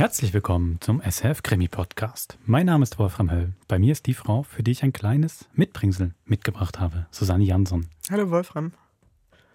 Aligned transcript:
Herzlich 0.00 0.32
willkommen 0.32 0.80
zum 0.80 1.02
SF 1.02 1.42
Krimi 1.42 1.68
Podcast. 1.68 2.38
Mein 2.46 2.64
Name 2.64 2.84
ist 2.84 2.98
Wolfram 2.98 3.30
Höll. 3.30 3.52
Bei 3.68 3.78
mir 3.78 3.92
ist 3.92 4.06
die 4.06 4.14
Frau, 4.14 4.44
für 4.44 4.62
die 4.62 4.70
ich 4.70 4.82
ein 4.82 4.94
kleines 4.94 5.46
Mitbringsel 5.52 6.14
mitgebracht 6.24 6.80
habe, 6.80 7.06
Susanne 7.10 7.44
Jansson. 7.44 7.86
Hallo 8.10 8.30
Wolfram. 8.30 8.72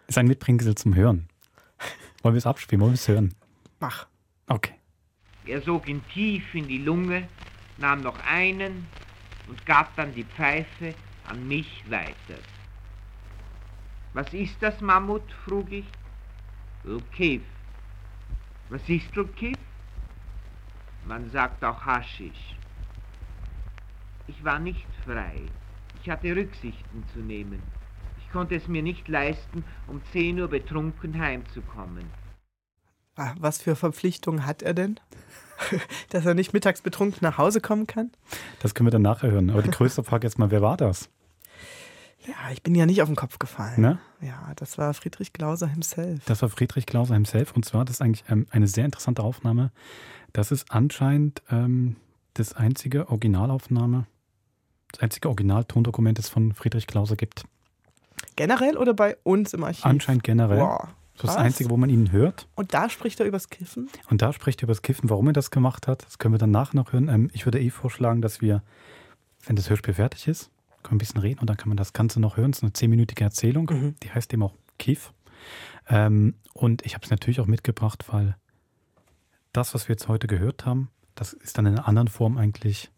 Ist 0.05 0.20
ein 0.20 0.28
Mitbringsel 0.28 0.76
zum 0.76 0.94
Hören. 0.94 1.30
Wollen 2.22 2.36
wir 2.36 2.38
es 2.38 2.46
abspielen? 2.46 2.80
Wollen 2.82 2.92
wir 2.92 2.94
es 2.94 3.08
hören? 3.08 3.34
Mach. 3.80 4.05
Okay. 4.46 4.76
Er 5.48 5.64
sog 5.64 5.90
ihn 5.90 6.04
tief 6.14 6.54
in 6.54 6.68
die 6.68 6.77
Lunge, 6.77 7.27
nahm 7.80 8.02
noch 8.02 8.20
einen 8.23 8.86
und 9.48 9.66
gab 9.66 9.96
dann 9.96 10.14
die 10.14 10.26
Pfeife 10.26 10.94
an 11.27 11.48
mich 11.48 11.84
weiter. 11.90 12.40
Was 14.14 14.32
ist 14.32 14.58
das, 14.59 14.80
Mammut? 14.80 15.23
frug 15.44 15.72
ich. 15.72 15.86
Ulkiv. 16.84 17.41
Was 18.70 18.88
ist 18.88 19.18
Ulkiv? 19.18 19.58
Man 21.08 21.30
sagt 21.30 21.64
auch 21.64 21.86
Haschisch. 21.86 22.55
Ich 24.27 24.44
war 24.44 24.59
nicht 24.59 24.86
frei. 25.05 25.41
Ich 26.02 26.09
hatte 26.09 26.36
Rücksichten 26.36 27.04
zu 27.14 27.20
nehmen. 27.20 27.62
Ich 28.20 28.31
konnte 28.31 28.55
es 28.55 28.68
mir 28.68 28.81
nicht 28.81 29.08
leisten, 29.08 29.64
um 29.88 30.02
10 30.12 30.40
Uhr 30.40 30.48
betrunken 30.48 31.20
heimzukommen. 31.20 32.05
Ah, 33.16 33.34
Was 33.40 33.62
für 33.62 33.76
Verpflichtungen 33.76 34.45
hat 34.45 34.62
er 34.62 34.73
denn? 34.73 35.00
Dass 36.09 36.26
er 36.26 36.34
nicht 36.34 36.54
mittags 36.54 36.81
betrunken 36.81 37.20
nach 37.22 37.38
Hause 37.38 37.62
kommen 37.62 37.88
kann? 37.88 38.12
Das 38.59 38.73
können 38.73 38.88
wir 38.88 38.92
dann 38.92 39.03
nachher 39.03 39.31
hören. 39.31 39.52
Aber 39.52 39.62
die 39.62 39.72
größte 39.72 40.03
Frage 40.03 40.28
jetzt 40.28 40.40
mal, 40.40 40.52
wer 40.52 40.62
war 40.62 40.76
das? 40.76 41.09
Ja, 42.26 42.52
ich 42.52 42.64
bin 42.64 42.73
ja 42.73 42.88
nicht 42.88 43.02
auf 43.03 43.08
den 43.08 43.16
Kopf 43.16 43.38
gefallen. 43.38 43.80
Ne? 43.80 44.00
Ja, 44.20 44.52
das 44.56 44.80
war 44.80 44.94
Friedrich 44.95 45.31
Glauser 45.31 45.67
himself. 45.67 46.26
Das 46.26 46.42
war 46.42 46.50
Friedrich 46.50 46.88
Klauser 46.88 47.14
himself. 47.14 47.56
Und 47.56 47.64
zwar, 47.66 47.86
das 47.86 47.98
ist 47.98 48.02
eigentlich 48.02 48.26
ähm, 48.28 48.48
eine 48.50 48.67
sehr 48.67 48.83
interessante 48.83 49.22
Aufnahme. 49.22 49.72
Das 50.36 50.52
ist 50.52 50.69
anscheinend 50.69 51.41
ähm, 51.50 51.95
das 52.33 52.52
einzige 52.52 53.08
Originalaufnahme, 53.08 54.05
das 54.92 55.02
einzige 55.02 55.30
Originaltondokument, 55.30 56.17
das 56.17 56.25
es 56.25 56.30
von 56.30 56.53
Friedrich 56.53 56.88
Klauser 56.88 57.16
gibt. 57.16 57.45
Generell 58.36 58.75
oder 58.75 58.94
bei 58.94 59.16
uns 59.23 59.53
im 59.53 59.64
Archiv? 59.64 59.86
Anscheinend 59.86 60.25
generell. 60.25 60.59
Boah, 60.59 60.89
Das 61.14 61.30
ist 61.30 61.36
das. 61.36 61.38
Einzige, 61.38 61.69
wo 61.69 61.77
man 61.77 61.89
ihn 61.89 62.11
hört. 62.11 62.50
Und 62.55 62.73
da 62.73 62.89
spricht 62.89 63.22
er 63.22 63.25
übers 63.25 63.50
Kiffen? 63.50 63.88
Und 64.09 64.22
da 64.22 64.33
spricht 64.33 64.61
er 64.61 64.64
über 64.64 64.72
das 64.72 64.81
Kiffen, 64.81 65.09
warum 65.09 65.27
er 65.27 65.33
das 65.33 65.52
gemacht 65.52 65.88
hat. 65.88 66.05
Das 66.05 66.17
können 66.17 66.33
wir 66.33 66.38
dann 66.38 66.52
nachher 66.52 66.75
noch 66.75 66.92
hören. 66.92 67.08
Ähm, 67.08 67.30
ich 67.31 67.45
würde 67.45 67.61
eh 67.61 67.70
vorschlagen, 67.70 68.22
dass 68.22 68.42
wir, 68.42 68.61
wenn 69.45 69.55
das 69.55 69.70
Hörspiel 69.70 69.94
fertig 69.94 70.27
ist, 70.27 70.52
können 70.83 70.92
wir 70.92 70.95
ein 70.95 70.97
bisschen 70.97 71.22
reden 71.22 71.39
und 71.39 71.49
dann 71.49 71.55
kann 71.55 71.70
man 71.70 71.77
das 71.77 71.94
Ganze 71.94 72.20
noch 72.20 72.36
hören. 72.36 72.52
Es 72.52 72.58
ist 72.58 72.64
eine 72.64 72.73
zehnminütige 72.73 73.23
Erzählung. 73.23 73.70
Mhm. 73.72 73.95
Die 74.03 74.11
heißt 74.11 74.33
eben 74.33 74.44
auch 74.44 74.53
Kiff. 74.80 75.14
Ähm, 75.88 76.36
und 76.53 76.86
ich 76.86 76.94
habe 76.94 77.05
es 77.05 77.09
natürlich 77.09 77.39
auch 77.39 77.47
mitgebracht, 77.47 78.03
weil 78.11 78.36
das, 79.58 79.73
was 79.73 79.88
wir 79.88 79.94
jetzt 79.94 80.08
heute 80.08 80.28
gehört 80.28 80.66
haben, 80.66 80.89
das 81.16 81.34
ist 81.34 81.58
dann 81.58 81.66
in 81.66 81.73
einer 81.78 81.88
anderen 81.88 82.08
Form 82.08 82.38
eigentlich 82.38 82.92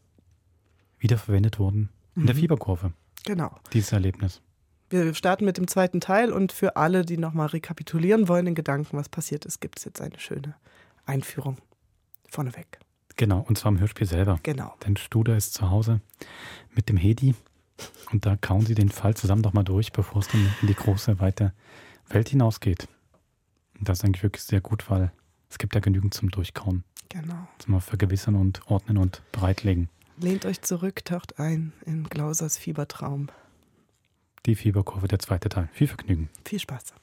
wiederverwendet 0.99 1.59
worden. 1.59 1.89
In 2.15 2.25
der 2.25 2.35
Mhm. 2.35 2.39
Fieberkurve, 2.39 2.93
Genau. 3.25 3.55
dieses 3.73 3.91
Erlebnis. 3.91 4.41
Wir 4.89 5.13
starten 5.13 5.45
mit 5.45 5.57
dem 5.57 5.67
zweiten 5.67 5.99
Teil 5.99 6.31
und 6.31 6.51
für 6.51 6.75
alle, 6.77 7.03
die 7.05 7.17
nochmal 7.17 7.47
rekapitulieren 7.47 8.27
wollen 8.27 8.47
in 8.47 8.55
Gedanken, 8.55 8.97
was 8.97 9.09
passiert 9.09 9.45
ist, 9.45 9.59
gibt 9.59 9.77
es 9.79 9.85
jetzt 9.85 10.01
eine 10.01 10.17
schöne 10.19 10.55
Einführung 11.05 11.57
vorneweg. 12.29 12.79
Genau, 13.17 13.39
und 13.47 13.57
zwar 13.57 13.71
im 13.71 13.79
Hörspiel 13.79 14.07
selber. 14.07 14.39
Genau. 14.43 14.73
Denn 14.85 14.95
Studer 14.97 15.35
ist 15.35 15.53
zu 15.53 15.69
Hause 15.69 16.01
mit 16.73 16.87
dem 16.89 16.97
Hedi 16.97 17.35
und 18.11 18.25
da 18.25 18.35
kauen 18.37 18.65
sie 18.65 18.75
den 18.75 18.89
Fall 18.89 19.15
zusammen 19.15 19.43
doch 19.43 19.53
mal 19.53 19.63
durch, 19.63 19.91
bevor 19.91 20.21
es 20.21 20.27
dann 20.29 20.47
in 20.61 20.67
die 20.67 20.73
große, 20.75 21.19
weite 21.19 21.53
Welt 22.09 22.29
hinausgeht. 22.29 22.87
Und 23.77 23.89
das 23.89 23.99
ist 23.99 24.05
eigentlich 24.05 24.23
wirklich 24.23 24.43
sehr 24.43 24.61
gut, 24.61 24.89
weil 24.89 25.11
es 25.49 25.57
gibt 25.57 25.75
ja 25.75 25.81
genügend 25.81 26.13
zum 26.13 26.29
Durchkauen, 26.29 26.83
Genau. 27.09 27.47
zum 27.59 27.79
vergewissern 27.81 28.35
und 28.35 28.61
ordnen 28.69 28.97
und 28.97 29.21
bereitlegen. 29.31 29.89
Lehnt 30.19 30.45
euch 30.45 30.61
zurück, 30.61 31.05
taucht 31.05 31.39
ein 31.39 31.73
in 31.85 32.03
Glausers 32.05 32.57
Fiebertraum. 32.57 33.27
Die 34.45 34.55
Fieberkurve, 34.55 35.07
der 35.07 35.19
zweite 35.19 35.49
Teil. 35.49 35.69
Viel 35.73 35.87
Vergnügen. 35.87 36.29
Viel 36.45 36.59
Spaß. 36.59 36.93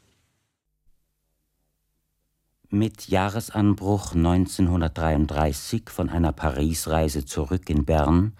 Mit 2.71 3.07
Jahresanbruch 3.09 4.15
1933 4.15 5.91
von 5.91 6.09
einer 6.11 6.33
Parisreise 6.33 7.25
zurück 7.25 7.71
in 7.71 7.85
Bern 7.85 8.33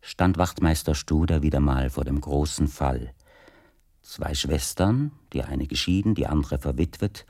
stand 0.00 0.38
Wachtmeister 0.38 0.94
Studer 0.94 1.42
wieder 1.42 1.60
mal 1.60 1.90
vor 1.90 2.04
dem 2.04 2.20
großen 2.20 2.66
Fall. 2.66 3.12
Zwei 4.02 4.34
Schwestern, 4.34 5.12
die 5.32 5.42
eine 5.44 5.66
geschieden, 5.66 6.14
die 6.14 6.26
andere 6.26 6.58
verwitwet, 6.58 7.26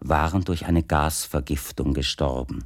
waren 0.00 0.44
durch 0.44 0.66
eine 0.66 0.82
Gasvergiftung 0.82 1.94
gestorben. 1.94 2.64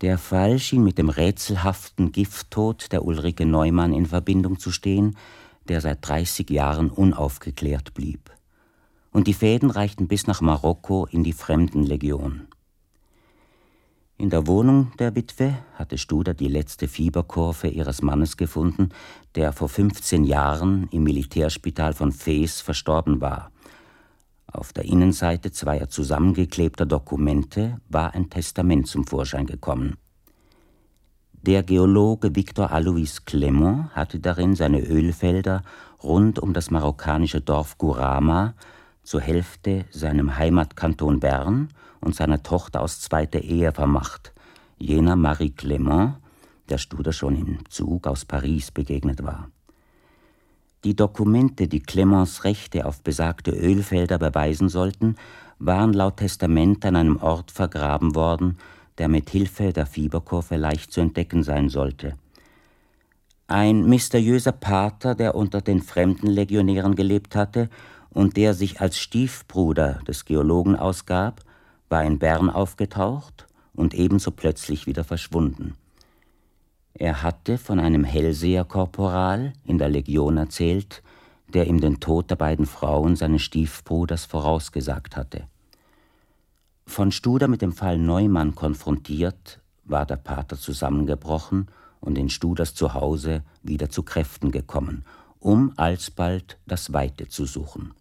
Der 0.00 0.18
Fall 0.18 0.58
schien 0.58 0.84
mit 0.84 0.98
dem 0.98 1.08
rätselhaften 1.08 2.12
Gifttod 2.12 2.92
der 2.92 3.04
Ulrike 3.04 3.46
Neumann 3.46 3.92
in 3.92 4.06
Verbindung 4.06 4.58
zu 4.58 4.70
stehen, 4.70 5.16
der 5.68 5.80
seit 5.80 6.06
30 6.06 6.50
Jahren 6.50 6.90
unaufgeklärt 6.90 7.94
blieb 7.94 8.34
und 9.14 9.28
die 9.28 9.32
Fäden 9.32 9.70
reichten 9.70 10.08
bis 10.08 10.26
nach 10.26 10.42
Marokko 10.42 11.06
in 11.06 11.22
die 11.22 11.32
Fremdenlegion. 11.32 12.48
In 14.18 14.28
der 14.28 14.46
Wohnung 14.46 14.92
der 14.98 15.14
Witwe 15.14 15.56
hatte 15.74 15.98
Studer 15.98 16.34
die 16.34 16.48
letzte 16.48 16.88
Fieberkurve 16.88 17.68
ihres 17.68 18.02
Mannes 18.02 18.36
gefunden, 18.36 18.90
der 19.36 19.52
vor 19.52 19.68
15 19.68 20.24
Jahren 20.24 20.88
im 20.90 21.04
Militärspital 21.04 21.94
von 21.94 22.12
Fes 22.12 22.60
verstorben 22.60 23.20
war. 23.20 23.50
Auf 24.54 24.72
der 24.72 24.84
Innenseite 24.84 25.50
zweier 25.50 25.88
zusammengeklebter 25.88 26.86
Dokumente 26.86 27.78
war 27.88 28.14
ein 28.14 28.30
Testament 28.30 28.86
zum 28.86 29.04
Vorschein 29.04 29.46
gekommen. 29.46 29.96
Der 31.32 31.64
Geologe 31.64 32.36
Victor 32.36 32.70
Alois 32.70 33.24
Clement 33.26 33.90
hatte 33.96 34.20
darin 34.20 34.54
seine 34.54 34.80
Ölfelder 34.80 35.64
rund 36.04 36.38
um 36.38 36.52
das 36.52 36.70
marokkanische 36.70 37.40
Dorf 37.40 37.78
Gurama 37.78 38.54
zur 39.02 39.20
Hälfte 39.20 39.86
seinem 39.90 40.38
Heimatkanton 40.38 41.18
Bern 41.18 41.70
und 42.00 42.14
seiner 42.14 42.44
Tochter 42.44 42.80
aus 42.80 43.00
zweiter 43.00 43.40
Ehe 43.40 43.72
vermacht, 43.72 44.32
jener 44.78 45.16
Marie 45.16 45.50
Clement, 45.50 46.14
der 46.68 46.78
Studer 46.78 47.12
schon 47.12 47.34
im 47.34 47.68
Zug 47.68 48.06
aus 48.06 48.24
Paris 48.24 48.70
begegnet 48.70 49.24
war. 49.24 49.50
Die 50.84 50.94
Dokumente, 50.94 51.66
die 51.66 51.80
Clemens 51.80 52.44
Rechte 52.44 52.84
auf 52.84 53.02
besagte 53.02 53.52
Ölfelder 53.52 54.18
beweisen 54.18 54.68
sollten, 54.68 55.16
waren 55.58 55.94
laut 55.94 56.18
Testament 56.18 56.84
an 56.84 56.96
einem 56.96 57.16
Ort 57.16 57.50
vergraben 57.50 58.14
worden, 58.14 58.58
der 58.98 59.08
mit 59.08 59.30
Hilfe 59.30 59.72
der 59.72 59.86
Fieberkurve 59.86 60.56
leicht 60.56 60.92
zu 60.92 61.00
entdecken 61.00 61.42
sein 61.42 61.70
sollte. 61.70 62.16
Ein 63.46 63.86
mysteriöser 63.86 64.52
Pater, 64.52 65.14
der 65.14 65.34
unter 65.34 65.62
den 65.62 65.80
Fremdenlegionären 65.80 66.94
gelebt 66.94 67.34
hatte 67.34 67.70
und 68.10 68.36
der 68.36 68.52
sich 68.52 68.82
als 68.82 68.98
Stiefbruder 68.98 70.00
des 70.06 70.26
Geologen 70.26 70.76
ausgab, 70.76 71.40
war 71.88 72.04
in 72.04 72.18
Bern 72.18 72.50
aufgetaucht 72.50 73.46
und 73.74 73.94
ebenso 73.94 74.30
plötzlich 74.30 74.86
wieder 74.86 75.04
verschwunden. 75.04 75.76
Er 76.94 77.22
hatte 77.22 77.58
von 77.58 77.80
einem 77.80 78.04
Hellseherkorporal 78.04 79.52
in 79.64 79.78
der 79.78 79.88
Legion 79.88 80.36
erzählt, 80.36 81.02
der 81.48 81.66
ihm 81.66 81.80
den 81.80 81.98
Tod 81.98 82.30
der 82.30 82.36
beiden 82.36 82.66
Frauen 82.66 83.16
seines 83.16 83.42
Stiefbruders 83.42 84.24
vorausgesagt 84.24 85.16
hatte. 85.16 85.48
Von 86.86 87.10
Studer 87.10 87.48
mit 87.48 87.62
dem 87.62 87.72
Fall 87.72 87.98
Neumann 87.98 88.54
konfrontiert, 88.54 89.60
war 89.84 90.06
der 90.06 90.16
Pater 90.16 90.56
zusammengebrochen 90.56 91.68
und 92.00 92.16
in 92.16 92.28
Studers 92.28 92.74
Zuhause 92.74 93.42
wieder 93.62 93.90
zu 93.90 94.02
Kräften 94.02 94.50
gekommen, 94.50 95.04
um 95.40 95.72
alsbald 95.76 96.58
das 96.66 96.92
Weite 96.92 97.28
zu 97.28 97.44
suchen. 97.44 97.92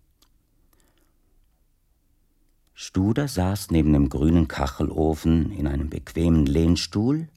Studer 2.76 3.28
saß 3.28 3.72
neben 3.72 3.94
dem 3.94 4.10
grünen 4.10 4.48
Kachelofen 4.48 5.52
in 5.52 5.68
einem 5.68 5.90
bequemen 5.90 6.46
Lehnstuhl, 6.46 7.28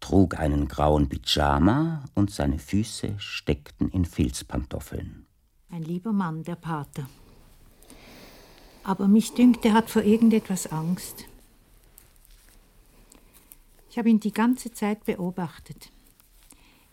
trug 0.00 0.38
einen 0.38 0.68
grauen 0.68 1.08
Pyjama 1.08 2.04
und 2.14 2.30
seine 2.30 2.58
Füße 2.58 3.14
steckten 3.18 3.88
in 3.90 4.04
Filzpantoffeln. 4.04 5.26
Ein 5.70 5.82
lieber 5.82 6.12
Mann, 6.12 6.42
der 6.44 6.56
Pater. 6.56 7.08
Aber 8.84 9.06
mich 9.06 9.34
dünkt, 9.34 9.64
er 9.64 9.74
hat 9.74 9.90
vor 9.90 10.02
irgendetwas 10.02 10.66
Angst. 10.68 11.26
Ich 13.90 13.98
habe 13.98 14.08
ihn 14.08 14.20
die 14.20 14.32
ganze 14.32 14.72
Zeit 14.72 15.04
beobachtet. 15.04 15.90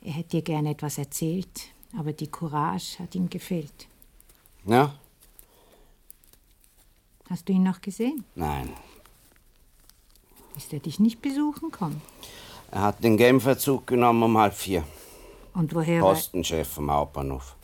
Er 0.01 0.13
hätte 0.13 0.38
dir 0.38 0.42
gerne 0.42 0.72
etwas 0.72 0.98
erzählt, 0.98 1.69
aber 1.98 2.13
die 2.13 2.28
Courage 2.28 3.00
hat 3.00 3.16
ihm 3.16 3.30
gefehlt. 3.30 3.88
Ja? 4.66 4.94
Hast 7.30 7.48
du 7.48 7.54
ihn 7.54 7.63
noch 7.63 7.81
gesehen? 7.81 8.24
Nein. 8.36 8.69
Ist 10.58 10.74
er 10.74 10.80
dich 10.80 11.00
nicht 11.00 11.22
besuchen 11.22 11.72
kommen? 11.72 12.01
Er 12.75 12.81
hat 12.81 13.01
den 13.01 13.16
Genferzug 13.16 13.88
genommen 13.88 14.22
um 14.24 14.38
halb 14.38 14.54
vier. 14.54 14.83
Und 15.54 15.74
woher 15.74 16.01
Postenchef 16.01 16.68
vom 16.68 16.92
Hauptbahnhof. 16.92 17.56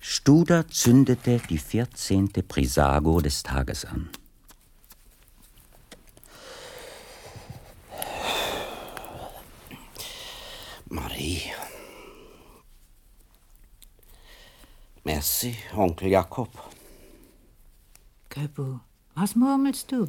Studer 0.00 0.66
zündete 0.66 1.40
die 1.48 1.58
vierzehnte 1.58 2.42
Prisago 2.42 3.20
des 3.20 3.44
Tages 3.44 3.84
an. 3.84 4.10
Marie. 10.88 11.42
Merci, 15.04 15.56
Onkel 15.76 16.08
Jakob. 16.08 16.50
Göbu, 18.34 18.80
was 19.14 19.36
murmelst 19.36 19.92
du? 19.92 20.08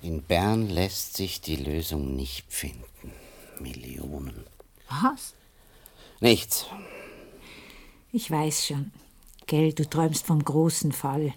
In 0.00 0.22
Bern 0.22 0.70
lässt 0.70 1.16
sich 1.16 1.42
die 1.42 1.56
Lösung 1.56 2.16
nicht 2.16 2.50
finden. 2.50 3.12
Millionen. 3.60 4.44
Was? 4.88 5.34
Nichts. 6.20 6.66
Ich 8.10 8.30
weiß 8.30 8.66
schon. 8.66 8.90
Gell, 9.46 9.74
du 9.74 9.84
träumst 9.84 10.24
vom 10.26 10.42
großen 10.42 10.92
Fall. 10.92 11.34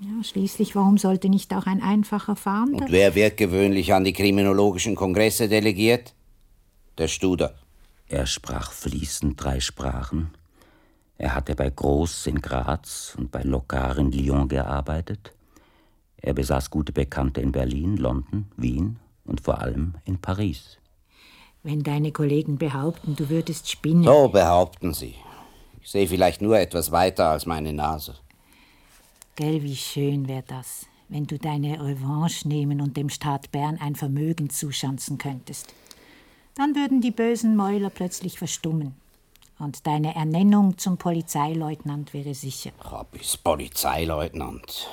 Ja, 0.00 0.24
schließlich, 0.24 0.74
warum 0.74 0.96
sollte 0.96 1.28
nicht 1.28 1.52
auch 1.52 1.66
ein 1.66 1.82
einfacher 1.82 2.36
Fahnder? 2.36 2.86
Und 2.86 2.90
wer 2.92 3.14
wird 3.14 3.36
gewöhnlich 3.36 3.92
an 3.92 4.04
die 4.04 4.14
kriminologischen 4.14 4.94
Kongresse 4.94 5.46
delegiert? 5.46 6.14
Der 6.96 7.08
Studer. 7.08 7.54
Er 8.08 8.26
sprach 8.26 8.72
fließend 8.72 9.42
drei 9.42 9.60
Sprachen. 9.60 10.30
Er 11.18 11.34
hatte 11.34 11.54
bei 11.54 11.68
Groß 11.68 12.28
in 12.28 12.40
Graz 12.40 13.14
und 13.18 13.30
bei 13.30 13.42
Locard 13.42 13.98
in 13.98 14.10
Lyon 14.10 14.48
gearbeitet. 14.48 15.34
Er 16.22 16.34
besaß 16.34 16.70
gute 16.70 16.92
Bekannte 16.92 17.40
in 17.40 17.52
Berlin, 17.52 17.96
London, 17.96 18.46
Wien 18.56 18.98
und 19.24 19.40
vor 19.40 19.60
allem 19.60 19.94
in 20.04 20.18
Paris. 20.18 20.78
Wenn 21.62 21.82
deine 21.82 22.12
Kollegen 22.12 22.58
behaupten, 22.58 23.16
du 23.16 23.28
würdest 23.28 23.70
spinnen. 23.70 24.04
So 24.04 24.28
behaupten 24.28 24.94
sie. 24.94 25.14
Ich 25.82 25.90
sehe 25.90 26.08
vielleicht 26.08 26.42
nur 26.42 26.58
etwas 26.58 26.90
weiter 26.90 27.30
als 27.30 27.46
meine 27.46 27.72
Nase. 27.72 28.14
Gell, 29.36 29.62
wie 29.62 29.76
schön 29.76 30.28
wäre 30.28 30.44
das, 30.46 30.86
wenn 31.08 31.26
du 31.26 31.38
deine 31.38 31.82
Revanche 31.82 32.46
nehmen 32.46 32.80
und 32.80 32.96
dem 32.96 33.08
Staat 33.08 33.50
Bern 33.52 33.78
ein 33.80 33.94
Vermögen 33.94 34.50
zuschanzen 34.50 35.18
könntest. 35.18 35.74
Dann 36.54 36.74
würden 36.74 37.00
die 37.00 37.10
bösen 37.10 37.56
Mäuler 37.56 37.90
plötzlich 37.90 38.38
verstummen. 38.38 38.94
Und 39.58 39.86
deine 39.86 40.14
Ernennung 40.14 40.78
zum 40.78 40.96
Polizeileutnant 40.96 42.14
wäre 42.14 42.34
sicher. 42.34 42.70
Ach, 42.82 43.04
bis 43.04 43.36
Polizeileutnant. 43.36 44.88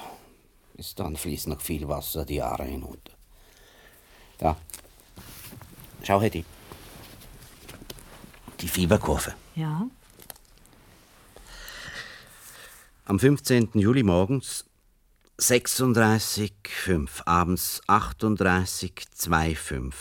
Bis 0.78 0.94
dann 0.94 1.18
fließt 1.18 1.48
noch 1.48 1.60
viel 1.60 1.88
Wasser 1.88 2.24
die 2.24 2.36
Jahre 2.36 2.66
hinunter. 2.66 3.14
Da. 4.38 4.56
Schau, 6.04 6.22
Hetty. 6.22 6.46
Die 8.62 8.68
Fieberkurve. 8.68 9.34
Ja? 9.56 9.88
Am 13.06 13.20
15. 13.20 13.72
Juli 13.74 14.04
morgens 14.04 14.66
36,5, 15.40 17.24
abends 17.26 17.82
38,25, 17.88 19.94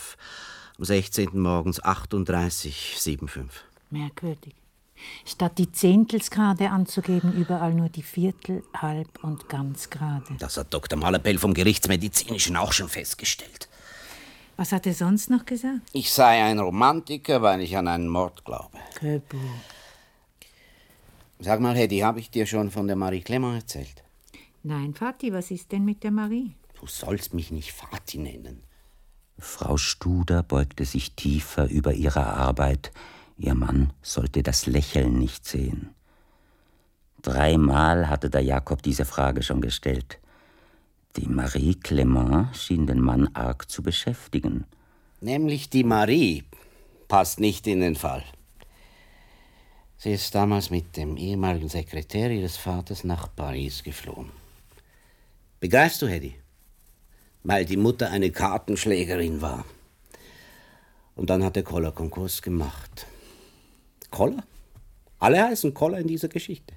am 0.77 0.85
16. 0.85 1.39
morgens 1.39 1.83
38,75. 1.83 3.49
Merkwürdig. 3.89 4.53
Statt 5.25 5.57
die 5.57 5.71
Zehntelsgrade 5.71 6.69
anzugeben, 6.69 7.33
überall 7.33 7.73
nur 7.73 7.89
die 7.89 8.03
Viertel, 8.03 8.63
Halb 8.75 9.23
und 9.23 9.49
Ganzgrade. 9.49 10.35
Das 10.39 10.57
hat 10.57 10.73
Dr. 10.73 10.97
Malapell 10.97 11.37
vom 11.37 11.53
Gerichtsmedizinischen 11.53 12.55
auch 12.55 12.73
schon 12.73 12.89
festgestellt. 12.89 13.69
Was 14.55 14.71
hat 14.71 14.87
er 14.87 14.93
sonst 14.93 15.29
noch 15.29 15.45
gesagt? 15.45 15.81
Ich 15.93 16.11
sei 16.11 16.43
ein 16.43 16.57
Romantiker, 16.57 17.41
weil 17.41 17.61
ich 17.61 17.77
an 17.77 17.87
einen 17.87 18.07
Mord 18.07 18.43
glaube. 18.43 18.77
Köbu. 18.95 19.37
Sag 21.39 21.59
mal, 21.59 21.75
Hedy, 21.75 21.99
habe 21.99 22.19
ich 22.19 22.31
dir 22.31 22.47
schon 22.47 22.71
von 22.71 22.87
der 22.87 22.95
Marie 22.95 23.21
Clement 23.21 23.55
erzählt? 23.55 24.03
Nein, 24.63 24.95
Vati, 24.95 25.31
was 25.31 25.51
ist 25.51 25.71
denn 25.71 25.85
mit 25.85 26.03
der 26.03 26.11
Marie? 26.11 26.55
Du 26.79 26.87
sollst 26.87 27.35
mich 27.35 27.51
nicht 27.51 27.71
Vati 27.71 28.17
nennen. 28.17 28.63
Frau 29.37 29.77
Studer 29.77 30.41
beugte 30.41 30.83
sich 30.83 31.13
tiefer 31.13 31.69
über 31.69 31.93
ihre 31.93 32.25
Arbeit. 32.25 32.91
Ihr 33.37 33.53
Mann 33.53 33.93
sollte 34.01 34.41
das 34.41 34.65
Lächeln 34.65 35.19
nicht 35.19 35.45
sehen. 35.45 35.91
Dreimal 37.21 38.09
hatte 38.09 38.29
der 38.29 38.41
Jakob 38.41 38.81
diese 38.81 39.05
Frage 39.05 39.43
schon 39.43 39.61
gestellt. 39.61 40.19
Die 41.17 41.27
Marie 41.27 41.75
Clement 41.75 42.55
schien 42.55 42.87
den 42.87 42.99
Mann 42.99 43.29
arg 43.33 43.69
zu 43.69 43.83
beschäftigen. 43.83 44.65
Nämlich 45.21 45.69
die 45.69 45.83
Marie 45.83 46.45
passt 47.07 47.39
nicht 47.39 47.67
in 47.67 47.79
den 47.79 47.95
Fall. 47.95 48.23
Sie 49.97 50.13
ist 50.13 50.33
damals 50.35 50.69
mit 50.69 50.95
dem 50.95 51.17
ehemaligen 51.17 51.69
Sekretär 51.69 52.29
ihres 52.29 52.57
Vaters 52.57 53.03
nach 53.03 53.35
Paris 53.35 53.83
geflohen. 53.83 54.31
Begreifst 55.59 56.01
du, 56.01 56.07
Hedy? 56.07 56.35
Weil 57.43 57.65
die 57.65 57.77
Mutter 57.77 58.11
eine 58.11 58.29
Kartenschlägerin 58.29 59.41
war. 59.41 59.65
Und 61.15 61.31
dann 61.31 61.43
hat 61.43 61.55
der 61.55 61.63
Koller 61.63 61.91
Konkurs 61.91 62.43
gemacht. 62.43 63.07
Koller? 64.11 64.43
Alle 65.19 65.43
heißen 65.43 65.73
Koller 65.73 65.99
in 65.99 66.07
dieser 66.07 66.27
Geschichte. 66.27 66.75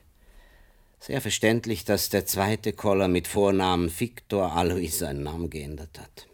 Sehr 0.99 1.21
verständlich, 1.21 1.85
dass 1.85 2.11
der 2.11 2.27
zweite 2.27 2.73
Koller 2.73 3.09
mit 3.09 3.27
Vornamen 3.27 3.91
Victor 3.99 4.53
Alois 4.53 4.99
seinen 4.99 5.23
Namen 5.23 5.49
geändert 5.49 5.99
hat. 5.99 6.27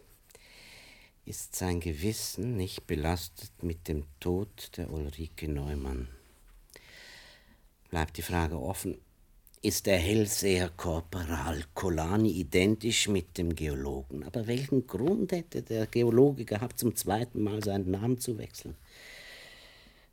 Ist 1.25 1.55
sein 1.55 1.79
Gewissen 1.79 2.55
nicht 2.55 2.87
belastet 2.87 3.51
mit 3.61 3.87
dem 3.87 4.05
Tod 4.19 4.71
der 4.77 4.91
Ulrike 4.91 5.49
Neumann? 5.49 6.07
Bleibt 7.89 8.17
die 8.17 8.21
Frage 8.21 8.59
offen, 8.59 8.97
ist 9.61 9.85
der 9.87 9.97
Hellseher 9.97 10.69
Korporal 10.69 11.63
Colani 11.73 12.31
identisch 12.31 13.07
mit 13.07 13.37
dem 13.37 13.55
Geologen? 13.55 14.23
Aber 14.23 14.47
welchen 14.47 14.85
Grund 14.85 15.31
hätte 15.31 15.63
der 15.63 15.87
Geologe 15.87 16.45
gehabt, 16.45 16.77
zum 16.77 16.95
zweiten 16.95 17.41
Mal 17.41 17.63
seinen 17.63 17.91
Namen 17.91 18.19
zu 18.19 18.37
wechseln? 18.37 18.75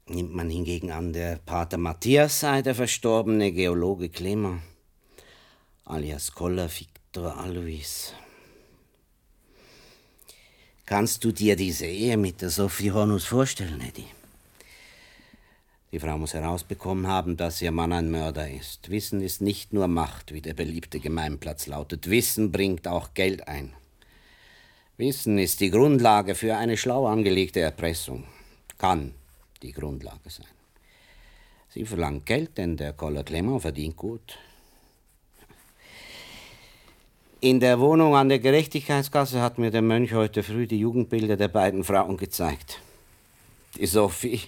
Nimmt 0.07 0.35
man 0.35 0.51
hingegen 0.51 0.91
an, 0.91 1.15
der 1.15 1.37
Pater 1.37 1.79
Matthias 1.79 2.41
sei 2.41 2.61
der 2.61 2.75
verstorbene 2.75 3.53
Geologe 3.53 4.11
Clement, 4.11 4.61
alias 5.87 6.31
Koller 6.31 6.69
Victor 6.69 7.39
Alois. 7.39 8.13
Kannst 10.85 11.25
du 11.25 11.33
dir 11.33 11.57
diese 11.57 11.87
Ehe 11.87 12.19
mit 12.19 12.43
der 12.43 12.51
Sophie 12.51 12.93
Hornus 12.93 13.25
vorstellen, 13.25 13.81
Eddie? 13.81 14.09
Die 15.91 15.99
Frau 15.99 16.19
muss 16.19 16.35
herausbekommen 16.35 17.07
haben, 17.07 17.39
dass 17.39 17.63
ihr 17.63 17.71
Mann 17.71 17.95
ein 17.95 18.11
Mörder 18.11 18.51
ist. 18.51 18.91
Wissen 18.91 19.23
ist 19.23 19.41
nicht 19.41 19.73
nur 19.73 19.89
Macht, 19.89 20.35
wie 20.35 20.43
der 20.43 20.53
beliebte 20.53 21.01
Gemeinplatz 21.01 21.67
lautet. 21.67 22.11
Wissen 22.11 22.53
bringt 22.53 22.87
auch 22.87 23.15
Geld 23.15 23.49
ein. 23.49 23.73
Wissen 24.99 25.39
ist 25.39 25.61
die 25.61 25.71
Grundlage 25.71 26.35
für 26.35 26.59
eine 26.59 26.77
schlau 26.77 27.07
angelegte 27.07 27.61
Erpressung. 27.61 28.25
Kann 28.77 29.15
die 29.65 29.73
Grundlage 29.73 30.31
sein. 30.31 30.47
Sie 31.71 31.85
verlangt 31.85 32.27
Geld, 32.27 32.57
denn 32.59 32.77
der 32.77 32.93
Koller 32.93 33.25
Clement 33.25 33.63
verdient 33.63 33.97
gut. 33.97 34.39
In 37.41 37.61
der 37.61 37.81
Wohnung 37.81 38.15
an 38.15 38.29
der 38.29 38.39
Gerechtigkeitsgasse 38.39 39.41
hat 39.41 39.59
mir 39.59 39.71
der 39.71 39.83
Mönch 39.83 40.13
heute 40.13 40.43
früh 40.43 40.67
die 40.67 40.79
Jugendbilder 40.79 41.37
der 41.37 41.49
beiden 41.49 41.83
Frauen 41.85 42.17
gezeigt. 42.17 42.81
Die 43.77 43.87
Sophie. 43.87 44.41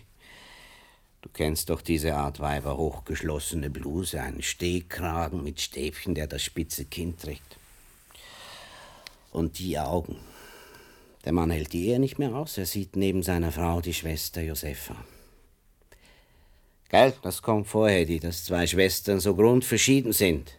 Du 1.21 1.29
kennst 1.33 1.69
doch 1.71 1.83
diese 1.83 2.15
Art 2.15 2.39
Weiber, 2.39 2.77
hochgeschlossene 2.77 3.69
Bluse, 3.69 4.23
einen 4.23 4.43
Stehkragen 4.43 5.43
mit 5.43 5.61
Stäbchen, 5.61 6.15
der 6.15 6.27
das 6.27 6.43
spitze 6.43 6.85
Kinn 6.85 7.19
trägt. 7.19 7.57
Und 9.33 9.59
die 9.59 9.79
Augen. 9.79 10.17
Der 11.27 11.33
Mann 11.33 11.51
hält 11.51 11.73
die 11.73 11.89
Ehe 11.89 11.99
nicht 11.99 12.21
mehr 12.21 12.37
aus. 12.37 12.57
Er 12.57 12.67
sieht 12.67 12.95
neben 12.95 13.25
seiner 13.25 13.51
Frau 13.51 13.81
die 13.81 13.93
Schwester 13.93 14.41
Josefa. 14.43 14.95
Gell, 16.89 17.13
das 17.21 17.43
kommt 17.43 17.67
vor, 17.67 17.91
Hedy, 17.91 18.21
dass 18.21 18.45
zwei 18.45 18.65
Schwestern 18.65 19.19
so 19.19 19.35
grundverschieden 19.35 20.13
sind. 20.13 20.57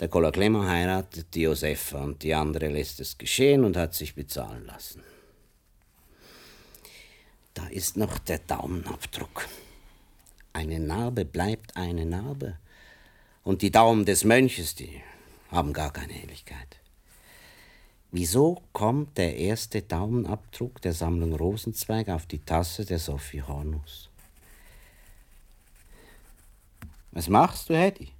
Der 0.00 0.08
Koller 0.08 0.32
heiratet 0.34 1.32
die 1.32 1.42
Josefa 1.42 2.02
und 2.02 2.24
die 2.24 2.34
andere 2.34 2.66
lässt 2.66 2.98
es 2.98 3.16
geschehen 3.16 3.62
und 3.62 3.76
hat 3.76 3.94
sich 3.94 4.16
bezahlen 4.16 4.66
lassen. 4.66 5.04
Da 7.54 7.68
ist 7.68 7.96
noch 7.96 8.18
der 8.18 8.40
Daumenabdruck. 8.40 9.46
Eine 10.52 10.80
Narbe 10.80 11.24
bleibt 11.24 11.76
eine 11.76 12.04
Narbe. 12.04 12.58
Und 13.44 13.62
die 13.62 13.70
Daumen 13.70 14.04
des 14.04 14.24
Mönches, 14.24 14.74
die 14.74 15.00
haben 15.52 15.72
gar 15.72 15.92
keine 15.92 16.14
Helligkeit. 16.14 16.80
Wieso 18.16 18.62
kommt 18.72 19.18
der 19.18 19.36
erste 19.38 19.82
Daumenabdruck 19.82 20.80
der 20.80 20.92
Sammlung 20.92 21.34
Rosenzweig 21.34 22.08
auf 22.10 22.26
die 22.26 22.38
Tasse 22.38 22.84
der 22.84 23.00
Sophie 23.00 23.42
Hornus? 23.42 24.08
Was 27.10 27.28
machst 27.28 27.68
du, 27.68 27.76
Hetty? 27.76 28.12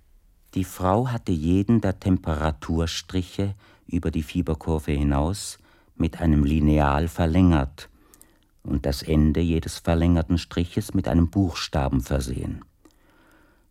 Die 0.55 0.65
Frau 0.65 1.07
hatte 1.07 1.31
jeden 1.31 1.81
der 1.81 2.01
Temperaturstriche 2.01 3.55
über 3.87 4.11
die 4.11 4.25
Fieberkurve 4.25 4.91
hinaus 4.91 5.59
mit 5.95 6.21
einem 6.21 6.43
Lineal 6.43 7.07
verlängert 7.07 7.89
und 8.65 8.87
das 8.87 9.01
Ende 9.01 9.39
jedes 9.39 9.79
verlängerten 9.79 10.39
Striches 10.39 10.93
mit 10.95 11.07
einem 11.07 11.31
Buchstaben 11.31 12.01
versehen. 12.01 12.65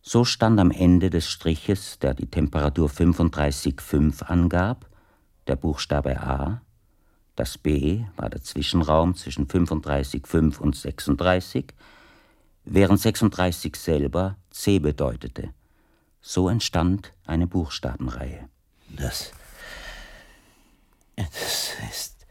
So 0.01 0.23
stand 0.23 0.57
am 0.61 0.71
Ende 0.71 1.09
des 1.09 1.27
Striches, 1.27 1.99
der 1.99 2.13
die 2.13 2.27
Temperatur 2.27 2.89
35,5 2.89 4.23
angab, 4.23 4.89
der 5.47 5.55
Buchstabe 5.55 6.19
A, 6.21 6.61
das 7.35 7.57
B 7.57 8.05
war 8.15 8.29
der 8.29 8.43
Zwischenraum 8.43 9.15
zwischen 9.15 9.47
35,5 9.47 10.59
und 10.59 10.75
36, 10.75 11.73
während 12.63 12.99
36 12.99 13.75
selber 13.75 14.37
C 14.51 14.79
bedeutete. 14.79 15.53
So 16.21 16.47
entstand 16.47 17.11
eine 17.25 17.47
Buchstabenreihe. 17.47 18.47
Das. 18.89 19.31
Das 21.15 21.73
ist. 21.89 22.25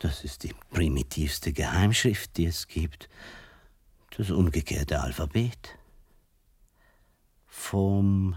Das 0.00 0.24
ist 0.24 0.42
die 0.42 0.54
primitivste 0.70 1.52
Geheimschrift, 1.52 2.36
die 2.36 2.46
es 2.46 2.68
gibt. 2.68 3.08
Das 4.16 4.30
umgekehrte 4.30 5.00
Alphabet. 5.00 5.78
Vom 7.46 8.36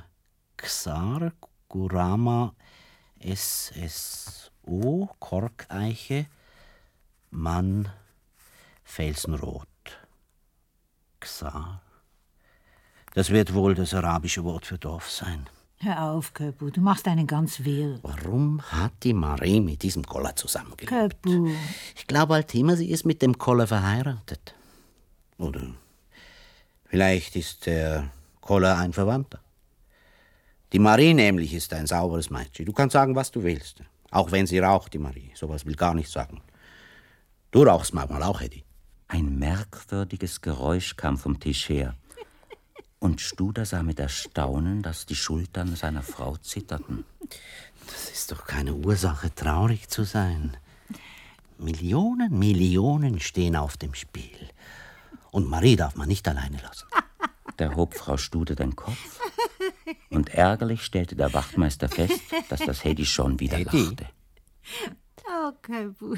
Xar 0.55 1.33
Gurama 1.67 2.55
SSO 3.23 5.09
Korkeiche 5.19 6.27
Mann 7.31 7.89
Felsenrot. 8.83 9.67
Xar. 11.19 11.81
Das 13.13 13.29
wird 13.29 13.53
wohl 13.53 13.75
das 13.75 13.93
arabische 13.93 14.43
Wort 14.43 14.65
für 14.65 14.77
Dorf 14.77 15.09
sein. 15.09 15.47
Hör 15.81 16.11
auf, 16.11 16.33
Köpu, 16.33 16.71
du 16.71 16.81
machst 16.81 17.07
einen 17.07 17.25
ganz 17.25 17.63
wirr. 17.63 17.99
Warum 18.01 18.61
hat 18.61 18.91
die 19.03 19.13
Marie 19.13 19.61
mit 19.61 19.81
diesem 19.83 20.03
Koller 20.03 20.35
zusammengelebt? 20.35 20.89
Köpu. 21.23 21.49
Ich 21.95 22.05
glaube 22.05 22.33
halt 22.33 22.53
immer, 22.53 22.75
sie 22.75 22.89
ist 22.89 23.05
mit 23.05 23.21
dem 23.21 23.37
Koller 23.37 23.65
verheiratet. 23.65 24.55
Oder 25.37 25.61
vielleicht 26.85 27.37
ist 27.37 27.65
der 27.65 28.11
Koller 28.41 28.77
ein 28.77 28.91
Verwandter. 28.91 29.39
Die 30.71 30.79
Marie 30.79 31.13
nämlich 31.13 31.53
ist 31.53 31.73
ein 31.73 31.87
sauberes 31.87 32.29
Mädchen. 32.29 32.65
Du 32.65 32.73
kannst 32.73 32.93
sagen, 32.93 33.15
was 33.15 33.31
du 33.31 33.43
willst. 33.43 33.81
Auch 34.11 34.31
wenn 34.31 34.45
sie 34.45 34.59
raucht, 34.59 34.93
die 34.93 34.99
Marie. 34.99 35.31
Sowas 35.33 35.65
will 35.65 35.75
gar 35.75 35.93
nichts 35.93 36.11
sagen. 36.11 36.41
Du 37.51 37.63
rauchst 37.63 37.93
manchmal 37.93 38.21
auch, 38.23 38.41
Eddie. 38.41 38.63
Ein 39.07 39.39
merkwürdiges 39.39 40.41
Geräusch 40.41 40.95
kam 40.95 41.17
vom 41.17 41.39
Tisch 41.39 41.69
her. 41.69 41.95
Und 42.99 43.21
Studer 43.21 43.65
sah 43.65 43.81
mit 43.81 43.99
Erstaunen, 43.99 44.83
dass 44.83 45.05
die 45.05 45.15
Schultern 45.15 45.75
seiner 45.75 46.03
Frau 46.03 46.37
zitterten. 46.37 47.05
Das 47.87 48.11
ist 48.11 48.31
doch 48.31 48.45
keine 48.45 48.75
Ursache, 48.75 49.33
traurig 49.33 49.87
zu 49.87 50.03
sein. 50.03 50.55
Millionen, 51.57 52.37
Millionen 52.37 53.19
stehen 53.19 53.55
auf 53.55 53.77
dem 53.77 53.95
Spiel. 53.95 54.49
Und 55.31 55.49
Marie 55.49 55.75
darf 55.75 55.95
man 55.95 56.07
nicht 56.07 56.27
alleine 56.27 56.57
lassen. 56.61 56.87
Da 57.57 57.75
hob 57.75 57.95
Frau 57.95 58.17
Stude 58.17 58.55
den 58.55 58.75
Kopf. 58.75 59.19
Und 60.09 60.29
ärgerlich 60.33 60.83
stellte 60.83 61.15
der 61.15 61.33
Wachtmeister 61.33 61.89
fest, 61.89 62.21
dass 62.49 62.59
das 62.61 62.83
Hedy 62.83 63.05
schon 63.05 63.39
wieder 63.39 63.57
Hedy? 63.57 63.77
lachte. 63.85 64.09
Oh, 65.27 65.51
Köpu. 65.61 66.15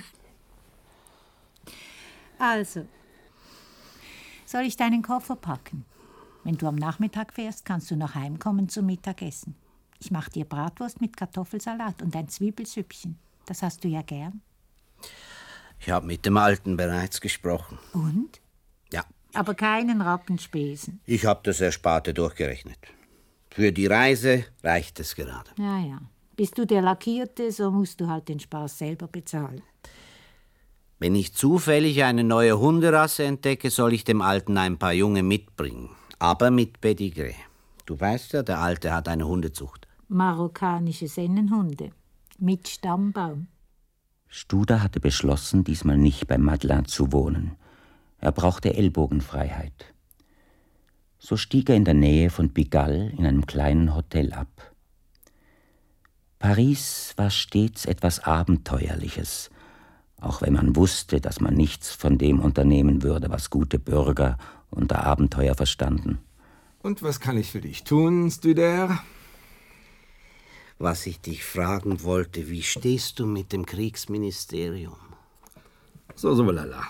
Also, 2.39 2.87
soll 4.45 4.63
ich 4.63 4.77
deinen 4.77 5.01
Koffer 5.03 5.35
packen? 5.35 5.85
Wenn 6.43 6.57
du 6.57 6.67
am 6.67 6.75
Nachmittag 6.75 7.33
fährst, 7.33 7.65
kannst 7.65 7.91
du 7.91 7.95
noch 7.95 8.15
heimkommen 8.15 8.67
zum 8.67 8.87
Mittagessen. 8.87 9.55
Ich 9.99 10.09
mach 10.09 10.27
dir 10.29 10.45
Bratwurst 10.45 10.99
mit 11.01 11.15
Kartoffelsalat 11.15 12.01
und 12.01 12.15
ein 12.15 12.27
Zwiebelsüppchen. 12.27 13.19
Das 13.45 13.61
hast 13.61 13.83
du 13.83 13.87
ja 13.87 14.01
gern. 14.01 14.41
Ich 15.79 15.89
habe 15.91 16.07
mit 16.07 16.25
dem 16.25 16.37
Alten 16.37 16.77
bereits 16.77 17.21
gesprochen. 17.21 17.77
Und? 17.93 18.41
Ja, 18.91 19.03
Aber 19.33 19.53
keinen 19.53 20.01
Rappenspesen. 20.01 20.99
ich 21.05 21.25
habe 21.25 21.41
das 21.43 21.61
Ersparte 21.61 22.13
durchgerechnet. 22.15 22.79
Für 23.51 23.71
die 23.73 23.85
Reise 23.85 24.45
reicht 24.63 24.99
es 24.99 25.15
gerade. 25.15 25.51
Ja, 25.57 25.79
ja. 25.79 25.99
Bist 26.37 26.57
du 26.57 26.65
der 26.65 26.81
Lackierte, 26.81 27.51
so 27.51 27.69
musst 27.69 27.99
du 27.99 28.07
halt 28.07 28.29
den 28.29 28.39
Spaß 28.39 28.79
selber 28.79 29.07
bezahlen. 29.07 29.61
Wenn 30.99 31.15
ich 31.15 31.33
zufällig 31.33 32.03
eine 32.03 32.23
neue 32.23 32.57
Hunderasse 32.59 33.25
entdecke, 33.25 33.69
soll 33.69 33.93
ich 33.93 34.03
dem 34.03 34.21
Alten 34.21 34.57
ein 34.57 34.77
paar 34.77 34.93
Junge 34.93 35.21
mitbringen. 35.21 35.89
Aber 36.17 36.49
mit 36.49 36.79
Pedigree. 36.79 37.35
Du 37.85 37.99
weißt 37.99 38.33
ja, 38.33 38.43
der 38.43 38.59
Alte 38.59 38.93
hat 38.93 39.07
eine 39.07 39.27
Hundezucht. 39.27 39.87
Marokkanische 40.07 41.07
Sennenhunde. 41.07 41.91
Mit 42.39 42.67
Stammbaum. 42.67 43.47
Studer 44.27 44.81
hatte 44.81 44.99
beschlossen, 44.99 45.63
diesmal 45.63 45.97
nicht 45.97 46.27
bei 46.27 46.37
Madeleine 46.37 46.85
zu 46.85 47.11
wohnen. 47.11 47.57
Er 48.19 48.31
brauchte 48.31 48.73
Ellbogenfreiheit. 48.73 49.93
So 51.23 51.37
stieg 51.37 51.69
er 51.69 51.75
in 51.75 51.85
der 51.85 51.93
Nähe 51.93 52.31
von 52.31 52.51
Pigalle 52.51 53.11
in 53.15 53.27
einem 53.27 53.45
kleinen 53.45 53.93
Hotel 53.95 54.33
ab. 54.33 54.73
Paris 56.39 57.13
war 57.15 57.29
stets 57.29 57.85
etwas 57.85 58.21
Abenteuerliches, 58.23 59.51
auch 60.19 60.41
wenn 60.41 60.53
man 60.53 60.75
wusste, 60.75 61.21
dass 61.21 61.39
man 61.39 61.53
nichts 61.53 61.91
von 61.91 62.17
dem 62.17 62.39
unternehmen 62.39 63.03
würde, 63.03 63.29
was 63.29 63.51
gute 63.51 63.77
Bürger 63.77 64.39
unter 64.71 65.03
Abenteuer 65.03 65.53
verstanden. 65.53 66.17
Und 66.81 67.03
was 67.03 67.19
kann 67.19 67.37
ich 67.37 67.51
für 67.51 67.61
dich 67.61 67.83
tun, 67.83 68.31
Studer? 68.31 69.03
Was 70.79 71.05
ich 71.05 71.21
dich 71.21 71.43
fragen 71.43 72.01
wollte, 72.01 72.49
wie 72.49 72.63
stehst 72.63 73.19
du 73.19 73.27
mit 73.27 73.53
dem 73.53 73.67
Kriegsministerium? 73.67 74.97
So, 76.15 76.33
so, 76.33 76.43
lala. 76.49 76.81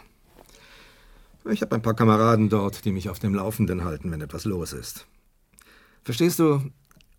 Ich 1.49 1.61
habe 1.61 1.75
ein 1.75 1.81
paar 1.81 1.95
Kameraden 1.95 2.49
dort, 2.49 2.85
die 2.85 2.91
mich 2.91 3.09
auf 3.09 3.19
dem 3.19 3.33
Laufenden 3.33 3.83
halten, 3.83 4.11
wenn 4.11 4.21
etwas 4.21 4.45
los 4.45 4.73
ist. 4.73 5.07
Verstehst 6.03 6.39
du? 6.39 6.61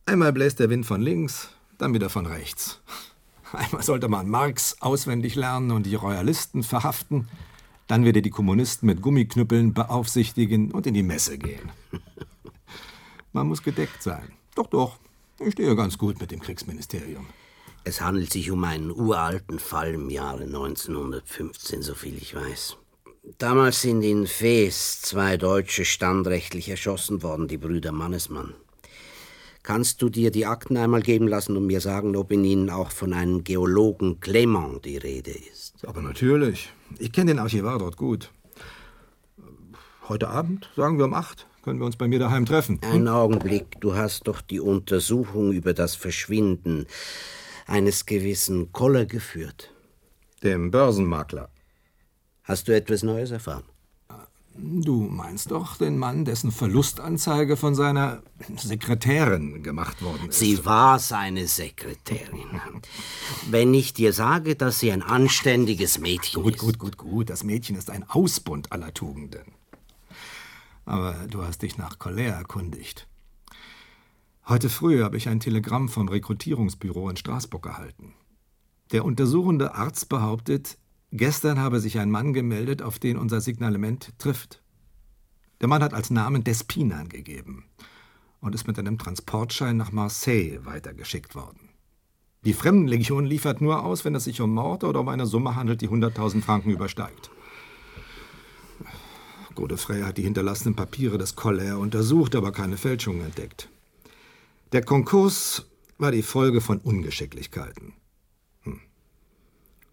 Einmal 0.07 0.33
bläst 0.33 0.61
der 0.61 0.71
Wind 0.71 0.87
von 0.87 1.00
links, 1.00 1.49
dann 1.79 1.95
wieder 1.95 2.09
von 2.09 2.26
rechts. 2.26 2.81
Einmal 3.52 3.83
sollte 3.83 4.09
man 4.09 4.29
Marx 4.29 4.76
auswendig 4.81 5.35
lernen 5.35 5.73
und 5.73 5.87
die 5.87 5.95
Royalisten 5.95 6.62
verhaften, 6.62 7.29
dann 7.87 8.05
wieder 8.05 8.21
die 8.21 8.31
Kommunisten 8.31 8.87
mit 8.87 9.02
Gummiknüppeln 9.02 9.75
beaufsichtigen 9.75 10.71
und 10.71 10.87
in 10.87 10.95
die 10.95 11.02
Messe 11.02 11.37
gehen. 11.37 11.71
Man 13.33 13.49
muss 13.49 13.62
gedeckt 13.62 14.02
sein. 14.02 14.33
Doch, 14.55 14.67
doch. 14.67 14.99
Ich 15.38 15.52
stehe 15.52 15.75
ganz 15.75 15.99
gut 15.99 16.21
mit 16.21 16.31
dem 16.31 16.41
Kriegsministerium. 16.41 17.26
Es 17.85 18.00
handelt 18.00 18.33
sich 18.33 18.50
um 18.50 18.62
einen 18.64 18.91
uralten 18.91 19.59
Fall 19.59 19.95
im 19.95 20.09
Jahre 20.09 20.45
1915, 20.45 21.83
soviel 21.83 22.17
ich 22.17 22.35
weiß. 22.35 22.76
Damals 23.38 23.83
sind 23.83 24.02
in 24.02 24.26
Fes 24.26 25.00
zwei 25.00 25.37
Deutsche 25.37 25.85
standrechtlich 25.85 26.69
erschossen 26.69 27.23
worden, 27.23 27.47
die 27.47 27.57
Brüder 27.57 27.93
Mannesmann. 27.93 28.55
Kannst 29.62 30.02
du 30.02 30.09
dir 30.09 30.33
die 30.33 30.45
Akten 30.45 30.76
einmal 30.76 31.02
geben 31.02 31.29
lassen 31.29 31.57
und 31.57 31.67
mir 31.67 31.81
sagen, 31.81 32.17
ob 32.17 32.33
in 32.33 32.45
ihnen 32.45 32.69
auch 32.69 32.91
von 32.91 33.12
einem 33.12 33.45
Geologen 33.45 34.19
Clement 34.19 34.85
die 34.85 34.97
Rede 34.97 35.31
ist? 35.31 35.87
Aber 35.87 36.02
natürlich. 36.02 36.73
Ich 36.99 37.12
kenne 37.12 37.31
den 37.31 37.38
Archivar 37.38 37.79
dort 37.79 37.97
gut. 37.97 38.33
Heute 40.09 40.29
Abend, 40.29 40.69
sagen 40.75 40.99
wir 40.99 41.05
um 41.05 41.14
acht, 41.14 41.47
können 41.62 41.79
wir 41.79 41.87
uns 41.87 41.97
bei 41.97 42.09
mir 42.09 42.19
daheim 42.19 42.45
treffen. 42.45 42.81
Einen 42.83 43.07
Augenblick, 43.07 43.81
du 43.81 43.95
hast 43.95 44.26
doch 44.26 44.41
die 44.41 44.59
Untersuchung 44.59 45.52
über 45.52 45.75
das 45.75 45.95
Verschwinden 45.95 46.87
eines 47.69 48.05
gewissen 48.05 48.73
Koller 48.73 49.07
geführt. 49.07 49.73
Dem 50.43 50.73
Börsenmakler. 50.73 51.50
Hast 52.45 52.69
du 52.69 52.75
etwas 52.75 53.03
Neues 53.03 53.31
erfahren? 53.31 53.65
Du 54.55 55.01
meinst 55.01 55.51
doch 55.51 55.79
den 55.79 55.97
Mann, 55.97 56.27
dessen 56.27 56.53
Verlustanzeige 56.53 57.57
von 57.57 57.75
seiner 57.75 58.23
Sekretärin 58.57 59.63
gemacht 59.63 60.03
worden 60.03 60.29
ist. 60.29 60.39
Sie 60.39 60.65
war 60.67 60.99
seine 60.99 61.47
Sekretärin. 61.47 62.61
Wenn 63.49 63.73
ich 63.73 63.95
dir 63.95 64.13
sage, 64.13 64.55
dass 64.55 64.79
sie 64.79 64.93
ein 64.93 65.03
anständiges 65.03 65.99
Mädchen 65.99 66.43
Gut, 66.43 66.57
ist. 66.57 66.61
gut, 66.61 66.79
gut, 66.79 66.97
gut. 66.99 67.31
Das 67.31 67.45
Mädchen 67.45 67.77
ist 67.77 67.89
ein 67.89 68.05
Ausbund 68.09 68.73
aller 68.73 68.93
Tugenden. 68.93 69.53
Aber 70.85 71.15
du 71.31 71.43
hast 71.45 71.63
dich 71.63 71.79
nach 71.79 71.97
Colère 71.97 72.35
erkundigt. 72.35 73.07
Heute 74.47 74.69
früh 74.69 75.03
habe 75.03 75.17
ich 75.17 75.29
ein 75.29 75.41
Telegramm 75.41 75.89
vom 75.89 76.09
Rekrutierungsbüro 76.09 77.09
in 77.09 77.17
Straßburg 77.17 77.65
erhalten. 77.65 78.13
Der 78.91 79.07
untersuchende 79.07 79.75
Arzt 79.75 80.11
behauptet, 80.11 80.77
gestern 81.12 81.61
habe 81.61 81.81
sich 81.81 81.99
ein 81.99 82.11
Mann 82.11 82.33
gemeldet, 82.33 82.83
auf 82.83 82.99
den 82.99 83.16
unser 83.16 83.40
Signalement 83.40 84.19
trifft. 84.19 84.62
Der 85.61 85.69
Mann 85.69 85.83
hat 85.83 85.95
als 85.95 86.11
Namen 86.11 86.42
Despin 86.42 86.92
angegeben 86.92 87.64
und 88.40 88.54
ist 88.54 88.66
mit 88.66 88.78
einem 88.78 88.99
Transportschein 88.99 89.76
nach 89.76 89.92
Marseille 89.92 90.64
weitergeschickt 90.64 91.35
worden. 91.35 91.69
Die 92.45 92.54
Fremdenlegion 92.54 93.25
liefert 93.25 93.61
nur 93.61 93.85
aus, 93.85 94.04
wenn 94.04 94.16
es 94.16 94.25
sich 94.25 94.40
um 94.40 94.52
Mord 94.52 94.83
oder 94.83 95.00
um 95.00 95.09
eine 95.09 95.26
Summe 95.26 95.54
handelt, 95.54 95.81
die 95.81 95.88
100.000 95.88 96.42
Franken 96.42 96.71
übersteigt. 96.71 97.31
Godefrey 99.54 100.02
hat 100.02 100.19
die 100.19 100.23
hinterlassenen 100.23 100.75
Papiere 100.75 101.19
des 101.19 101.37
Colère 101.37 101.75
untersucht, 101.75 102.35
aber 102.35 102.50
keine 102.50 102.76
Fälschungen 102.76 103.25
entdeckt. 103.25 103.69
Der 104.73 104.83
Konkurs 104.83 105.66
war 105.99 106.11
die 106.11 106.23
Folge 106.23 106.61
von 106.61 106.78
Ungeschicklichkeiten. 106.78 107.92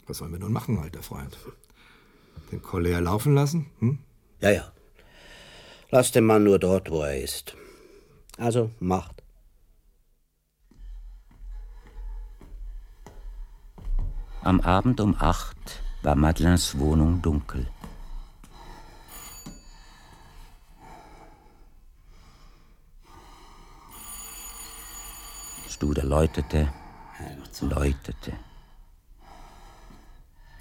Was 0.10 0.18
sollen 0.18 0.32
wir 0.32 0.40
nun 0.40 0.52
machen, 0.54 0.80
alter 0.80 1.04
Freund? 1.04 1.38
Den 2.52 2.64
Colère 2.64 3.00
laufen 3.00 3.36
lassen? 3.36 3.68
Hm? 3.78 4.00
Ja, 4.42 4.50
ja. 4.50 4.72
Lass 5.92 6.12
den 6.12 6.26
Mann 6.26 6.46
nur 6.46 6.58
dort, 6.58 6.90
wo 6.90 7.04
er 7.04 7.22
ist. 7.22 7.56
Also 8.38 8.72
macht. 8.80 9.22
Am 14.42 14.62
Abend 14.62 15.00
um 15.00 15.16
acht 15.20 15.84
war 16.02 16.16
Madeleines 16.16 16.80
Wohnung 16.80 17.22
dunkel. 17.22 17.68
Studer 25.70 26.04
läutete, 26.04 26.74
läutete. 27.62 28.49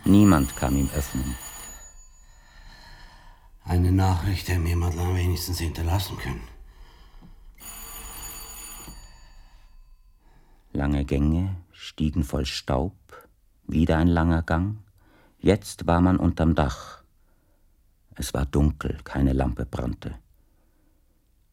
Niemand 0.09 0.57
kam 0.57 0.75
ihm 0.79 0.89
öffnen. 0.97 1.37
Eine 3.63 3.93
Nachricht 3.93 4.49
hätte 4.49 4.59
mir 4.59 4.75
Madeleine 4.75 5.17
wenigstens 5.17 5.59
hinterlassen 5.59 6.17
können. 6.17 6.49
Lange 10.73 11.05
Gänge 11.05 11.57
stiegen 11.73 12.25
voll 12.25 12.47
Staub, 12.47 12.95
wieder 13.67 13.99
ein 13.99 14.09
langer 14.09 14.43
Gang. 14.43 14.79
Jetzt 15.41 15.87
war 15.87 16.01
man 16.01 16.17
unterm 16.17 16.55
Dach. 16.55 17.03
Es 18.15 18.33
war 18.33 18.47
dunkel, 18.47 18.97
keine 19.05 19.35
Lampe 19.35 19.67
brannte. 19.67 20.15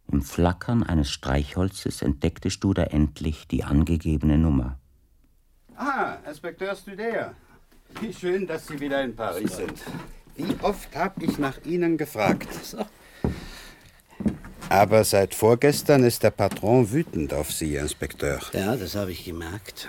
Im 0.10 0.22
Flackern 0.22 0.82
eines 0.82 1.12
Streichholzes 1.12 2.02
entdeckte 2.02 2.50
Studer 2.50 2.94
endlich 2.94 3.50
die 3.50 3.66
angegebene 3.66 4.38
Nummer. 4.38 4.80
Ah, 5.76 6.20
Inspekteur 6.26 6.74
Studer. 6.74 7.36
Wie 8.02 8.14
schön, 8.14 8.46
dass 8.48 8.68
Sie 8.68 8.80
wieder 8.80 9.02
in 9.04 9.16
Paris 9.16 9.56
sind. 9.56 9.82
Wie 10.36 10.56
oft 10.62 10.96
habe 10.96 11.24
ich 11.26 11.38
nach 11.38 11.58
Ihnen 11.66 11.98
gefragt. 11.98 12.48
Aber 14.70 15.04
seit 15.04 15.36
vorgestern 15.36 16.04
ist 16.04 16.24
der 16.24 16.32
Patron 16.32 16.92
wütend 16.92 17.34
auf 17.34 17.52
Sie, 17.52 17.76
Inspekteur. 17.76 18.40
Ja, 18.52 18.76
das 18.76 18.96
habe 18.96 19.12
ich 19.12 19.24
gemerkt. 19.24 19.88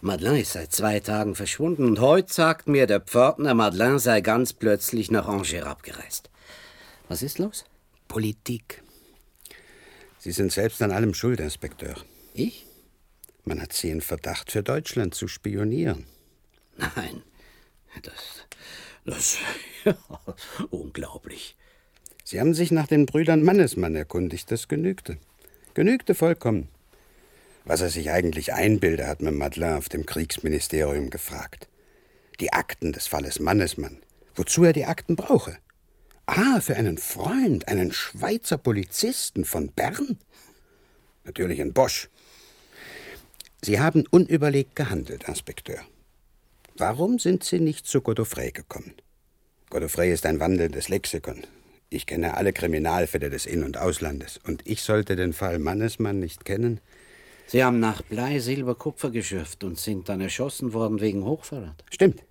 Madeleine 0.00 0.42
ist 0.42 0.52
seit 0.52 0.72
zwei 0.72 1.00
Tagen 1.00 1.34
verschwunden 1.34 1.84
und 1.84 2.00
heute 2.00 2.32
sagt 2.32 2.68
mir 2.68 2.86
der 2.86 3.00
Pförtner, 3.00 3.54
Madeleine 3.54 3.98
sei 3.98 4.20
ganz 4.20 4.52
plötzlich 4.52 5.10
nach 5.10 5.26
Angers 5.26 5.64
abgereist. 5.64 6.30
Was 7.08 7.22
ist 7.22 7.38
los? 7.38 7.64
Politik. 8.06 8.82
Sie 10.18 10.30
sind 10.30 10.52
selbst 10.52 10.80
an 10.82 10.92
allem 10.92 11.14
schuld, 11.14 11.40
Inspekteur. 11.40 11.96
Ich? 12.34 12.66
Man 13.44 13.60
hat 13.60 13.72
Sie 13.72 13.90
in 13.90 14.02
Verdacht, 14.02 14.52
für 14.52 14.62
Deutschland 14.62 15.14
zu 15.14 15.26
spionieren. 15.26 16.06
Nein, 16.78 17.22
das. 18.02 18.46
das. 19.04 19.38
Ja, 19.84 19.96
unglaublich. 20.70 21.56
Sie 22.24 22.40
haben 22.40 22.52
sich 22.52 22.72
nach 22.72 22.88
den 22.88 23.06
Brüdern 23.06 23.42
Mannesmann 23.42 23.94
erkundigt, 23.94 24.50
das 24.50 24.66
genügte. 24.66 25.18
Genügte 25.72 26.14
vollkommen. 26.14 26.68
Was 27.64 27.80
er 27.80 27.90
sich 27.90 28.10
eigentlich 28.10 28.52
einbilde, 28.52 29.06
hat 29.06 29.22
mir 29.22 29.30
Madeleine 29.30 29.78
auf 29.78 29.88
dem 29.88 30.04
Kriegsministerium 30.04 31.10
gefragt. 31.10 31.68
Die 32.40 32.52
Akten 32.52 32.92
des 32.92 33.06
Falles 33.06 33.40
Mannesmann. 33.40 33.98
Wozu 34.34 34.64
er 34.64 34.72
die 34.72 34.84
Akten 34.84 35.16
brauche. 35.16 35.56
Ah, 36.26 36.60
für 36.60 36.76
einen 36.76 36.98
Freund, 36.98 37.68
einen 37.68 37.92
Schweizer 37.92 38.58
Polizisten 38.58 39.44
von 39.44 39.68
Bern? 39.72 40.18
Natürlich 41.24 41.60
ein 41.60 41.72
Bosch. 41.72 42.08
Sie 43.62 43.80
haben 43.80 44.04
unüberlegt 44.10 44.76
gehandelt, 44.76 45.28
Inspekteur. 45.28 45.80
Warum 46.80 47.18
sind 47.18 47.42
Sie 47.42 47.58
nicht 47.58 47.88
zu 47.88 48.00
Godofrey 48.00 48.52
gekommen? 48.52 48.94
Godofrey 49.68 50.12
ist 50.12 50.24
ein 50.24 50.38
wandelndes 50.38 50.88
Lexikon. 50.88 51.42
Ich 51.90 52.06
kenne 52.06 52.36
alle 52.36 52.52
Kriminalfälle 52.52 53.30
des 53.30 53.46
In- 53.46 53.64
und 53.64 53.76
Auslandes. 53.76 54.38
Und 54.46 54.62
ich 54.64 54.82
sollte 54.82 55.16
den 55.16 55.32
Fall 55.32 55.58
Mannesmann 55.58 56.20
nicht 56.20 56.44
kennen? 56.44 56.80
Sie 57.48 57.64
haben 57.64 57.80
nach 57.80 58.02
Blei, 58.02 58.38
Silber, 58.38 58.76
Kupfer 58.76 59.10
geschürft 59.10 59.64
und 59.64 59.76
sind 59.76 60.08
dann 60.08 60.20
erschossen 60.20 60.72
worden 60.72 61.00
wegen 61.00 61.24
Hochverrat. 61.24 61.82
Stimmt. 61.90 62.22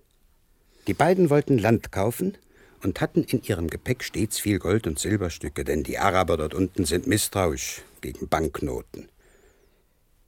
Die 0.86 0.94
beiden 0.94 1.28
wollten 1.28 1.58
Land 1.58 1.92
kaufen 1.92 2.38
und 2.82 3.02
hatten 3.02 3.24
in 3.24 3.42
ihrem 3.42 3.68
Gepäck 3.68 4.02
stets 4.02 4.38
viel 4.38 4.58
Gold- 4.58 4.86
und 4.86 4.98
Silberstücke, 4.98 5.62
denn 5.62 5.82
die 5.82 5.98
Araber 5.98 6.38
dort 6.38 6.54
unten 6.54 6.86
sind 6.86 7.06
misstrauisch 7.06 7.82
gegen 8.00 8.28
Banknoten. 8.28 9.10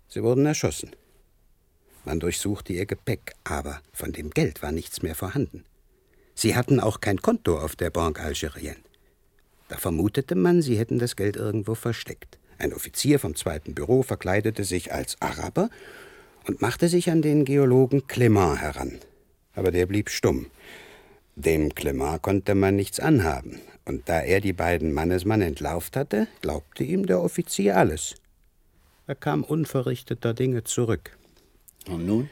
Sie 0.09 0.23
wurden 0.23 0.45
erschossen. 0.45 0.91
Man 2.05 2.21
durchsuchte 2.21 2.73
ihr 2.73 2.87
Gepäck, 2.87 3.35
aber 3.45 3.81
von 3.93 4.13
dem 4.13 4.31
Geld 4.31 4.63
war 4.63 4.73
nichts 4.73 5.03
mehr 5.03 5.15
vorhanden. 5.15 5.65
Sie 6.35 6.57
hatten 6.57 6.81
auch 6.81 7.01
kein 7.01 7.21
Konto 7.21 7.59
auf 7.59 7.77
der 7.77 7.91
Banque 7.91 8.23
Algérienne. 8.23 8.83
Da 9.69 9.77
vermutete 9.77 10.35
man, 10.35 10.63
sie 10.63 10.79
hätten 10.79 10.99
das 10.99 11.15
Geld 11.15 11.37
irgendwo 11.37 11.75
versteckt. 11.75 12.39
Ein 12.59 12.73
Offizier 12.73 13.19
vom 13.19 13.37
zweiten 13.37 13.75
Büro 13.75 14.03
verkleidete 14.03 14.65
sich 14.65 14.93
als 14.93 15.21
Araber 15.21 15.71
und 16.47 16.61
machte 16.61 16.89
sich 16.89 17.11
an 17.11 17.23
den 17.23 17.45
Geologen 17.45 18.07
Clement 18.07 18.61
heran. 18.61 18.99
Aber 19.55 19.71
der 19.71 19.87
blieb 19.87 20.11
stumm. 20.11 20.47
Dem 21.37 21.75
Clement 21.75 22.23
konnte 22.23 22.55
man 22.55 22.77
nichts 22.77 23.01
anhaben, 23.01 23.61
und 23.85 24.09
da 24.09 24.21
er 24.21 24.41
die 24.41 24.53
beiden 24.53 24.93
Mannesmann 24.93 25.43
entlauft 25.43 25.97
hatte, 25.97 26.27
glaubte 26.41 26.85
ihm 26.85 27.07
der 27.07 27.21
Offizier 27.21 27.77
alles. 27.77 28.15
Er 29.07 29.15
kam 29.15 29.45
unverrichteter 29.45 30.35
Dinge 30.35 30.65
zurück. 30.65 31.17
Und 31.91 32.07
nun? 32.07 32.31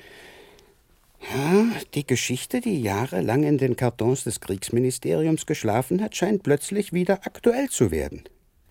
Ja, 1.21 1.67
die 1.95 2.07
Geschichte, 2.07 2.61
die 2.61 2.81
jahrelang 2.81 3.43
in 3.43 3.59
den 3.59 3.77
Kartons 3.77 4.25
des 4.25 4.41
Kriegsministeriums 4.41 5.47
geschlafen 5.47 6.01
hat, 6.01 6.17
scheint 6.17 6.43
plötzlich 6.43 6.93
wieder 6.93 7.27
aktuell 7.27 7.69
zu 7.69 7.91
werden. 7.91 8.23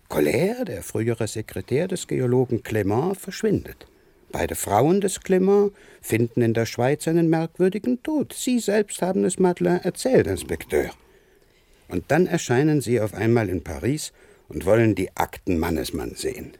Colère, 0.10 0.64
der 0.64 0.84
frühere 0.84 1.28
Sekretär 1.28 1.88
des 1.88 2.08
Geologen 2.08 2.64
Clement, 2.64 3.18
verschwindet. 3.18 3.86
Beide 4.32 4.56
Frauen 4.56 5.02
des 5.02 5.20
Clement 5.20 5.72
finden 6.02 6.42
in 6.42 6.54
der 6.54 6.66
Schweiz 6.66 7.08
einen 7.08 7.30
merkwürdigen 7.30 8.02
Tod. 8.04 8.34
Sie 8.34 8.60
selbst 8.60 9.02
haben 9.02 9.26
es 9.26 9.40
Madeleine 9.40 9.84
erzählt, 9.84 10.28
Inspekteur. 10.28 10.92
Und 11.90 12.06
dann 12.10 12.28
erscheinen 12.28 12.82
sie 12.82 13.00
auf 13.00 13.14
einmal 13.14 13.50
in 13.50 13.64
Paris 13.64 14.14
und 14.50 14.66
wollen 14.66 14.96
die 14.96 15.16
Akten 15.16 15.60
Mannesmann 15.60 16.16
sehen. 16.16 16.54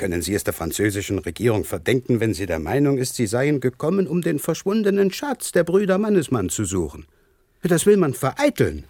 Können 0.00 0.22
Sie 0.22 0.32
es 0.32 0.44
der 0.44 0.54
französischen 0.54 1.18
Regierung 1.18 1.64
verdenken, 1.64 2.20
wenn 2.20 2.32
sie 2.32 2.46
der 2.46 2.58
Meinung 2.58 2.96
ist, 2.96 3.16
sie 3.16 3.26
seien 3.26 3.60
gekommen, 3.60 4.06
um 4.06 4.22
den 4.22 4.38
verschwundenen 4.38 5.12
Schatz 5.12 5.52
der 5.52 5.62
Brüder 5.62 5.98
Mannesmann 5.98 6.48
zu 6.48 6.64
suchen? 6.64 7.04
Das 7.62 7.84
will 7.84 7.98
man 7.98 8.14
vereiteln. 8.14 8.86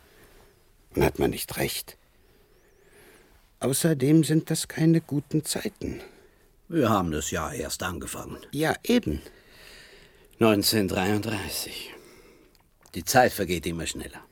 Und 0.95 1.05
hat 1.05 1.19
man 1.19 1.31
nicht 1.31 1.57
recht? 1.57 1.99
Außerdem 3.59 4.23
sind 4.23 4.53
das 4.53 4.69
keine 4.69 5.01
guten 5.01 5.45
Zeiten. 5.45 6.01
Wir 6.69 6.91
haben 6.91 7.11
das 7.11 7.33
Jahr 7.33 7.55
erst 7.55 7.83
angefangen. 7.83 8.39
Ja, 8.53 8.77
eben. 8.85 9.21
1933. 10.39 11.93
Die 12.95 13.05
Zeit 13.05 13.33
vergeht 13.33 13.67
immer 13.67 13.89
schneller. 13.89 14.23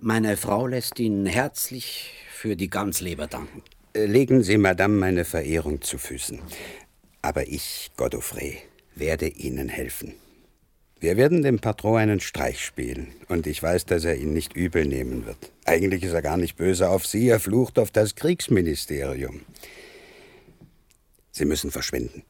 Meine 0.00 0.36
Frau 0.36 0.68
lässt 0.68 1.00
Ihnen 1.00 1.26
herzlich 1.26 2.12
für 2.30 2.54
die 2.54 2.70
Ganzleber 2.70 3.26
danken. 3.26 3.64
Äh, 3.98 4.06
Legen 4.06 4.42
Sie 4.44 4.58
Madame 4.58 4.94
meine 4.94 5.24
Verehrung 5.24 5.82
zu 5.82 5.98
Füßen. 5.98 6.38
Aber 7.20 7.48
ich, 7.48 7.90
Godofrey, 7.96 8.58
werde 8.94 9.26
Ihnen 9.26 9.68
helfen. 9.68 10.14
Wir 11.00 11.16
werden 11.16 11.42
dem 11.42 11.58
Patron 11.58 11.98
einen 11.98 12.20
Streich 12.20 12.64
spielen, 12.64 13.08
und 13.28 13.46
ich 13.46 13.62
weiß, 13.62 13.86
dass 13.86 14.04
er 14.04 14.16
ihn 14.16 14.32
nicht 14.32 14.54
übel 14.54 14.84
nehmen 14.84 15.26
wird. 15.26 15.52
Eigentlich 15.64 16.02
ist 16.04 16.12
er 16.12 16.22
gar 16.22 16.36
nicht 16.36 16.56
böse 16.56 16.88
auf 16.88 17.06
Sie, 17.06 17.28
er 17.28 17.40
flucht 17.40 17.78
auf 17.78 17.90
das 17.90 18.14
Kriegsministerium. 18.14 19.42
Sie 21.32 21.44
müssen 21.44 21.70
verschwinden. 21.70 22.22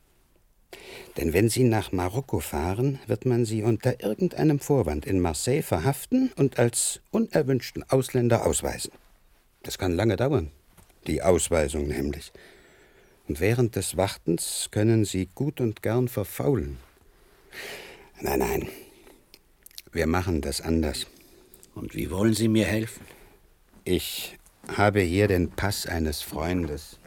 Denn 1.16 1.32
wenn 1.32 1.48
Sie 1.48 1.64
nach 1.64 1.92
Marokko 1.92 2.40
fahren, 2.40 2.98
wird 3.06 3.26
man 3.26 3.44
Sie 3.44 3.62
unter 3.62 4.02
irgendeinem 4.02 4.58
Vorwand 4.58 5.06
in 5.06 5.20
Marseille 5.20 5.62
verhaften 5.62 6.30
und 6.36 6.58
als 6.58 7.00
unerwünschten 7.10 7.84
Ausländer 7.90 8.46
ausweisen. 8.46 8.92
Das 9.62 9.78
kann 9.78 9.96
lange 9.96 10.16
dauern, 10.16 10.50
die 11.06 11.22
Ausweisung 11.22 11.86
nämlich. 11.86 12.32
Und 13.28 13.40
während 13.40 13.76
des 13.76 13.96
Wartens 13.96 14.68
können 14.70 15.04
Sie 15.04 15.28
gut 15.34 15.60
und 15.60 15.82
gern 15.82 16.08
verfaulen. 16.08 16.78
Nein, 18.20 18.38
nein, 18.40 18.68
wir 19.92 20.06
machen 20.06 20.40
das 20.40 20.60
anders. 20.60 21.06
Und 21.74 21.94
wie 21.94 22.10
wollen 22.10 22.34
Sie 22.34 22.48
mir 22.48 22.66
helfen? 22.66 23.04
Ich 23.84 24.36
habe 24.76 25.00
hier 25.00 25.28
den 25.28 25.50
Pass 25.50 25.86
eines 25.86 26.22
Freundes. 26.22 26.98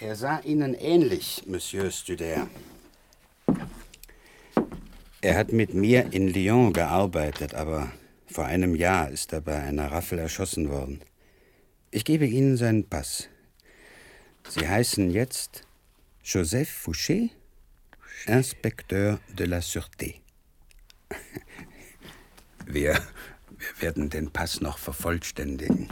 Er 0.00 0.16
sah 0.16 0.40
Ihnen 0.40 0.74
ähnlich, 0.74 1.42
Monsieur 1.46 1.90
Studer. 1.90 2.48
Er 5.20 5.36
hat 5.36 5.52
mit 5.52 5.74
mir 5.74 6.12
in 6.12 6.28
Lyon 6.28 6.72
gearbeitet, 6.72 7.54
aber 7.54 7.90
vor 8.26 8.44
einem 8.44 8.76
Jahr 8.76 9.10
ist 9.10 9.32
er 9.32 9.40
bei 9.40 9.60
einer 9.60 9.90
Raffel 9.90 10.18
erschossen 10.18 10.70
worden. 10.70 11.00
Ich 11.90 12.04
gebe 12.04 12.26
Ihnen 12.26 12.58
seinen 12.58 12.84
Pass. 12.84 13.28
Sie 14.46 14.68
heißen 14.68 15.10
jetzt 15.10 15.64
Joseph 16.22 16.68
Fouché, 16.68 17.30
Inspekteur 18.26 19.20
de 19.38 19.46
la 19.46 19.60
Sûreté. 19.60 20.16
Wir, 22.66 22.92
wir 22.92 23.80
werden 23.80 24.10
den 24.10 24.30
Pass 24.30 24.60
noch 24.60 24.76
vervollständigen. 24.76 25.88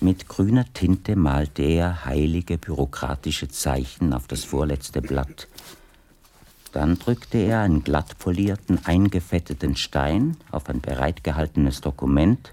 Mit 0.00 0.28
grüner 0.28 0.72
Tinte 0.72 1.16
malte 1.16 1.62
er 1.62 2.04
heilige 2.04 2.58
bürokratische 2.58 3.48
Zeichen 3.48 4.12
auf 4.12 4.28
das 4.28 4.44
vorletzte 4.44 5.02
Blatt 5.02 5.48
dann 6.76 6.98
drückte 6.98 7.38
er 7.38 7.62
einen 7.62 7.84
glatt 7.84 8.18
polierten, 8.18 8.84
eingefetteten 8.84 9.76
Stein 9.76 10.36
auf 10.50 10.68
ein 10.68 10.82
bereitgehaltenes 10.82 11.80
Dokument, 11.80 12.52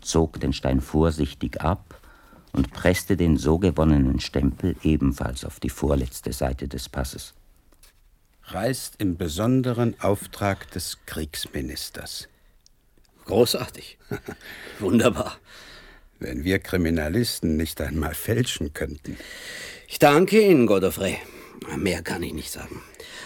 zog 0.00 0.38
den 0.38 0.52
Stein 0.52 0.80
vorsichtig 0.80 1.60
ab 1.60 2.00
und 2.52 2.70
presste 2.70 3.16
den 3.16 3.36
so 3.36 3.58
gewonnenen 3.58 4.20
Stempel 4.20 4.76
ebenfalls 4.84 5.44
auf 5.44 5.58
die 5.58 5.68
vorletzte 5.68 6.32
Seite 6.32 6.68
des 6.68 6.88
Passes. 6.88 7.34
Reist 8.44 8.94
im 8.98 9.16
besonderen 9.16 10.00
Auftrag 10.00 10.70
des 10.70 10.98
Kriegsministers. 11.04 12.28
Großartig. 13.24 13.98
Wunderbar. 14.78 15.38
Wenn 16.20 16.44
wir 16.44 16.60
Kriminalisten 16.60 17.56
nicht 17.56 17.80
einmal 17.80 18.14
fälschen 18.14 18.74
könnten. 18.74 19.16
Ich 19.88 19.98
danke 19.98 20.40
Ihnen, 20.40 20.66
Godofrey. 20.66 21.18
Mehr 21.76 22.02
kann 22.02 22.22
ich 22.22 22.32
nicht 22.32 22.52
sagen. 22.52 22.80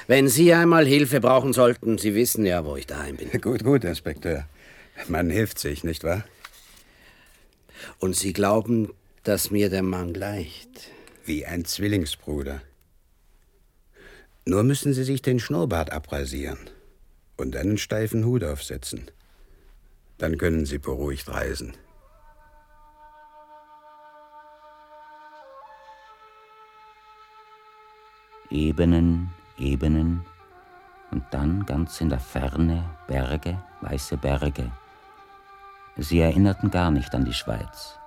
Wenn 0.06 0.28
Sie 0.28 0.52
einmal 0.52 0.86
Hilfe 0.86 1.20
brauchen 1.20 1.52
sollten, 1.52 1.98
Sie 1.98 2.14
wissen 2.14 2.44
ja, 2.44 2.64
wo 2.64 2.76
ich 2.76 2.86
daheim 2.86 3.16
bin. 3.16 3.30
Gut, 3.40 3.64
gut, 3.64 3.84
Inspekteur. 3.84 4.46
Man 5.08 5.30
hilft 5.30 5.58
sich, 5.58 5.84
nicht 5.84 6.04
wahr? 6.04 6.24
Und 7.98 8.16
Sie 8.16 8.32
glauben, 8.32 8.92
dass 9.24 9.50
mir 9.50 9.70
der 9.70 9.82
Mann 9.82 10.12
gleicht? 10.12 10.90
Wie 11.24 11.46
ein 11.46 11.64
Zwillingsbruder. 11.64 12.62
Nur 14.44 14.62
müssen 14.62 14.92
Sie 14.92 15.04
sich 15.04 15.22
den 15.22 15.38
Schnurrbart 15.38 15.92
abrasieren 15.92 16.58
und 17.36 17.56
einen 17.56 17.78
steifen 17.78 18.24
Hut 18.24 18.42
aufsetzen. 18.44 19.10
Dann 20.18 20.38
können 20.38 20.66
Sie 20.66 20.78
beruhigt 20.78 21.28
reisen. 21.28 21.74
Ebenen, 28.50 29.30
Ebenen 29.60 30.24
und 31.10 31.24
dann 31.30 31.66
ganz 31.66 32.00
in 32.00 32.08
der 32.08 32.20
Ferne 32.20 32.84
Berge, 33.06 33.58
weiße 33.82 34.16
Berge. 34.16 34.70
Sie 35.96 36.20
erinnerten 36.20 36.70
gar 36.70 36.90
nicht 36.90 37.14
an 37.14 37.24
die 37.24 37.34
Schweiz. 37.34 37.98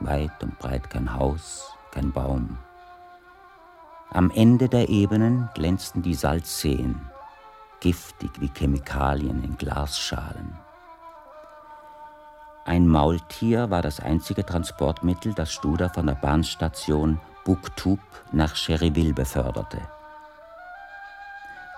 Weit 0.00 0.42
und 0.42 0.58
breit 0.58 0.90
kein 0.90 1.14
Haus, 1.14 1.70
kein 1.90 2.12
Baum. 2.12 2.58
Am 4.10 4.30
Ende 4.30 4.68
der 4.68 4.88
Ebenen 4.88 5.48
glänzten 5.54 6.02
die 6.02 6.14
Salzseen, 6.14 7.00
giftig 7.80 8.30
wie 8.40 8.50
Chemikalien 8.56 9.42
in 9.44 9.56
Glasschalen. 9.56 10.56
Ein 12.64 12.88
Maultier 12.88 13.70
war 13.70 13.82
das 13.82 14.00
einzige 14.00 14.46
Transportmittel, 14.46 15.34
das 15.34 15.52
Studer 15.52 15.90
von 15.90 16.06
der 16.06 16.14
Bahnstation 16.14 17.20
Buktup 17.44 18.00
nach 18.32 18.56
Cheriville 18.56 19.12
beförderte. 19.12 19.82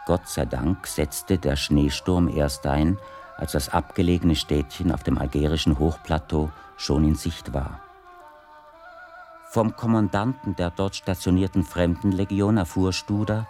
Gott 0.06 0.28
sei 0.28 0.46
Dank 0.46 0.86
setzte 0.86 1.36
der 1.36 1.56
Schneesturm 1.56 2.28
erst 2.28 2.64
ein, 2.66 2.96
als 3.36 3.52
das 3.52 3.68
abgelegene 3.68 4.36
Städtchen 4.36 4.92
auf 4.92 5.02
dem 5.02 5.18
algerischen 5.18 5.80
Hochplateau 5.80 6.50
schon 6.76 7.04
in 7.04 7.16
Sicht 7.16 7.52
war. 7.52 7.80
Vom 9.50 9.74
Kommandanten 9.74 10.54
der 10.54 10.70
dort 10.70 10.94
stationierten 10.94 11.64
Fremdenlegion 11.64 12.56
erfuhr 12.56 12.92
Studer, 12.92 13.48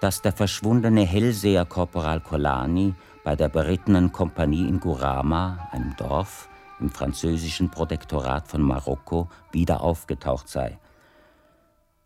dass 0.00 0.20
der 0.20 0.32
verschwundene 0.32 1.02
Hellseher 1.02 1.64
Korporal 1.64 2.20
Colani 2.20 2.94
bei 3.24 3.34
der 3.34 3.48
berittenen 3.48 4.12
Kompanie 4.12 4.68
in 4.68 4.80
Gurama, 4.80 5.68
einem 5.72 5.96
Dorf 5.96 6.50
im 6.78 6.90
französischen 6.90 7.70
Protektorat 7.70 8.46
von 8.46 8.60
Marokko, 8.60 9.28
wieder 9.50 9.80
aufgetaucht 9.80 10.48
sei 10.48 10.78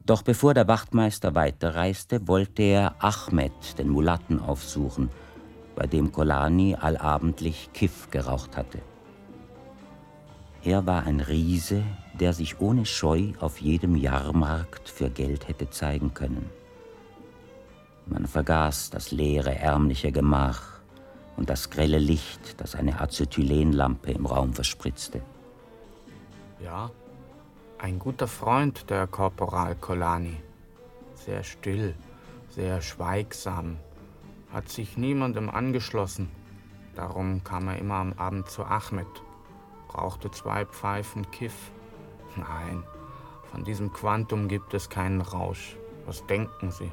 doch 0.05 0.23
bevor 0.23 0.55
der 0.55 0.67
Wachtmeister 0.67 1.35
weiterreiste, 1.35 2.27
wollte 2.27 2.63
er 2.63 2.95
Ahmed, 2.99 3.79
den 3.79 3.89
Mulatten, 3.89 4.41
aufsuchen, 4.41 5.11
bei 5.77 5.87
dem 5.87 6.13
Kolani 6.13 6.75
allabendlich 6.75 7.71
Kiff 7.73 8.11
geraucht 8.11 8.57
hatte. 8.57 8.81
Er 10.63 10.87
war 10.87 11.05
ein 11.05 11.21
Riese, 11.21 11.83
der 12.15 12.33
sich 12.33 12.61
ohne 12.61 12.85
Scheu 12.85 13.33
auf 13.41 13.61
jedem 13.61 13.97
Jahrmarkt 13.97 14.89
für 14.89 15.09
Geld 15.09 15.49
hätte 15.49 15.71
zeigen 15.71 16.13
können. 16.13 16.51
Man 18.07 18.27
vergaß 18.27 18.91
das 18.91 19.11
leere, 19.11 19.55
ärmliche 19.55 20.13
Gemach 20.13 20.81
und 21.37 21.49
das 21.49 21.71
grelle 21.71 21.99
Licht, 21.99 22.61
das 22.61 22.75
eine 22.75 23.01
Acetylenlampe 23.01 24.13
im 24.13 24.27
Raum 24.27 24.53
verspritzte. 24.53 25.23
Ja, 26.63 26.91
ein 27.83 27.99
guter 27.99 28.29
Freund 28.29 28.91
der 28.91 29.07
Korporal 29.07 29.75
Colani. 29.75 30.37
Sehr 31.15 31.43
still, 31.43 31.95
sehr 32.51 32.83
schweigsam, 32.83 33.79
hat 34.53 34.69
sich 34.69 34.99
niemandem 34.99 35.49
angeschlossen. 35.49 36.31
Darum 36.95 37.43
kam 37.43 37.69
er 37.69 37.79
immer 37.79 37.95
am 37.95 38.13
Abend 38.15 38.51
zu 38.51 38.65
Ahmed, 38.65 39.07
rauchte 39.95 40.31
zwei 40.31 40.67
Pfeifen 40.67 41.31
Kiff. 41.31 41.71
Nein, 42.37 42.85
von 43.51 43.65
diesem 43.65 43.93
Quantum 43.95 44.49
gibt 44.49 44.75
es 44.75 44.91
keinen 44.91 45.23
Rausch. 45.23 45.77
Was 46.05 46.27
denken 46.27 46.71
Sie? 46.71 46.91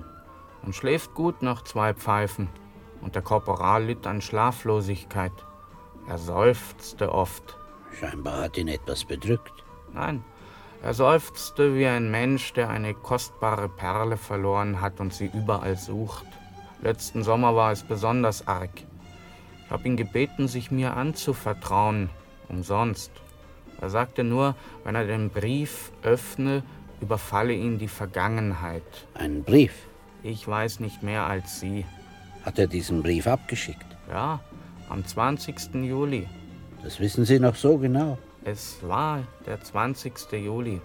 Man 0.64 0.72
schläft 0.72 1.14
gut 1.16 1.42
nach 1.42 1.64
zwei 1.64 1.94
Pfeifen 1.94 2.48
und 3.02 3.14
der 3.16 3.22
Korporal 3.22 3.84
litt 3.84 4.08
an 4.08 4.22
Schlaflosigkeit. 4.22 5.34
Er 6.08 6.18
seufzte 6.18 7.12
oft. 7.12 7.58
Scheinbar 8.00 8.44
hat 8.44 8.58
ihn 8.58 8.70
etwas 8.70 9.04
bedrückt. 9.04 9.66
Nein, 9.94 10.24
er 10.84 10.94
seufzte 10.94 11.76
wie 11.76 11.88
ein 11.88 12.12
Mensch, 12.12 12.54
der 12.54 12.70
eine 12.70 12.94
kostbare 12.94 13.68
Perle 13.68 14.18
verloren 14.18 14.82
hat 14.82 15.00
und 15.00 15.14
sie 15.14 15.30
überall 15.34 15.78
sucht. 15.78 16.26
Letzten 16.82 17.24
Sommer 17.24 17.56
war 17.56 17.72
es 17.72 17.84
besonders 17.84 18.48
arg. 18.48 18.70
Ich 19.66 19.72
habe 19.72 19.88
ihn 19.88 19.98
gebeten, 19.98 20.48
sich 20.48 20.72
mir 20.72 20.96
anzuvertrauen. 20.96 22.10
Umsonst. 22.48 23.12
Er 23.82 23.90
sagte 23.90 24.24
nur, 24.24 24.56
wenn 24.84 24.96
er 24.96 25.06
den 25.06 25.30
Brief 25.30 25.92
öffne, 26.04 26.64
überfalle 27.02 27.54
ihn 27.54 27.78
die 27.78 27.88
Vergangenheit. 27.90 29.08
Einen 29.14 29.44
Brief? 29.44 29.74
Ich 30.24 30.48
weiß 30.48 30.80
nicht 30.80 31.04
mehr 31.04 31.26
als 31.26 31.60
Sie. 31.60 31.86
Hat 32.44 32.58
er 32.58 32.68
diesen 32.68 33.04
Brief 33.04 33.28
abgeschickt? 33.28 33.86
Ja, 34.10 34.40
am 34.90 35.06
20. 35.06 35.76
Juli. 35.84 36.28
Das 36.84 37.00
wissen 37.00 37.26
Sie 37.26 37.40
noch 37.40 37.56
so 37.56 37.78
genau. 37.78 38.18
Es 38.50 38.80
war 38.82 39.24
der 39.46 39.60
20. 39.60 40.32
Juli. 40.32 40.80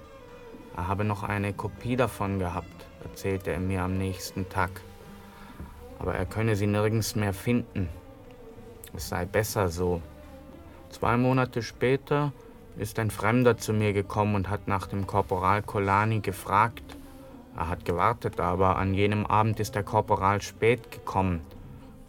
Er 0.77 0.89
habe 0.89 1.05
noch 1.05 1.23
eine 1.23 1.53
Kopie 1.53 1.95
davon 1.95 2.41
gehabt, 2.41 2.89
erzählte 3.05 3.53
er 3.53 3.61
mir 3.61 3.83
am 3.83 3.97
nächsten 3.99 4.49
Tag. 4.49 4.81
Aber 6.01 6.17
er 6.17 6.27
könne 6.27 6.57
sie 6.57 6.67
nirgends 6.67 7.15
mehr 7.15 7.33
finden. 7.33 7.89
Es 8.97 9.11
sei 9.11 9.27
besser 9.27 9.69
so. 9.69 10.03
Zwei 10.91 11.17
Monate 11.17 11.63
später 11.63 12.33
ist 12.79 12.99
ein 12.99 13.13
Fremder 13.13 13.57
zu 13.57 13.73
mir 13.73 13.93
gekommen 13.93 14.35
und 14.35 14.51
hat 14.51 14.67
nach 14.67 14.89
dem 14.89 15.07
Korporal 15.07 15.63
Colani 15.63 16.19
gefragt. 16.19 16.97
Er 17.57 17.69
hat 17.69 17.85
gewartet, 17.85 18.41
aber 18.41 18.77
an 18.77 18.93
jenem 18.93 19.25
Abend 19.25 19.61
ist 19.61 19.77
der 19.77 19.85
Korporal 19.85 20.43
spät 20.43 20.91
gekommen. 20.91 21.43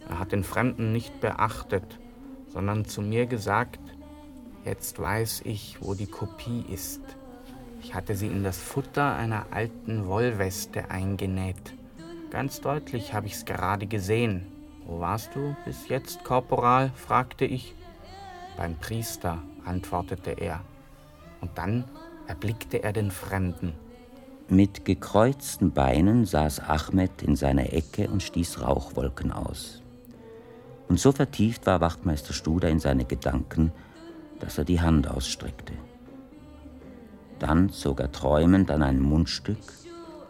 Er 0.08 0.18
hat 0.18 0.32
den 0.32 0.42
Fremden 0.42 0.90
nicht 0.90 1.20
beachtet, 1.20 2.00
sondern 2.48 2.86
zu 2.86 3.02
mir 3.02 3.26
gesagt, 3.26 3.78
Jetzt 4.64 4.98
weiß 4.98 5.42
ich, 5.44 5.76
wo 5.80 5.94
die 5.94 6.06
Kopie 6.06 6.64
ist. 6.72 7.02
Ich 7.82 7.94
hatte 7.94 8.16
sie 8.16 8.28
in 8.28 8.42
das 8.42 8.58
Futter 8.58 9.14
einer 9.14 9.46
alten 9.50 10.06
Wollweste 10.06 10.90
eingenäht. 10.90 11.74
Ganz 12.30 12.62
deutlich 12.62 13.12
habe 13.12 13.26
ich 13.26 13.34
es 13.34 13.44
gerade 13.44 13.86
gesehen. 13.86 14.46
Wo 14.86 15.00
warst 15.00 15.34
du 15.34 15.54
bis 15.66 15.88
jetzt, 15.88 16.24
Korporal? 16.24 16.92
fragte 16.94 17.44
ich. 17.44 17.74
Beim 18.56 18.76
Priester, 18.76 19.42
antwortete 19.66 20.30
er. 20.30 20.60
Und 21.42 21.50
dann 21.56 21.84
erblickte 22.26 22.82
er 22.82 22.94
den 22.94 23.10
Fremden. 23.10 23.74
Mit 24.48 24.86
gekreuzten 24.86 25.72
Beinen 25.72 26.24
saß 26.24 26.60
Ahmed 26.60 27.22
in 27.22 27.36
seiner 27.36 27.72
Ecke 27.72 28.08
und 28.08 28.22
stieß 28.22 28.62
Rauchwolken 28.62 29.30
aus. 29.30 29.82
Und 30.88 30.98
so 30.98 31.12
vertieft 31.12 31.66
war 31.66 31.80
Wachtmeister 31.80 32.32
Studer 32.32 32.68
in 32.68 32.78
seine 32.78 33.04
Gedanken, 33.04 33.72
dass 34.44 34.58
er 34.58 34.64
die 34.66 34.82
Hand 34.82 35.08
ausstreckte. 35.08 35.72
Dann 37.38 37.70
zog 37.70 38.00
er 38.00 38.12
träumend 38.12 38.70
an 38.70 38.82
ein 38.82 39.00
Mundstück, 39.00 39.56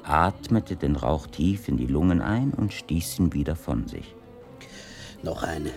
atmete 0.04 0.76
den 0.76 0.94
Rauch 0.94 1.26
tief 1.26 1.66
in 1.66 1.76
die 1.76 1.88
Lungen 1.88 2.22
ein 2.22 2.52
und 2.52 2.72
stieß 2.72 3.18
ihn 3.18 3.32
wieder 3.32 3.56
von 3.56 3.88
sich. 3.88 4.14
Noch 5.24 5.42
eine. 5.42 5.72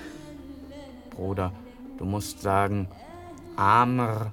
Bruder, 1.10 1.52
du 1.98 2.06
musst 2.06 2.44
sagen, 2.44 2.88
Amr 3.56 4.32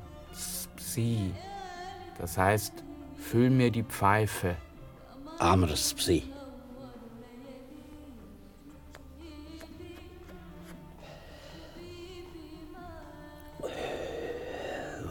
Psi. 0.76 1.32
Das 2.18 2.36
heißt, 2.36 2.74
füll 3.16 3.48
mir 3.48 3.70
die 3.70 3.84
Pfeife. 3.84 4.56
Amr 5.38 5.68
Psi. 5.68 6.24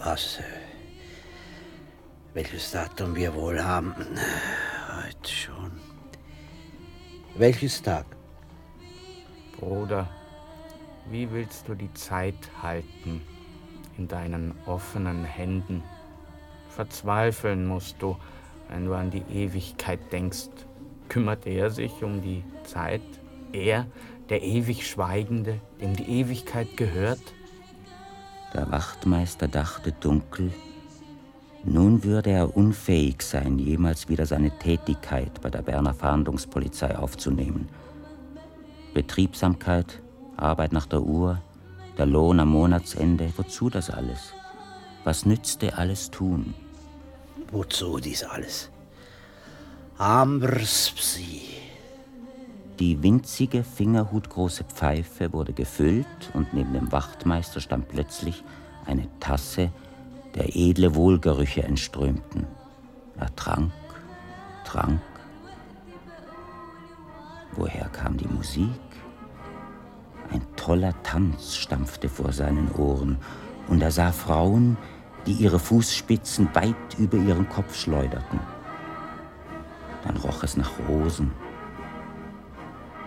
Was, 0.06 0.40
welches 2.34 2.72
Datum 2.72 3.16
wir 3.16 3.34
wohl 3.34 3.64
haben. 3.64 3.96
Heute 5.02 5.32
schon. 5.32 5.72
Welches 7.36 7.82
Tag? 7.82 8.06
Bruder, 9.58 10.10
wie 11.10 11.32
willst 11.32 11.70
du 11.70 11.76
die 11.76 11.94
Zeit 11.94 12.36
halten 12.62 13.22
in 13.98 14.10
deinen 14.10 14.54
offenen 14.66 15.24
Händen? 15.24 15.82
Verzweifeln 16.68 17.66
musst 17.66 18.02
du, 18.02 18.18
wenn 18.68 18.86
du 18.86 18.96
an 18.96 19.10
die 19.10 19.24
Ewigkeit 19.32 20.12
denkst. 20.12 20.50
Kümmert 21.08 21.48
er 21.48 21.70
sich 21.70 22.04
um 22.04 22.22
die 22.22 22.44
Zeit? 22.66 23.02
Er, 23.54 23.88
der 24.28 24.42
ewig 24.42 24.86
Schweigende, 24.86 25.62
dem 25.80 25.96
die 25.96 26.20
Ewigkeit 26.20 26.76
gehört? 26.76 27.22
Der 28.54 28.72
Wachtmeister 28.72 29.48
dachte 29.48 29.92
dunkel, 29.94 30.52
nun 31.66 32.04
würde 32.04 32.30
er 32.30 32.58
unfähig 32.58 33.22
sein, 33.22 33.58
jemals 33.58 34.10
wieder 34.10 34.26
seine 34.26 34.52
Tätigkeit 34.60 35.42
bei 35.42 35.50
der 35.50 35.62
Berner 35.62 35.94
Fahndungspolizei 35.94 36.98
aufzunehmen. 36.98 37.70
Betriebsamkeit, 38.94 40.02
Arbeit 40.36 40.74
nach 40.74 40.86
der 40.86 41.02
Uhr, 41.02 41.42
der 41.98 42.06
Lohn 42.06 42.40
am 42.40 42.50
Monatsende, 42.50 43.32
wozu 43.38 43.70
das 43.70 43.90
alles? 43.90 44.34
Was 45.04 45.26
nützte 45.26 45.78
alles 45.78 46.12
tun? 46.12 46.54
Wozu 47.52 48.00
dies 48.00 48.24
alles? 48.24 48.70
Ambers 49.98 50.92
Psi. 50.92 51.63
Die 52.80 53.04
winzige, 53.04 53.64
fingerhutgroße 53.64 54.64
Pfeife 54.64 55.32
wurde 55.32 55.54
gefüllt 55.54 56.32
und 56.34 56.54
neben 56.54 56.74
dem 56.74 56.92
Wachtmeister 56.92 57.62
stand 57.62 57.88
plötzlich 57.88 58.44
eine 58.86 59.08
Tasse 59.20 59.72
der 60.34 60.56
edle 60.56 60.96
Wohlgerüche 60.96 61.64
entströmten. 61.64 62.48
Er 63.18 63.34
trank, 63.36 63.72
trank. 64.66 65.02
Woher 67.52 67.88
kam 67.90 68.18
die 68.18 68.28
Musik? 68.28 68.68
Ein 70.32 70.42
toller 70.56 70.96
Tanz 71.04 71.56
stampfte 71.56 72.10
vor 72.10 72.34
seinen 72.34 72.72
Ohren, 72.72 73.18
und 73.68 73.82
er 73.82 73.92
sah 73.92 74.12
Frauen, 74.12 74.78
die 75.28 75.34
ihre 75.34 75.60
Fußspitzen 75.60 76.50
weit 76.54 76.98
über 76.98 77.18
ihren 77.18 77.48
Kopf 77.48 77.76
schleuderten. 77.76 78.40
Dann 80.04 80.18
roch 80.18 80.44
es 80.44 80.58
nach 80.58 80.72
Rosen. 80.90 81.32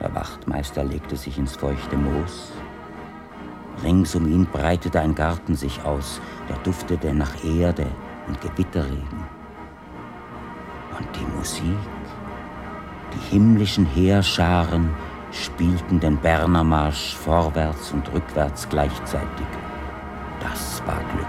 Der 0.00 0.14
Wachtmeister 0.14 0.84
legte 0.84 1.16
sich 1.16 1.38
ins 1.38 1.56
feuchte 1.56 1.96
Moos, 1.96 2.52
Rings 3.82 4.14
um 4.14 4.26
ihn 4.26 4.46
breitete 4.46 5.00
ein 5.00 5.14
Garten 5.14 5.54
sich 5.54 5.82
aus, 5.84 6.20
der 6.48 6.56
duftete 6.58 7.12
nach 7.12 7.44
Erde 7.44 7.86
und 8.26 8.40
Gewitterregen. 8.40 9.24
Und 10.98 11.08
die 11.14 11.36
Musik, 11.36 11.76
die 13.12 13.34
himmlischen 13.34 13.86
Heerscharen 13.86 14.94
spielten 15.30 16.00
den 16.00 16.16
Berner 16.16 16.64
Marsch 16.64 17.14
vorwärts 17.16 17.92
und 17.92 18.10
rückwärts 18.12 18.68
gleichzeitig. 18.68 19.46
Das 20.40 20.82
war 20.86 21.00
Glück. 21.12 21.26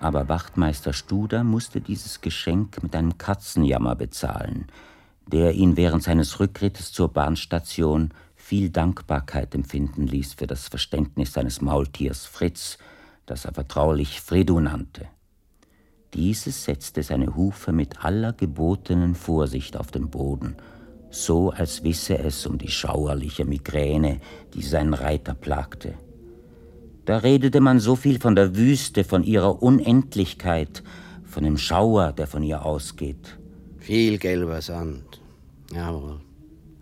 Aber 0.00 0.28
Wachtmeister 0.28 0.92
Studer 0.92 1.44
musste 1.44 1.80
dieses 1.80 2.20
Geschenk 2.20 2.82
mit 2.82 2.96
einem 2.96 3.18
Katzenjammer 3.18 3.94
bezahlen, 3.94 4.66
der 5.26 5.52
ihn 5.52 5.76
während 5.76 6.02
seines 6.02 6.40
Rückrittes 6.40 6.92
zur 6.92 7.12
Bahnstation 7.12 8.10
viel 8.34 8.70
Dankbarkeit 8.70 9.54
empfinden 9.54 10.06
ließ 10.06 10.34
für 10.34 10.46
das 10.46 10.68
Verständnis 10.68 11.34
seines 11.34 11.60
Maultiers 11.60 12.26
Fritz, 12.26 12.78
das 13.26 13.44
er 13.44 13.52
vertraulich 13.52 14.20
Fredu 14.20 14.58
nannte. 14.58 15.06
Dieses 16.14 16.64
setzte 16.64 17.04
seine 17.04 17.36
Hufe 17.36 17.70
mit 17.70 18.04
aller 18.04 18.32
gebotenen 18.32 19.14
Vorsicht 19.14 19.76
auf 19.76 19.92
den 19.92 20.10
Boden, 20.10 20.56
so 21.10 21.50
als 21.50 21.84
wisse 21.84 22.18
es 22.18 22.46
um 22.46 22.58
die 22.58 22.70
schauerliche 22.70 23.44
Migräne, 23.44 24.20
die 24.54 24.62
seinen 24.62 24.94
Reiter 24.94 25.34
plagte. 25.34 25.94
Da 27.10 27.16
redete 27.16 27.60
man 27.60 27.80
so 27.80 27.96
viel 27.96 28.20
von 28.20 28.36
der 28.36 28.54
Wüste, 28.54 29.02
von 29.02 29.24
ihrer 29.24 29.64
Unendlichkeit, 29.64 30.84
von 31.24 31.42
dem 31.42 31.58
Schauer, 31.58 32.12
der 32.12 32.28
von 32.28 32.44
ihr 32.44 32.64
ausgeht. 32.64 33.36
Viel 33.78 34.16
gelber 34.16 34.62
Sand, 34.62 35.20
jawohl. 35.74 36.20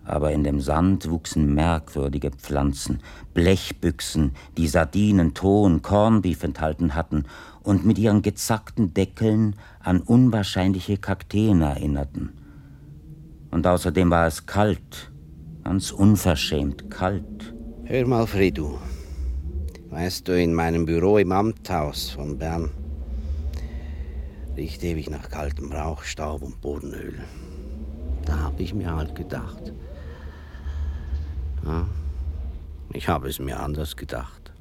Aber 0.03 0.31
in 0.31 0.43
dem 0.43 0.61
Sand 0.61 1.09
wuchsen 1.09 1.55
merkwürdige 1.55 2.29
Pflanzen, 2.29 2.99
Blechbüchsen, 3.33 4.33
die 4.55 4.67
Sardinen, 4.67 5.33
Ton, 5.33 5.81
Cornbeef 5.81 6.43
enthalten 6.43 6.93
hatten 6.93 7.25
und 7.63 7.83
mit 7.83 7.97
ihren 7.97 8.21
gezackten 8.21 8.93
Deckeln 8.93 9.55
an 9.79 9.99
unwahrscheinliche 9.99 10.97
Kakteen 10.97 11.63
erinnerten. 11.63 12.33
Und 13.49 13.65
außerdem 13.65 14.11
war 14.11 14.27
es 14.27 14.45
kalt, 14.45 15.09
ganz 15.63 15.89
unverschämt 15.89 16.91
kalt. 16.91 17.55
Hör 17.85 18.05
mal, 18.05 18.27
Fridu, 18.27 18.77
Weißt 19.89 20.27
du, 20.27 20.39
in 20.39 20.53
meinem 20.53 20.85
Büro 20.85 21.17
im 21.17 21.31
Amthaus 21.31 22.11
von 22.11 22.37
Bern 22.37 22.69
riecht 24.55 24.83
ewig 24.83 25.09
nach 25.09 25.31
kaltem 25.31 25.71
Rauch, 25.71 26.03
Staub 26.03 26.43
und 26.43 26.61
Bodenöl. 26.61 27.19
Da 28.23 28.37
habe 28.37 28.61
ich 28.61 28.75
mir 28.75 28.95
halt 28.95 29.15
gedacht. 29.15 29.73
Ja, 31.65 31.87
ich 32.93 33.09
habe 33.09 33.29
es 33.29 33.39
mir 33.39 33.59
anders 33.59 33.95
gedacht. 33.95 34.51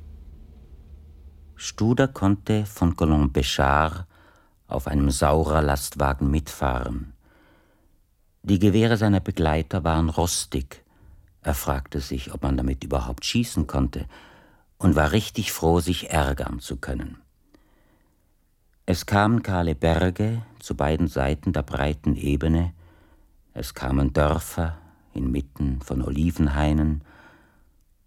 Studer 1.56 2.08
konnte 2.08 2.64
von 2.64 2.96
Colomb 2.96 3.36
Béchard 3.36 4.06
auf 4.66 4.86
einem 4.86 5.10
Saurerlastwagen 5.10 6.30
mitfahren. 6.30 7.12
Die 8.42 8.58
Gewehre 8.58 8.96
seiner 8.96 9.20
Begleiter 9.20 9.84
waren 9.84 10.08
rostig. 10.08 10.84
Er 11.42 11.54
fragte 11.54 12.00
sich, 12.00 12.32
ob 12.32 12.42
man 12.44 12.56
damit 12.56 12.82
überhaupt 12.82 13.26
schießen 13.26 13.66
konnte 13.66 14.06
und 14.78 14.96
war 14.96 15.12
richtig 15.12 15.52
froh, 15.52 15.80
sich 15.80 16.10
ärgern 16.10 16.60
zu 16.60 16.76
können. 16.76 17.18
Es 18.86 19.04
kamen 19.04 19.42
kahle 19.42 19.74
Berge 19.74 20.42
zu 20.60 20.74
beiden 20.74 21.08
Seiten 21.08 21.52
der 21.52 21.62
breiten 21.62 22.16
Ebene, 22.16 22.72
es 23.52 23.74
kamen 23.74 24.12
Dörfer 24.12 24.78
inmitten 25.12 25.82
von 25.82 26.02
Olivenhainen, 26.02 27.02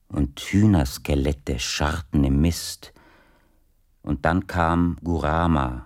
und 0.07 0.39
Hühnerskelette 0.39 1.59
scharrten 1.59 2.23
im 2.23 2.41
Mist, 2.41 2.93
und 4.01 4.25
dann 4.25 4.47
kam 4.47 4.97
Gurama. 5.03 5.85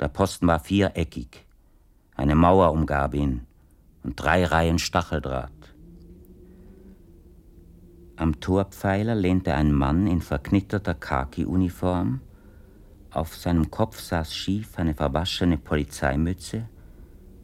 Der 0.00 0.08
Posten 0.08 0.46
war 0.46 0.60
viereckig, 0.60 1.46
eine 2.16 2.34
Mauer 2.34 2.72
umgab 2.72 3.14
ihn 3.14 3.46
und 4.02 4.20
drei 4.20 4.44
Reihen 4.44 4.78
Stacheldraht. 4.78 5.57
Am 8.18 8.40
Torpfeiler 8.40 9.14
lehnte 9.14 9.54
ein 9.54 9.70
Mann 9.70 10.08
in 10.08 10.20
verknitterter 10.20 10.94
Khaki-Uniform. 10.94 12.20
Auf 13.12 13.36
seinem 13.36 13.70
Kopf 13.70 14.00
saß 14.00 14.34
schief 14.34 14.76
eine 14.76 14.92
verwaschene 14.92 15.56
Polizeimütze. 15.56 16.68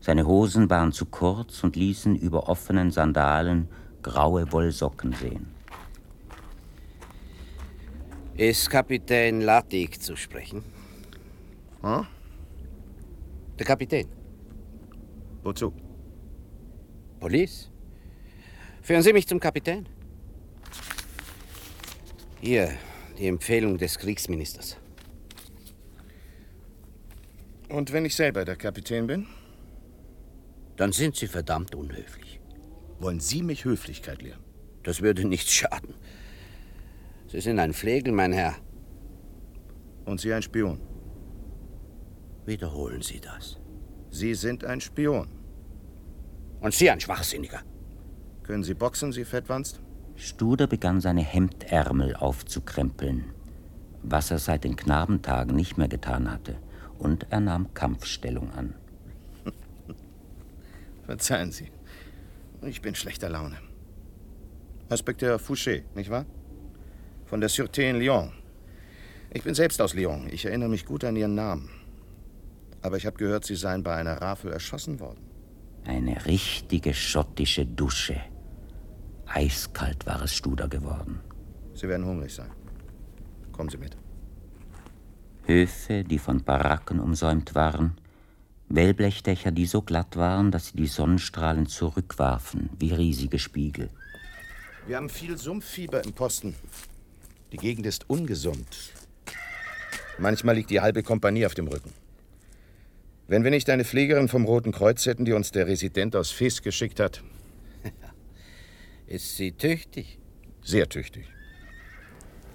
Seine 0.01 0.27
Hosen 0.27 0.69
waren 0.69 0.91
zu 0.91 1.07
kurz 1.07 1.63
und 1.63 1.77
ließen 1.77 2.17
über 2.17 2.49
offenen 2.49 2.91
Sandalen 2.91 3.69
graue 4.03 4.51
Wollsocken 4.51 5.13
sehen. 5.13 5.47
Ist 8.37 8.69
Kapitän 8.69 9.43
Lattig 9.43 10.01
zu 10.01 10.17
sprechen? 10.17 10.65
Hm? 11.83 12.05
Der 13.61 13.65
Kapitän. 13.65 14.09
Wozu? 15.45 15.73
Police? 17.21 17.71
Führen 18.83 19.03
Sie 19.03 19.13
mich 19.13 19.29
zum 19.29 19.39
Kapitän? 19.39 19.87
Hier, 22.47 22.69
die 23.19 23.27
Empfehlung 23.27 23.79
des 23.79 23.99
Kriegsministers. 23.99 24.77
Und 27.71 27.91
wenn 27.91 28.05
ich 28.05 28.15
selber 28.15 28.45
der 28.45 28.57
Kapitän 28.57 29.07
bin? 29.07 29.27
Dann 30.77 30.93
sind 30.93 31.17
Sie 31.17 31.27
verdammt 31.27 31.75
unhöflich. 31.75 32.41
Wollen 32.99 33.19
Sie 33.19 33.43
mich 33.43 33.65
Höflichkeit 33.65 34.21
lehren? 34.21 34.45
Das 34.83 35.01
würde 35.01 35.27
nichts 35.27 35.53
schaden. 35.53 35.95
Sie 37.29 37.41
sind 37.41 37.59
ein 37.59 37.73
Flegel, 37.73 38.13
mein 38.13 38.35
Herr. 38.35 38.57
Und 40.05 40.21
Sie 40.21 40.35
ein 40.35 40.43
Spion? 40.43 40.79
Wiederholen 42.45 43.01
Sie 43.01 43.21
das. 43.21 43.59
Sie 44.11 44.35
sind 44.35 44.67
ein 44.67 44.83
Spion. 44.83 45.29
Und 46.61 46.75
Sie 46.75 46.91
ein 46.91 47.01
Schwachsinniger. 47.01 47.63
Können 48.43 48.65
Sie 48.65 48.75
boxen, 48.75 49.13
Sie 49.13 49.25
Fettwanst? 49.25 49.81
Studer 50.17 50.67
begann 50.67 51.01
seine 51.01 51.23
Hemdärmel 51.23 52.15
aufzukrempeln, 52.17 53.25
was 54.03 54.31
er 54.31 54.39
seit 54.39 54.65
den 54.65 54.77
Knabentagen 54.77 55.57
nicht 55.57 55.77
mehr 55.77 55.89
getan 55.89 56.31
hatte, 56.31 56.57
und 56.99 57.27
er 57.31 57.41
nahm 57.41 57.75
Kampfstellung 57.75 58.53
an. 58.53 58.75
Verzeihen 61.07 61.53
Sie. 61.53 61.71
Ich 62.63 62.81
bin 62.81 62.95
schlechter 62.95 63.29
Laune. 63.29 63.59
Inspekteur 64.89 65.39
Fouché, 65.39 65.83
nicht 65.95 66.11
wahr? 66.11 66.27
Von 67.27 67.41
der 67.41 67.51
Sûreté 67.51 67.91
in 67.91 67.97
Lyon. 67.97 68.33
Ich 69.33 69.43
bin 69.43 69.55
selbst 69.55 69.81
aus 69.81 69.95
Lyon. 69.95 70.29
Ich 70.31 70.45
erinnere 70.45 70.69
mich 70.69 70.87
gut 70.87 71.05
an 71.05 71.17
Ihren 71.17 71.35
Namen. 71.35 71.69
Aber 72.83 72.97
ich 72.97 73.07
habe 73.07 73.17
gehört, 73.17 73.45
Sie 73.45 73.57
seien 73.57 73.83
bei 73.83 73.97
einer 73.97 74.21
Rafel 74.21 74.53
erschossen 74.53 75.01
worden. 75.01 75.21
Eine 75.85 76.25
richtige 76.27 76.95
schottische 76.95 77.67
Dusche. 77.67 78.21
Eiskalt 79.27 80.07
war 80.07 80.23
es 80.23 80.35
Studer 80.35 80.69
geworden. 80.69 81.21
Sie 81.75 81.89
werden 81.89 82.07
hungrig 82.07 82.35
sein. 82.35 82.51
Kommen 83.53 83.69
Sie 83.69 83.79
mit. 83.79 83.97
Höfe, 85.47 86.05
die 86.05 86.19
von 86.19 86.43
Baracken 86.43 87.01
umsäumt 87.01 87.55
waren, 87.55 87.97
Wellblechdächer, 88.69 89.51
die 89.51 89.67
so 89.67 89.83
glatt 89.83 90.17
waren, 90.17 90.51
dass 90.51 90.69
sie 90.69 90.77
die 90.77 90.87
Sonnenstrahlen 90.87 91.67
zurückwarfen, 91.67 92.71
wie 92.79 92.93
riesige 92.93 93.39
Spiegel. 93.39 93.91
Wir 94.87 94.97
haben 94.97 95.09
viel 95.09 95.37
Sumpffieber 95.37 96.05
im 96.05 96.13
Posten. 96.13 96.55
Die 97.53 97.57
Gegend 97.59 97.87
ist 97.87 98.09
ungesund. 98.09 98.67
Manchmal 100.19 100.57
liegt 100.57 100.71
die 100.71 100.81
halbe 100.81 101.03
Kompanie 101.03 101.47
auf 101.47 101.55
dem 101.55 101.69
Rücken. 101.69 101.93
Wenn 103.27 103.45
wir 103.45 103.51
nicht 103.51 103.71
eine 103.71 103.85
Pflegerin 103.85 104.29
vom 104.29 104.45
Roten 104.45 104.73
Kreuz 104.73 105.07
hätten, 105.07 105.25
die 105.25 105.33
uns 105.33 105.51
der 105.51 105.67
Resident 105.67 106.15
aus 106.17 106.31
Fes 106.31 106.63
geschickt 106.63 107.01
hat. 107.01 107.23
Ist 109.07 109.37
sie 109.37 109.53
tüchtig? 109.53 110.19
Sehr 110.63 110.89
tüchtig. 110.89 111.27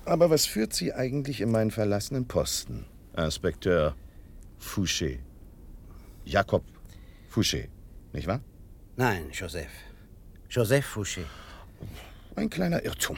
Aber 0.06 0.30
was 0.30 0.46
führt 0.46 0.74
sie 0.74 0.94
eigentlich 0.94 1.42
in 1.42 1.52
meinen 1.52 1.72
verlassenen 1.72 2.28
Posten, 2.28 2.86
Inspekteur 3.16 3.96
Fouché? 4.60 5.20
Jakob 6.26 6.64
Fouché, 7.30 7.70
nicht 8.14 8.28
wahr? 8.28 8.42
Nein, 8.96 9.30
Joseph. 9.32 9.72
Joseph 10.50 10.96
Fouché. 10.96 11.26
Ein 12.36 12.50
kleiner 12.50 12.84
Irrtum. 12.84 13.18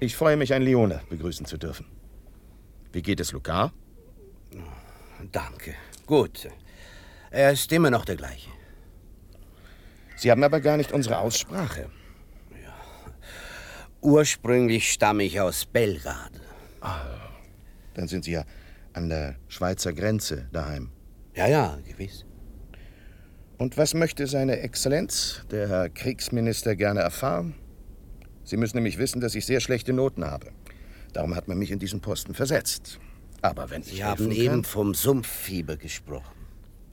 Ich 0.00 0.16
freue 0.16 0.36
mich, 0.36 0.54
einen 0.54 0.64
Leone 0.64 1.02
begrüßen 1.10 1.46
zu 1.46 1.58
dürfen. 1.58 1.86
Wie 2.92 3.02
geht 3.02 3.20
es 3.20 3.32
Lucar? 3.32 3.72
Danke. 5.32 5.74
Gut. 6.06 6.48
Er 7.30 7.52
ist 7.52 7.70
immer 7.72 7.90
noch 7.90 8.04
der 8.04 8.16
gleiche. 8.16 8.50
Sie 10.24 10.30
haben 10.30 10.42
aber 10.42 10.60
gar 10.60 10.78
nicht 10.78 10.90
unsere 10.90 11.18
Aussprache. 11.18 11.90
Ursprünglich 14.00 14.90
stamme 14.90 15.22
ich 15.22 15.38
aus 15.38 15.66
Belgrad. 15.66 16.30
Dann 17.92 18.08
sind 18.08 18.24
Sie 18.24 18.32
ja 18.32 18.46
an 18.94 19.10
der 19.10 19.36
Schweizer 19.48 19.92
Grenze 19.92 20.48
daheim. 20.50 20.88
Ja, 21.34 21.46
ja, 21.46 21.78
gewiss. 21.86 22.24
Und 23.58 23.76
was 23.76 23.92
möchte 23.92 24.26
seine 24.26 24.60
Exzellenz, 24.60 25.42
der 25.50 25.68
Herr 25.68 25.90
Kriegsminister, 25.90 26.74
gerne 26.74 27.00
erfahren? 27.00 27.54
Sie 28.44 28.56
müssen 28.56 28.78
nämlich 28.78 28.96
wissen, 28.96 29.20
dass 29.20 29.34
ich 29.34 29.44
sehr 29.44 29.60
schlechte 29.60 29.92
Noten 29.92 30.24
habe. 30.24 30.52
Darum 31.12 31.34
hat 31.34 31.48
man 31.48 31.58
mich 31.58 31.70
in 31.70 31.80
diesen 31.80 32.00
Posten 32.00 32.32
versetzt. 32.32 32.98
Aber 33.42 33.68
wenn 33.68 33.82
Sie 33.82 34.02
haben 34.02 34.24
helfen 34.24 34.32
eben 34.32 34.54
kann, 34.54 34.64
vom 34.64 34.94
Sumpffieber 34.94 35.76
gesprochen. 35.76 36.46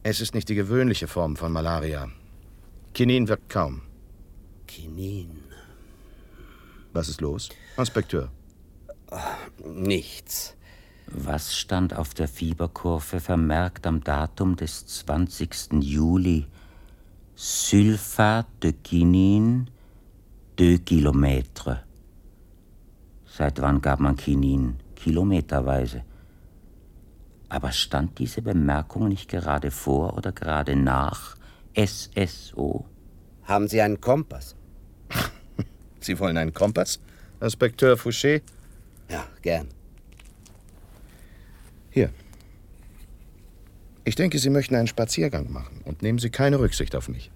es 0.04 0.20
ist 0.20 0.36
nicht 0.36 0.50
die 0.50 0.56
gewöhnliche 0.56 1.08
Form 1.08 1.38
von 1.38 1.54
Malaria. 1.54 2.12
Kinin 2.94 3.28
wirkt 3.30 3.50
kaum. 3.50 3.82
Kinin. 4.68 5.40
Was 6.92 7.08
ist 7.08 7.22
los, 7.22 7.50
Inspekteur? 7.78 8.30
Nichts. 9.64 10.58
Was 11.08 11.56
stand 11.56 11.94
auf 11.94 12.14
der 12.14 12.28
Fieberkurve 12.28 13.22
vermerkt 13.22 13.88
am 13.88 14.04
Datum 14.04 14.58
des 14.58 14.86
20. 14.88 15.82
Juli? 15.82 16.48
Sulfat 17.36 18.48
de 18.62 18.74
Quinin, 18.74 19.70
2 20.58 20.78
Kilometer. 20.80 21.84
Seit 23.26 23.62
wann 23.62 23.82
gab 23.82 24.02
man 24.02 24.18
Quinin? 24.18 24.76
Kilometerweise. 24.96 26.04
Aber 27.48 27.72
stand 27.72 28.20
diese 28.20 28.42
Bemerkung 28.42 29.08
nicht 29.08 29.30
gerade 29.30 29.72
vor 29.72 30.18
oder 30.18 30.34
gerade 30.34 30.76
nach 30.76 31.36
SSO? 31.76 32.86
Haben 33.44 33.68
Sie 33.68 33.82
einen 33.82 34.00
Kompass? 34.00 34.56
Sie 36.00 36.18
wollen 36.20 36.38
einen 36.38 36.54
Kompass, 36.54 37.00
Inspekteur 37.40 37.98
Fouché? 37.98 38.42
Ja, 39.10 39.26
gern. 39.42 39.68
Hier. 41.90 42.10
Ich 44.04 44.16
denke, 44.16 44.40
Sie 44.40 44.50
möchten 44.50 44.76
einen 44.76 44.88
Spaziergang 44.88 45.52
machen 45.52 45.82
und 45.86 46.02
nehmen 46.02 46.20
Sie 46.20 46.30
keine 46.30 46.60
Rücksicht 46.60 46.96
auf 46.96 47.10
mich. 47.10 47.32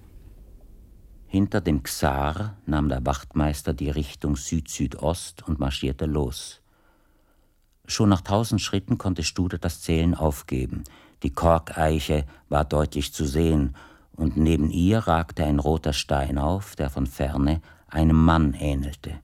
Hinter 1.28 1.60
dem 1.60 1.84
Xar 1.84 2.58
nahm 2.66 2.88
der 2.88 3.06
Wachtmeister 3.06 3.74
die 3.74 3.90
Richtung 3.90 4.36
Süd-Südost 4.36 5.46
und 5.48 5.60
marschierte 5.60 6.06
los. 6.06 6.62
Schon 7.88 8.10
nach 8.10 8.22
tausend 8.22 8.62
Schritten 8.62 8.98
konnte 8.98 9.24
Studer 9.24 9.58
das 9.58 9.82
Zählen 9.82 10.16
aufgeben. 10.16 10.84
Die 11.24 11.32
Korkeiche 11.32 12.26
war 12.50 12.66
deutlich 12.66 13.14
zu 13.14 13.26
sehen, 13.26 13.76
und 14.16 14.38
neben 14.38 14.70
ihr 14.72 15.00
ragte 15.00 15.44
ein 15.44 15.60
roter 15.60 15.94
Stein 15.94 16.38
auf, 16.38 16.76
der 16.76 16.90
von 16.90 17.08
ferne 17.08 17.62
einem 17.88 18.16
Mann 18.16 18.54
ähnelte. 18.54 19.20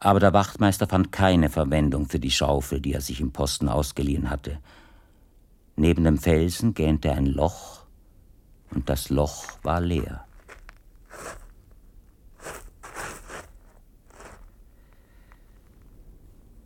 Aber 0.00 0.20
der 0.20 0.32
Wachtmeister 0.32 0.86
fand 0.86 1.10
keine 1.10 1.48
Verwendung 1.48 2.06
für 2.08 2.20
die 2.20 2.30
Schaufel, 2.30 2.80
die 2.80 2.92
er 2.92 3.00
sich 3.00 3.20
im 3.20 3.32
Posten 3.32 3.68
ausgeliehen 3.68 4.30
hatte. 4.30 4.58
Neben 5.76 6.04
dem 6.04 6.18
Felsen 6.18 6.74
gähnte 6.74 7.12
ein 7.12 7.26
Loch, 7.26 7.84
und 8.70 8.88
das 8.88 9.10
Loch 9.10 9.44
war 9.62 9.80
leer. 9.80 10.24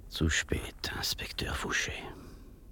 Zu 0.08 0.28
spät, 0.28 0.92
Inspekteur 0.96 1.54
Fouché. 1.54 1.92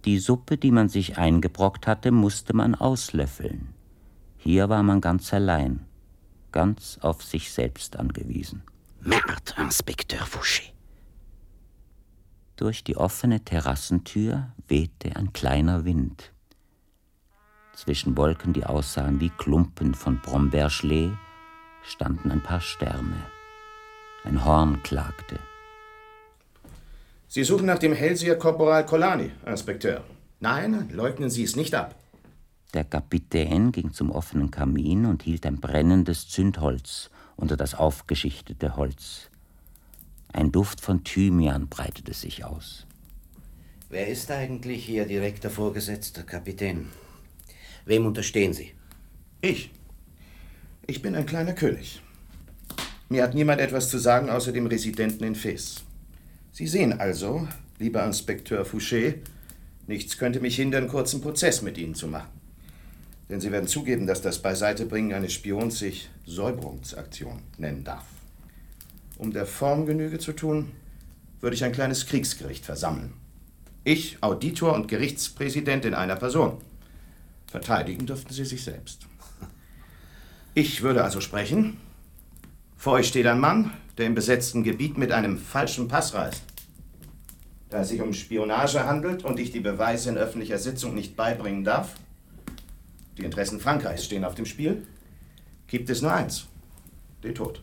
Die 0.05 0.19
Suppe, 0.19 0.57
die 0.57 0.71
man 0.71 0.89
sich 0.89 1.19
eingebrockt 1.19 1.87
hatte, 1.87 2.11
musste 2.11 2.55
man 2.55 2.75
auslöffeln. 2.75 3.75
Hier 4.43 4.71
war 4.71 4.83
man 4.83 5.03
ganz 5.03 5.35
allein, 5.35 5.87
ganz 6.51 6.99
auf 7.03 7.23
sich 7.23 7.53
selbst 7.53 7.97
angewiesen. 7.97 8.63
Merde, 9.03 9.53
Inspekteur 9.59 10.27
Fouché. 10.27 10.73
Durch 12.57 12.83
die 12.83 12.97
offene 12.97 13.45
Terrassentür 13.45 14.53
wehte 14.67 15.15
ein 15.17 15.35
kleiner 15.35 15.85
Wind. 15.85 16.33
Zwischen 17.75 18.17
Wolken, 18.17 18.55
die 18.55 18.65
aussahen 18.65 19.21
wie 19.21 19.29
Klumpen 19.29 19.95
von 19.95 20.21
Brombeerschlee, 20.21 21.11
standen 21.83 22.31
ein 22.31 22.43
paar 22.43 22.63
Sterne. 22.63 23.23
Ein 24.25 24.43
Horn 24.43 24.83
klagte. 24.83 25.39
Sie 27.29 27.45
suchen 27.45 27.67
nach 27.67 27.79
dem 27.79 27.93
Hellseher 27.93 28.39
Korporal 28.39 28.87
Kolani, 28.87 29.33
Inspekteur. 29.45 30.03
Nein, 30.41 30.89
leugnen 30.91 31.29
Sie 31.29 31.45
es 31.45 31.57
nicht 31.57 31.75
ab. 31.75 31.95
Der 32.73 32.85
Kapitän 32.85 33.73
ging 33.73 33.93
zum 33.93 34.13
offenen 34.13 34.51
Kamin 34.51 35.07
und 35.07 35.25
hielt 35.25 35.45
ein 35.45 35.61
brennendes 35.61 36.29
Zündholz 36.29 37.11
unter 37.37 37.57
das 37.57 37.75
aufgeschichtete 37.75 38.77
Holz. 38.77 39.29
Ein 40.33 40.53
Duft 40.53 40.81
von 40.81 41.03
Thymian 41.03 41.69
breitete 41.69 42.15
sich 42.15 42.45
aus. 42.45 42.87
Wer 43.89 44.07
ist 44.07 44.31
eigentlich 44.31 44.89
Ihr 44.89 45.05
direkter 45.05 45.51
Vorgesetzter, 45.51 46.23
Kapitän? 46.23 46.87
Wem 47.87 48.07
unterstehen 48.07 48.53
Sie? 48.53 48.73
Ich. 49.41 49.73
Ich 50.87 51.03
bin 51.03 51.17
ein 51.17 51.27
kleiner 51.27 51.55
König. 51.55 52.01
Mir 53.09 53.25
hat 53.25 53.35
niemand 53.35 53.61
etwas 53.61 53.91
zu 53.91 53.99
sagen 53.99 54.31
außer 54.31 54.53
dem 54.53 54.67
Residenten 54.67 55.25
in 55.25 55.35
Fes. 55.35 55.83
Sie 56.53 56.69
sehen 56.69 57.01
also, 57.01 57.49
lieber 57.81 58.05
Inspekteur 58.05 58.65
Fouché, 58.65 59.15
nichts 59.89 60.19
könnte 60.19 60.39
mich 60.39 60.55
hindern, 60.55 60.87
kurzen 60.87 61.21
Prozess 61.21 61.63
mit 61.63 61.77
Ihnen 61.77 61.97
zu 61.97 62.07
machen. 62.07 62.40
Denn 63.31 63.41
Sie 63.41 63.53
werden 63.53 63.69
zugeben, 63.69 64.09
dass 64.09 64.23
das 64.23 64.43
Beiseitebringen 64.43 65.13
eines 65.13 65.33
Spions 65.33 65.79
sich 65.79 66.11
Säuberungsaktion 66.27 67.41
nennen 67.59 67.85
darf. 67.85 68.05
Um 69.19 69.33
der 69.33 69.47
Form 69.47 69.87
Genüge 69.87 70.19
zu 70.19 70.33
tun, 70.33 70.73
würde 71.41 71.55
ich 71.55 71.63
ein 71.63 71.73
kleines 71.73 72.07
Kriegsgericht 72.07 72.65
versammeln. 72.65 73.13
Ich, 73.85 74.21
Auditor 74.21 74.75
und 74.75 74.89
Gerichtspräsident 74.89 75.85
in 75.85 75.95
einer 75.95 76.17
Person. 76.17 76.59
Verteidigen 77.47 78.05
dürften 78.05 78.35
Sie 78.35 78.45
sich 78.45 78.65
selbst. 78.65 79.07
Ich 80.55 80.83
würde 80.83 81.05
also 81.05 81.21
sprechen. 81.21 81.77
Vor 82.77 82.95
euch 82.95 83.07
steht 83.07 83.27
ein 83.27 83.39
Mann, 83.39 83.73
der 83.97 84.07
im 84.07 84.17
besetzten 84.17 84.65
Gebiet 84.65 84.99
mit 84.99 85.13
einem 85.13 85.39
falschen 85.39 85.87
Pass 85.87 86.15
reist. 86.15 86.43
Da 87.69 87.83
es 87.83 87.91
sich 87.91 88.01
um 88.01 88.13
Spionage 88.13 88.85
handelt 88.85 89.25
und 89.25 89.39
ich 89.39 89.53
die 89.53 89.61
Beweise 89.61 90.11
in 90.11 90.19
öffentlicher 90.19 90.59
Sitzung 90.59 90.95
nicht 90.95 91.15
beibringen 91.15 91.63
darf, 91.63 91.95
die 93.19 93.25
Interessen 93.25 93.61
Frankreichs 93.61 94.05
stehen 94.05 94.25
auf 94.25 94.35
dem 94.35 94.47
Spiel, 94.47 94.87
gibt 95.67 95.91
es 95.91 96.03
nur 96.03 96.13
eins, 96.13 96.47
den 97.23 97.35
Tod. 97.35 97.63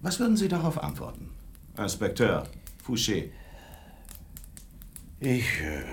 Was 0.00 0.20
würden 0.20 0.36
Sie 0.36 0.48
darauf 0.48 0.82
antworten, 0.82 1.30
Inspekteur 1.78 2.46
Fouché? 2.86 3.30
Ich 5.20 5.60
äh, 5.60 5.84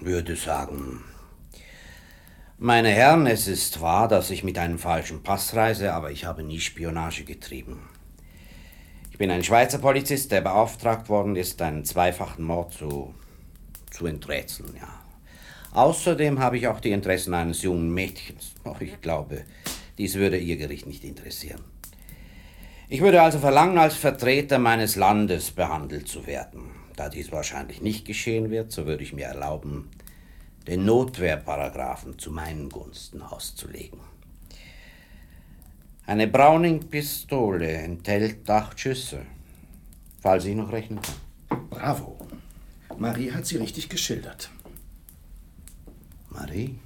würde 0.00 0.36
sagen, 0.36 1.02
Meine 2.62 2.90
Herren, 2.90 3.26
es 3.26 3.48
ist 3.48 3.80
wahr, 3.80 4.06
dass 4.06 4.28
ich 4.28 4.44
mit 4.44 4.58
einem 4.58 4.78
falschen 4.78 5.22
Pass 5.22 5.56
reise, 5.56 5.94
aber 5.94 6.10
ich 6.10 6.26
habe 6.26 6.42
nie 6.42 6.60
Spionage 6.60 7.24
getrieben. 7.24 7.80
Ich 9.10 9.16
bin 9.16 9.30
ein 9.30 9.42
Schweizer 9.42 9.78
Polizist, 9.78 10.30
der 10.30 10.42
beauftragt 10.42 11.08
worden 11.08 11.36
ist, 11.36 11.62
einen 11.62 11.86
zweifachen 11.86 12.44
Mord 12.44 12.74
zu, 12.74 13.14
zu 13.90 14.04
enträtseln, 14.04 14.74
ja. 14.78 14.88
Außerdem 15.72 16.40
habe 16.40 16.58
ich 16.58 16.66
auch 16.66 16.80
die 16.80 16.90
Interessen 16.90 17.34
eines 17.34 17.62
jungen 17.62 17.92
Mädchens. 17.94 18.54
Doch 18.64 18.80
ich 18.80 19.00
glaube, 19.00 19.44
dies 19.98 20.16
würde 20.16 20.38
Ihr 20.38 20.56
Gericht 20.56 20.86
nicht 20.86 21.04
interessieren. 21.04 21.60
Ich 22.88 23.02
würde 23.02 23.22
also 23.22 23.38
verlangen, 23.38 23.78
als 23.78 23.94
Vertreter 23.94 24.58
meines 24.58 24.96
Landes 24.96 25.52
behandelt 25.52 26.08
zu 26.08 26.26
werden. 26.26 26.70
Da 26.96 27.08
dies 27.08 27.30
wahrscheinlich 27.30 27.80
nicht 27.80 28.04
geschehen 28.04 28.50
wird, 28.50 28.72
so 28.72 28.86
würde 28.86 29.04
ich 29.04 29.12
mir 29.12 29.26
erlauben, 29.26 29.88
den 30.66 30.84
Notwehrparagraphen 30.84 32.18
zu 32.18 32.32
meinen 32.32 32.68
Gunsten 32.68 33.22
auszulegen. 33.22 34.00
Eine 36.04 36.26
Browning-Pistole 36.26 37.70
enthält 37.70 38.50
acht 38.50 38.80
Schüsse, 38.80 39.20
falls 40.20 40.44
ich 40.44 40.56
noch 40.56 40.72
rechnen 40.72 41.00
kann. 41.00 41.68
Bravo. 41.70 42.18
Marie 42.98 43.30
hat 43.30 43.46
sie 43.46 43.56
richtig 43.56 43.88
geschildert. 43.88 44.50
Marie? 46.30 46.78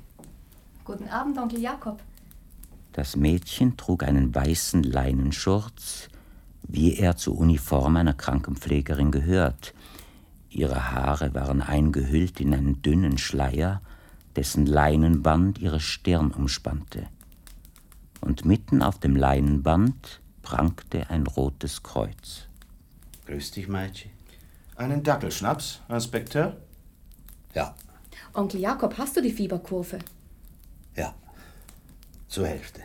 Guten 0.85 1.09
Abend, 1.09 1.39
Onkel 1.39 1.61
Jakob. 1.61 2.01
Das 2.93 3.17
Mädchen 3.17 3.77
trug 3.77 4.03
einen 4.03 4.35
weißen 4.35 4.83
Leinenschurz, 4.83 6.09
wie 6.63 6.97
er 6.97 7.17
zur 7.17 7.37
Uniform 7.39 7.97
einer 7.97 8.15
Krankenpflegerin 8.15 9.11
gehört. 9.11 9.75
Ihre 10.49 10.93
Haare 10.93 11.35
waren 11.35 11.61
eingehüllt 11.61 12.41
in 12.41 12.55
einen 12.55 12.81
dünnen 12.83 13.19
Schleier, 13.19 13.83
dessen 14.37 14.67
Leinenband 14.67 15.59
ihre 15.59 15.81
Stirn 15.81 16.31
umspannte. 16.31 17.07
Und 18.21 18.45
mitten 18.45 18.83
auf 18.83 18.99
dem 18.99 19.17
Leinenband 19.17 20.21
prangte 20.43 21.11
ein 21.11 21.27
rotes 21.27 21.83
Kreuz. 21.83 22.47
Grüß 23.27 23.51
dich, 23.53 23.69
Meitschi. 23.69 24.11
Einen 24.77 25.03
Dackelschnaps, 25.03 25.83
Inspekteur? 25.89 26.57
Ja. 27.55 27.75
Onkel 28.35 28.61
Jakob, 28.61 28.99
hast 28.99 29.17
du 29.17 29.21
die 29.21 29.31
Fieberkurve? 29.31 29.99
Ja. 30.97 31.15
Zur 32.29 32.49
Hälfte. 32.49 32.81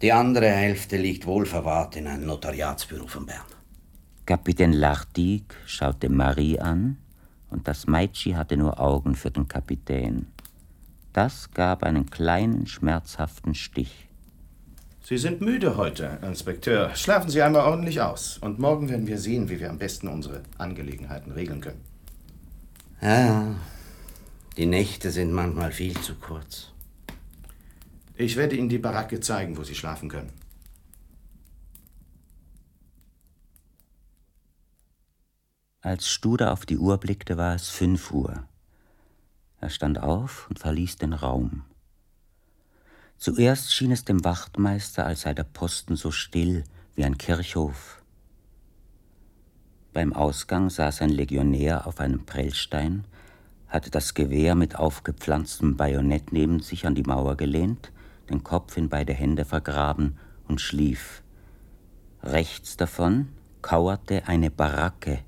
Die 0.00 0.12
andere 0.12 0.48
Hälfte 0.48 0.96
liegt 0.96 1.26
wohlverwahrt 1.26 1.96
in 1.96 2.06
einem 2.06 2.26
Notariatsbüro 2.26 3.06
von 3.08 3.26
Bern. 3.26 3.44
Kapitän 4.24 4.72
Lartigue 4.72 5.56
schaute 5.66 6.08
Marie 6.08 6.60
an 6.60 6.96
und 7.50 7.66
das 7.66 7.88
Meitschi 7.88 8.32
hatte 8.32 8.56
nur 8.56 8.78
Augen 8.80 9.16
für 9.16 9.32
den 9.32 9.48
Kapitän. 9.48 10.28
Das 11.12 11.50
gab 11.52 11.82
einen 11.82 12.08
kleinen, 12.08 12.68
schmerzhaften 12.68 13.56
Stich. 13.56 14.08
Sie 15.02 15.18
sind 15.18 15.40
müde 15.40 15.76
heute, 15.76 16.18
Inspekteur. 16.22 16.94
Schlafen 16.94 17.30
Sie 17.30 17.42
einmal 17.42 17.66
ordentlich 17.66 18.00
aus. 18.00 18.38
Und 18.38 18.60
morgen 18.60 18.88
werden 18.88 19.08
wir 19.08 19.18
sehen, 19.18 19.48
wie 19.48 19.58
wir 19.58 19.68
am 19.68 19.78
besten 19.78 20.06
unsere 20.06 20.42
Angelegenheiten 20.56 21.32
regeln 21.32 21.60
können. 21.60 21.80
Ja, 23.02 23.56
die 24.60 24.66
Nächte 24.66 25.10
sind 25.10 25.32
manchmal 25.32 25.72
viel 25.72 25.98
zu 26.02 26.16
kurz. 26.16 26.72
Ich 28.14 28.36
werde 28.36 28.56
Ihnen 28.56 28.68
die 28.68 28.76
Baracke 28.76 29.18
zeigen, 29.18 29.56
wo 29.56 29.64
Sie 29.64 29.74
schlafen 29.74 30.10
können. 30.10 30.30
Als 35.80 36.10
Studer 36.10 36.52
auf 36.52 36.66
die 36.66 36.76
Uhr 36.76 36.98
blickte, 36.98 37.38
war 37.38 37.54
es 37.54 37.70
fünf 37.70 38.10
Uhr. 38.10 38.46
Er 39.62 39.70
stand 39.70 39.98
auf 39.98 40.46
und 40.50 40.58
verließ 40.58 40.96
den 40.96 41.14
Raum. 41.14 41.64
Zuerst 43.16 43.74
schien 43.74 43.92
es 43.92 44.04
dem 44.04 44.24
Wachtmeister, 44.24 45.06
als 45.06 45.22
sei 45.22 45.32
der 45.32 45.44
Posten 45.44 45.96
so 45.96 46.10
still 46.10 46.64
wie 46.96 47.04
ein 47.04 47.16
Kirchhof. 47.16 48.02
Beim 49.94 50.12
Ausgang 50.12 50.68
saß 50.68 51.00
ein 51.00 51.08
Legionär 51.08 51.86
auf 51.86 51.98
einem 51.98 52.26
Prellstein, 52.26 53.06
hatte 53.70 53.90
das 53.90 54.14
Gewehr 54.14 54.54
mit 54.54 54.76
aufgepflanztem 54.76 55.76
Bajonett 55.76 56.32
neben 56.32 56.60
sich 56.60 56.86
an 56.86 56.94
die 56.94 57.04
Mauer 57.04 57.36
gelehnt, 57.36 57.92
den 58.28 58.44
Kopf 58.44 58.76
in 58.76 58.88
beide 58.88 59.14
Hände 59.14 59.44
vergraben 59.44 60.18
und 60.48 60.60
schlief. 60.60 61.22
Rechts 62.22 62.76
davon 62.76 63.28
kauerte 63.62 64.26
eine 64.26 64.50
Baracke, 64.50 65.20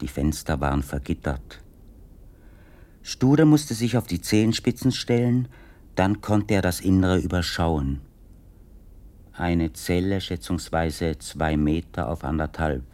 die 0.00 0.08
Fenster 0.08 0.60
waren 0.60 0.82
vergittert. 0.82 1.60
Studer 3.02 3.44
musste 3.44 3.74
sich 3.74 3.96
auf 3.96 4.06
die 4.06 4.20
Zehenspitzen 4.20 4.92
stellen, 4.92 5.48
dann 5.94 6.20
konnte 6.20 6.54
er 6.54 6.62
das 6.62 6.80
Innere 6.80 7.18
überschauen. 7.18 8.00
Eine 9.32 9.72
Zelle 9.72 10.20
schätzungsweise 10.20 11.18
zwei 11.18 11.56
Meter 11.56 12.08
auf 12.08 12.24
anderthalb. 12.24 12.84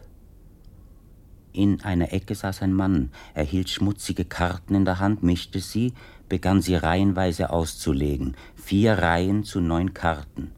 In 1.53 1.81
einer 1.81 2.13
Ecke 2.13 2.33
saß 2.33 2.61
ein 2.61 2.73
Mann, 2.73 3.11
er 3.33 3.43
hielt 3.43 3.69
schmutzige 3.69 4.23
Karten 4.23 4.73
in 4.73 4.85
der 4.85 4.99
Hand, 4.99 5.21
mischte 5.21 5.59
sie, 5.59 5.93
begann 6.29 6.61
sie 6.61 6.75
reihenweise 6.75 7.49
auszulegen, 7.49 8.35
vier 8.55 8.93
Reihen 8.93 9.43
zu 9.43 9.59
neun 9.59 9.93
Karten. 9.93 10.51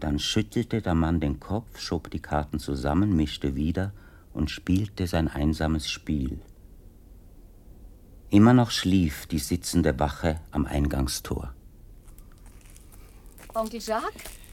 Dann 0.00 0.18
schüttelte 0.18 0.82
der 0.82 0.94
Mann 0.94 1.20
den 1.20 1.40
Kopf, 1.40 1.78
schob 1.78 2.10
die 2.10 2.20
Karten 2.20 2.58
zusammen, 2.58 3.16
mischte 3.16 3.56
wieder 3.56 3.92
und 4.34 4.50
spielte 4.50 5.06
sein 5.06 5.28
einsames 5.28 5.88
Spiel. 5.88 6.38
Immer 8.28 8.52
noch 8.52 8.70
schlief 8.70 9.26
die 9.26 9.38
sitzende 9.38 9.98
Wache 9.98 10.40
am 10.50 10.66
Eingangstor. 10.66 11.54
Onkel 13.54 13.80
Jacques? 13.80 14.43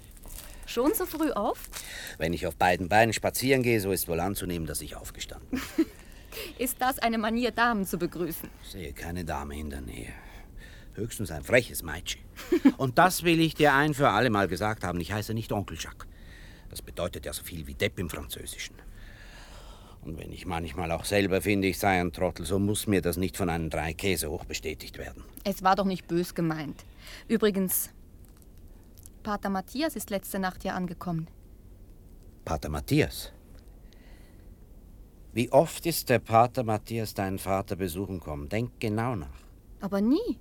Schon 0.71 0.93
so 0.93 1.05
früh 1.05 1.31
auf? 1.31 1.69
Wenn 2.17 2.31
ich 2.31 2.47
auf 2.47 2.55
beiden 2.55 2.87
Beinen 2.87 3.11
spazieren 3.11 3.61
gehe, 3.61 3.81
so 3.81 3.91
ist 3.91 4.07
wohl 4.07 4.21
anzunehmen, 4.21 4.65
dass 4.65 4.79
ich 4.79 4.95
aufgestanden 4.95 5.61
bin. 5.75 5.85
ist 6.57 6.77
das 6.79 6.97
eine 6.99 7.17
Manier, 7.17 7.51
Damen 7.51 7.85
zu 7.85 7.97
begrüßen? 7.97 8.49
Ich 8.63 8.69
sehe 8.69 8.93
keine 8.93 9.25
Dame 9.25 9.59
in 9.59 9.69
der 9.69 9.81
Nähe. 9.81 10.13
Höchstens 10.93 11.29
ein 11.29 11.43
freches 11.43 11.83
Meitschi. 11.83 12.19
Und 12.77 12.97
das 12.97 13.23
will 13.23 13.41
ich 13.41 13.53
dir 13.53 13.73
ein 13.73 13.93
für 13.93 14.11
alle 14.11 14.29
Mal 14.29 14.47
gesagt 14.47 14.85
haben. 14.85 15.01
Ich 15.01 15.11
heiße 15.11 15.33
nicht 15.33 15.51
Onkel 15.51 15.77
Jacques. 15.77 16.07
Das 16.69 16.81
bedeutet 16.81 17.25
ja 17.25 17.33
so 17.33 17.43
viel 17.43 17.67
wie 17.67 17.73
Depp 17.73 17.99
im 17.99 18.09
Französischen. 18.09 18.75
Und 20.05 20.17
wenn 20.17 20.31
ich 20.31 20.45
manchmal 20.45 20.91
auch 20.93 21.03
selber 21.03 21.41
finde, 21.41 21.67
ich 21.67 21.79
sei 21.79 21.99
ein 21.99 22.13
Trottel, 22.13 22.45
so 22.45 22.59
muss 22.59 22.87
mir 22.87 23.01
das 23.01 23.17
nicht 23.17 23.35
von 23.35 23.49
einem 23.49 23.69
drei 23.69 23.93
Käse 23.93 24.31
hoch 24.31 24.45
bestätigt 24.45 24.97
werden. 24.97 25.25
Es 25.43 25.63
war 25.63 25.75
doch 25.75 25.85
nicht 25.85 26.07
bös 26.07 26.33
gemeint. 26.33 26.85
Übrigens, 27.27 27.89
Pater 29.23 29.49
Matthias 29.49 29.95
ist 29.95 30.09
letzte 30.09 30.39
Nacht 30.39 30.63
hier 30.63 30.75
angekommen. 30.75 31.27
Pater 32.43 32.69
Matthias? 32.69 33.31
Wie 35.33 35.51
oft 35.51 35.85
ist 35.85 36.09
der 36.09 36.19
Pater 36.19 36.63
Matthias 36.63 37.13
deinen 37.13 37.37
Vater 37.37 37.75
besuchen 37.75 38.19
kommen? 38.19 38.49
Denk 38.49 38.79
genau 38.79 39.15
nach. 39.15 39.45
Aber 39.79 40.01
nie. 40.01 40.39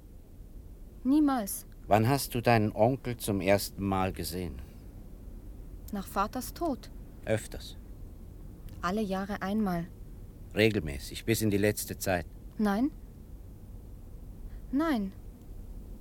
Niemals. 1.05 1.66
Wann 1.87 2.09
hast 2.09 2.35
du 2.35 2.41
deinen 2.41 2.72
Onkel 2.72 3.16
zum 3.16 3.41
ersten 3.41 3.85
Mal 3.85 4.12
gesehen? 4.12 4.62
Nach 5.93 6.07
Vaters 6.07 6.55
Tod. 6.55 6.91
Öfters. 7.24 7.76
Alle 8.81 9.03
Jahre 9.03 9.43
einmal. 9.43 9.87
Regelmäßig, 10.55 11.24
bis 11.24 11.43
in 11.43 11.51
die 11.51 11.59
letzte 11.59 11.99
Zeit. 11.99 12.26
Nein. 12.59 12.91
Nein. 14.72 15.12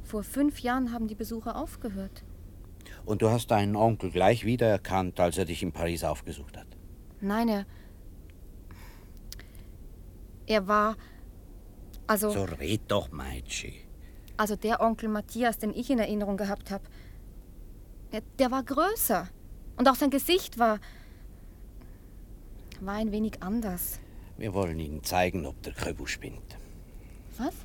Vor 0.04 0.24
fünf 0.24 0.60
Jahren 0.60 0.92
haben 0.94 1.08
die 1.08 1.16
Besuche 1.16 1.56
aufgehört. 1.56 2.24
Und 3.10 3.24
du 3.24 3.32
hast 3.32 3.50
deinen 3.50 3.76
Onkel 3.76 4.12
gleich 4.12 4.46
wiedererkannt, 4.46 5.20
als 5.20 5.40
er 5.40 5.46
dich 5.46 5.64
in 5.64 5.72
Paris 5.72 6.04
aufgesucht 6.04 6.56
hat? 6.56 6.68
Nein, 7.22 7.48
er. 7.48 7.66
Er 10.46 10.68
war. 10.68 10.96
Also. 12.06 12.30
So 12.30 12.44
red 12.44 12.82
doch, 12.88 13.12
Meitschi. 13.12 13.74
Also 14.38 14.56
der 14.56 14.80
Onkel 14.80 15.10
Matthias, 15.10 15.58
den 15.58 15.74
ich 15.74 15.90
in 15.90 15.98
Erinnerung 15.98 16.38
gehabt 16.38 16.70
habe. 16.70 16.84
Der 18.38 18.52
war 18.52 18.62
größer. 18.62 19.28
Und 19.76 19.90
auch 19.90 19.96
sein 19.96 20.12
Gesicht 20.12 20.60
war. 20.60 20.80
war 22.80 22.94
ein 22.94 23.12
wenig 23.12 23.42
anders. 23.42 24.00
Wir 24.38 24.54
wollen 24.54 24.80
Ihnen 24.80 25.04
zeigen, 25.04 25.48
ob 25.48 25.60
der 25.64 25.74
Köbu 25.74 26.06
spinnt. 26.06 26.60
Was? 27.40 27.56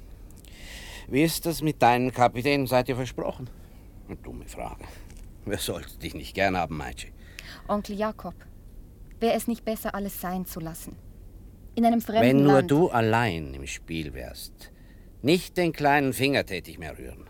Wie 1.06 1.22
ist 1.22 1.44
das 1.44 1.60
mit 1.60 1.82
deinem 1.82 2.12
Kapitän? 2.12 2.66
Seid 2.66 2.88
ihr 2.88 2.96
versprochen? 2.96 3.50
Eine 4.08 4.16
dumme 4.16 4.46
Frage. 4.46 4.84
Wer 5.46 5.58
sollte 5.58 5.98
dich 5.98 6.14
nicht 6.14 6.34
gern 6.34 6.56
haben, 6.56 6.76
Meitschi? 6.76 7.12
Onkel 7.68 7.96
Jakob, 7.96 8.34
wäre 9.20 9.34
es 9.34 9.46
nicht 9.46 9.64
besser, 9.64 9.94
alles 9.94 10.20
sein 10.20 10.46
zu 10.46 10.60
lassen? 10.60 10.96
In 11.74 11.84
einem 11.84 12.00
fremden 12.00 12.22
Wenn 12.22 12.42
nur 12.42 12.54
Land. 12.54 12.70
du 12.70 12.88
allein 12.88 13.52
im 13.54 13.66
Spiel 13.66 14.14
wärst. 14.14 14.70
Nicht 15.22 15.56
den 15.56 15.72
kleinen 15.72 16.12
Finger 16.12 16.44
tätig 16.46 16.78
mehr 16.78 16.96
rühren. 16.98 17.24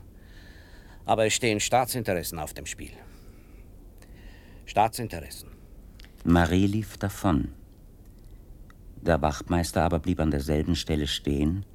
Aber 1.06 1.26
es 1.26 1.34
stehen 1.34 1.60
Staatsinteressen 1.60 2.38
auf 2.38 2.54
dem 2.54 2.66
Spiel. 2.66 2.92
Staatsinteressen. 4.66 5.50
Marie 6.24 6.66
lief 6.66 6.96
davon. 6.98 7.52
Der 9.02 9.20
Wachtmeister 9.20 9.82
aber 9.82 9.98
blieb 9.98 10.20
an 10.20 10.30
derselben 10.30 10.76
Stelle 10.76 11.06
stehen, 11.06 11.66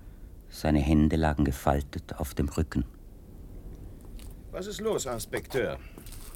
seine 0.50 0.80
Hände 0.80 1.16
lagen 1.16 1.46
gefaltet 1.46 2.16
auf 2.18 2.34
dem 2.34 2.50
Rücken. 2.50 2.86
Was 4.52 4.66
ist 4.66 4.82
los, 4.82 5.06
Inspekteur? 5.06 5.78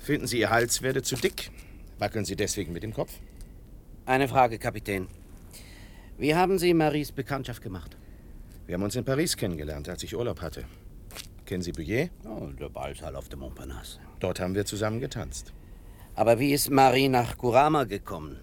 Finden 0.03 0.27
Sie, 0.27 0.39
Ihr 0.39 0.49
Hals 0.49 0.81
werde 0.81 1.01
zu 1.01 1.15
dick? 1.15 1.49
Wackeln 1.97 2.25
Sie 2.25 2.35
deswegen 2.35 2.73
mit 2.73 2.83
dem 2.83 2.93
Kopf? 2.93 3.13
Eine 4.05 4.27
Frage, 4.27 4.59
Kapitän. 4.59 5.07
Wie 6.17 6.35
haben 6.35 6.59
Sie 6.59 6.73
Maries 6.73 7.13
Bekanntschaft 7.13 7.61
gemacht? 7.61 7.95
Wir 8.67 8.75
haben 8.75 8.83
uns 8.83 8.97
in 8.97 9.05
Paris 9.05 9.37
kennengelernt, 9.37 9.87
als 9.87 10.03
ich 10.03 10.13
Urlaub 10.13 10.41
hatte. 10.41 10.65
Kennen 11.45 11.61
Sie 11.61 11.71
Bouillet? 11.71 12.11
Oh, 12.25 12.47
der 12.47 12.67
Ballsaal 12.67 13.15
auf 13.15 13.29
dem 13.29 13.39
Montparnasse. 13.39 13.99
Dort 14.19 14.41
haben 14.41 14.55
wir 14.55 14.65
zusammen 14.65 14.99
getanzt. 14.99 15.53
Aber 16.15 16.37
wie 16.37 16.51
ist 16.51 16.69
Marie 16.69 17.07
nach 17.07 17.37
Kurama 17.37 17.85
gekommen? 17.85 18.37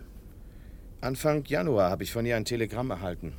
Anfang 1.03 1.45
Januar 1.45 1.91
habe 1.91 2.05
ich 2.05 2.13
von 2.13 2.25
ihr 2.25 2.37
ein 2.37 2.47
Telegramm 2.47 2.91
erhalten. 2.91 3.35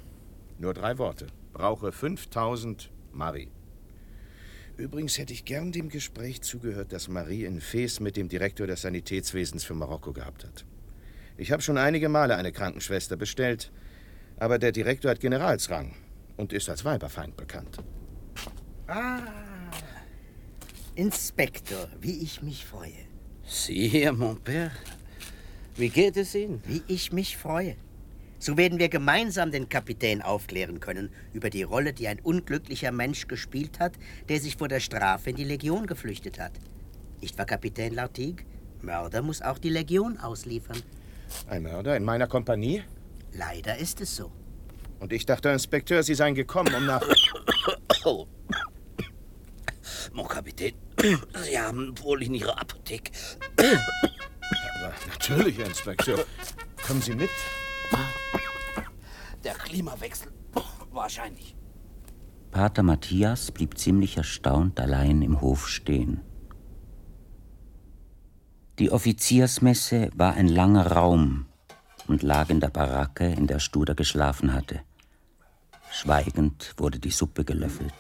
Nur 0.60 0.76
drei 0.76 1.00
Worte. 1.00 1.26
Brauche 1.54 1.92
5000 1.92 2.92
Marie. 3.14 3.50
Übrigens 4.78 5.18
hätte 5.18 5.34
ich 5.34 5.46
gern 5.46 5.72
dem 5.72 5.90
Gespräch 5.90 6.42
zugehört, 6.42 6.92
das 6.92 7.08
Marie 7.08 7.46
in 7.46 7.62
Fes 7.62 8.00
mit 8.00 8.18
dem 8.18 8.30
Direktor 8.30 8.68
des 8.68 8.82
Sanitätswesens 8.82 9.64
für 9.64 9.76
Marokko 9.76 10.14
gehabt 10.14 10.44
hat. 10.44 10.66
Ich 11.38 11.52
habe 11.52 11.62
schon 11.62 11.78
einige 11.78 12.10
Male 12.10 12.36
eine 12.36 12.52
Krankenschwester 12.52 13.16
bestellt, 13.16 13.72
aber 14.38 14.60
der 14.60 14.72
Direktor 14.72 15.12
hat 15.12 15.20
Generalsrang 15.20 15.96
und 16.38 16.54
ist 16.54 16.70
als 16.70 16.86
Weiberfeind 16.86 17.38
bekannt. 17.38 17.78
Ah, 18.88 19.20
Inspektor, 20.96 21.88
wie 22.00 22.22
ich 22.24 22.42
mich 22.42 22.66
freue. 22.66 23.08
Sie 23.44 23.88
hier, 23.88 24.14
mon 24.14 24.38
père. 24.38 24.72
Wie 25.76 25.90
geht 25.90 26.18
es 26.18 26.36
Ihnen? 26.36 26.62
Wie 26.66 26.84
ich 26.88 27.12
mich 27.12 27.38
freue. 27.38 27.76
So 28.42 28.58
werden 28.58 28.80
wir 28.80 28.90
gemeinsam 28.90 29.52
den 29.52 29.70
Kapitän 29.70 30.24
aufklären 30.24 30.80
können 30.80 31.12
über 31.32 31.52
die 31.52 31.62
Rolle, 31.62 31.94
die 31.94 32.08
ein 32.08 32.20
unglücklicher 32.20 32.92
Mensch 32.92 33.28
gespielt 33.28 33.80
hat, 33.80 33.94
der 34.30 34.40
sich 34.40 34.58
vor 34.58 34.68
der 34.68 34.80
Strafe 34.80 35.30
in 35.30 35.36
die 35.36 35.44
Legion 35.44 35.86
geflüchtet 35.86 36.40
hat. 36.40 36.54
Nicht 37.22 37.38
wahr, 37.38 37.46
Kapitän 37.46 37.94
Lartigue? 37.94 38.44
Mörder 38.82 39.22
muss 39.22 39.44
auch 39.44 39.60
die 39.60 39.70
Legion 39.70 40.18
ausliefern. 40.18 40.82
Ein 41.48 41.62
Mörder 41.62 41.96
in 41.96 42.04
meiner 42.04 42.26
Kompanie? 42.26 42.82
Leider 43.32 43.78
ist 43.78 44.02
es 44.02 44.16
so. 44.16 44.32
Und 45.00 45.14
ich 45.14 45.28
dachte, 45.28 45.50
Inspekteur, 45.50 46.02
Sie 46.02 46.16
seien 46.16 46.34
gekommen, 46.34 46.74
um 46.74 46.88
nach... 46.88 47.08
Oh. 48.06 48.26
Mon 50.14 50.28
Kapitän, 50.28 50.74
Sie 51.44 51.60
haben 51.60 51.94
wohl 52.02 52.24
in 52.24 52.34
Ihrer 52.34 52.60
Apotheke... 52.60 53.12
Aber 53.56 54.94
natürlich, 55.08 55.60
Inspekteur. 55.60 56.26
Kommen 56.88 57.04
Sie 57.04 57.14
mit? 57.14 57.30
Der 59.44 59.54
Klimawechsel. 59.54 60.32
Wahrscheinlich. 60.92 61.56
Pater 62.52 62.84
Matthias 62.84 63.52
blieb 63.52 63.78
ziemlich 63.78 64.18
erstaunt 64.18 64.80
allein 64.80 65.22
im 65.22 65.40
Hof 65.42 65.68
stehen. 65.68 66.22
Die 68.78 68.92
Offiziersmesse 68.92 70.10
war 70.16 70.34
ein 70.34 70.48
langer 70.48 70.88
Raum 70.88 71.46
und 72.08 72.24
lag 72.24 72.50
in 72.50 72.60
der 72.60 72.70
Baracke, 72.70 73.26
in 73.26 73.48
der 73.48 73.60
Studer 73.60 73.96
geschlafen 73.96 74.54
hatte. 74.54 74.82
Schweigend 75.92 76.74
wurde 76.78 77.00
die 77.00 77.12
Suppe 77.12 77.46
gelöffelt. 77.46 77.94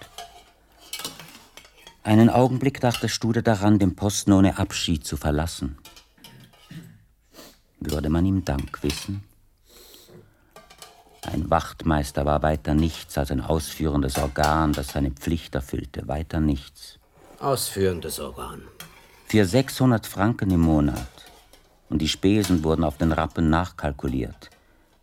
Einen 2.03 2.29
Augenblick 2.29 2.81
dachte 2.81 3.09
Studer 3.09 3.41
daran, 3.41 3.79
den 3.79 3.95
Posten 3.95 4.33
ohne 4.33 4.57
Abschied 4.57 5.05
zu 5.05 5.17
verlassen. 5.17 5.77
Würde 7.79 8.09
man 8.09 8.25
ihm 8.25 8.43
Dank 8.43 8.81
wissen? 8.83 9.23
Ein 11.23 11.49
Wachtmeister 11.51 12.25
war 12.25 12.41
weiter 12.41 12.73
nichts 12.73 13.17
als 13.17 13.31
ein 13.31 13.41
ausführendes 13.41 14.17
Organ, 14.17 14.73
das 14.73 14.87
seine 14.87 15.11
Pflicht 15.11 15.53
erfüllte, 15.53 16.07
weiter 16.07 16.39
nichts. 16.39 16.97
Ausführendes 17.39 18.19
Organ. 18.19 18.63
Für 19.27 19.45
600 19.45 20.07
Franken 20.07 20.49
im 20.51 20.61
Monat. 20.61 21.07
Und 21.89 22.01
die 22.01 22.07
Spesen 22.07 22.63
wurden 22.63 22.83
auf 22.83 22.97
den 22.97 23.11
Rappen 23.11 23.49
nachkalkuliert. 23.49 24.49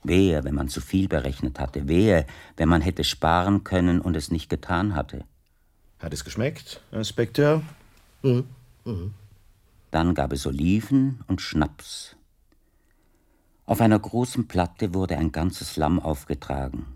Wehe, 0.02 0.42
wenn 0.44 0.54
man 0.54 0.68
zu 0.68 0.80
viel 0.80 1.08
berechnet 1.08 1.60
hatte. 1.60 1.86
Wehe, 1.86 2.26
wenn 2.56 2.68
man 2.68 2.80
hätte 2.80 3.04
sparen 3.04 3.64
können 3.64 4.00
und 4.00 4.16
es 4.16 4.30
nicht 4.30 4.48
getan 4.48 4.94
hatte. 4.94 5.24
Hat 5.98 6.12
es 6.12 6.24
geschmeckt, 6.24 6.80
Inspekteur? 6.92 7.62
Mhm. 8.22 8.46
Mhm. 8.84 9.14
Dann 9.90 10.14
gab 10.14 10.32
es 10.32 10.46
Oliven 10.46 11.20
und 11.26 11.40
Schnaps. 11.40 12.16
Auf 13.68 13.82
einer 13.82 13.98
großen 13.98 14.48
Platte 14.48 14.94
wurde 14.94 15.18
ein 15.18 15.30
ganzes 15.30 15.76
Lamm 15.76 16.00
aufgetragen, 16.00 16.86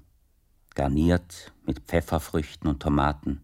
garniert 0.74 1.52
mit 1.66 1.80
Pfefferfrüchten 1.80 2.66
und 2.66 2.80
Tomaten. 2.80 3.42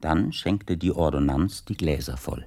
Dann 0.00 0.32
schenkte 0.32 0.76
die 0.76 0.90
Ordonnanz 0.90 1.64
die 1.64 1.76
Gläser 1.76 2.16
voll. 2.16 2.44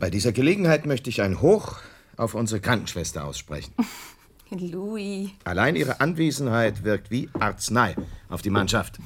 Bei 0.00 0.08
dieser 0.08 0.32
Gelegenheit 0.32 0.86
möchte 0.86 1.10
ich 1.10 1.20
ein 1.20 1.42
Hoch 1.42 1.80
auf 2.16 2.34
unsere 2.34 2.62
Krankenschwester 2.62 3.26
aussprechen. 3.26 3.74
Louis. 4.48 5.32
Allein 5.44 5.76
ihre 5.76 6.00
Anwesenheit 6.00 6.84
wirkt 6.84 7.10
wie 7.10 7.28
Arznei 7.38 7.96
auf 8.30 8.40
die 8.40 8.48
Mannschaft. 8.48 8.98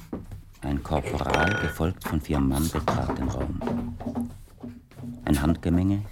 Ein 0.61 0.81
Korporal, 0.83 1.59
gefolgt 1.61 2.07
von 2.07 2.21
vier 2.21 2.39
Mann, 2.39 2.69
betrat 2.69 3.17
den 3.17 3.27
Raum. 3.27 3.59
Ein 5.25 5.41
Handgemenge. 5.41 6.05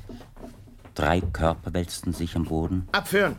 Drei 0.98 1.22
Körper 1.22 1.76
wälzten 1.76 2.12
sich 2.12 2.36
am 2.36 2.46
Boden. 2.46 2.90
Abführen! 2.92 3.36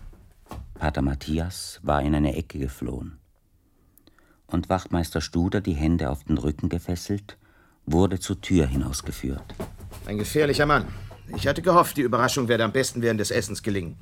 Pater 0.74 1.02
Matthias 1.02 1.80
war 1.82 2.00
in 2.02 2.14
eine 2.14 2.36
Ecke 2.36 2.60
geflohen. 2.60 3.18
Und 4.46 4.68
Wachtmeister 4.68 5.20
Studer, 5.20 5.60
die 5.60 5.74
Hände 5.74 6.08
auf 6.10 6.22
den 6.22 6.38
Rücken 6.38 6.68
gefesselt, 6.68 7.36
wurde 7.84 8.20
zur 8.20 8.40
Tür 8.40 8.68
hinausgeführt. 8.68 9.56
Ein 10.06 10.18
gefährlicher 10.18 10.66
Mann. 10.66 10.86
Ich 11.34 11.48
hatte 11.48 11.60
gehofft, 11.60 11.96
die 11.96 12.02
Überraschung 12.02 12.46
werde 12.46 12.62
am 12.62 12.70
besten 12.70 13.02
während 13.02 13.18
des 13.18 13.32
Essens 13.32 13.64
gelingen. 13.64 13.98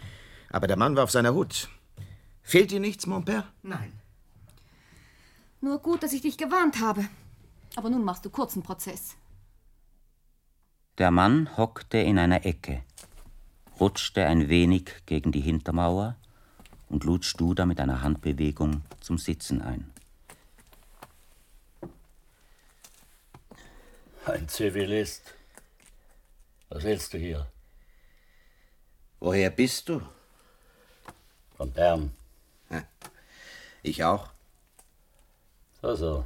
Aber 0.51 0.67
der 0.67 0.77
Mann 0.77 0.95
war 0.95 1.05
auf 1.05 1.11
seiner 1.11 1.33
Hut. 1.33 1.71
Fehlt 2.43 2.71
dir 2.71 2.81
nichts, 2.81 3.07
mon 3.07 3.25
père? 3.25 3.45
Nein. 3.63 3.95
Nur 5.63 5.79
gut, 5.79 6.03
dass 6.03 6.13
ich 6.13 6.21
dich 6.21 6.37
gewarnt 6.37 6.83
habe. 6.83 7.09
Aber 7.75 7.89
nun 7.89 8.05
machst 8.05 8.23
du 8.27 8.29
kurzen 8.29 8.63
Prozess. 8.63 9.17
Der 10.99 11.11
Mann 11.11 11.57
hockte 11.57 11.97
in 11.97 12.19
einer 12.19 12.45
Ecke, 12.45 12.83
rutschte 13.81 14.27
ein 14.27 14.49
wenig 14.49 14.91
gegen 15.07 15.33
die 15.33 15.41
Hintermauer 15.41 16.17
und 16.89 17.05
lud 17.05 17.25
Studer 17.25 17.67
mit 17.67 17.81
einer 17.81 18.03
Handbewegung 18.03 18.83
zum 19.01 19.19
Sitzen 19.19 19.63
ein. 19.63 19.93
Ein 24.25 24.49
Zivilist. 24.49 25.35
Was 26.69 26.83
willst 26.83 27.15
du 27.15 27.19
hier? 27.19 27.47
Woher 29.21 29.51
bist 29.51 29.89
du? 29.89 30.03
Von 31.57 31.73
Bern. 31.73 32.13
Ich 33.83 34.03
auch. 34.03 34.31
So, 35.81 35.95
so. 35.95 36.25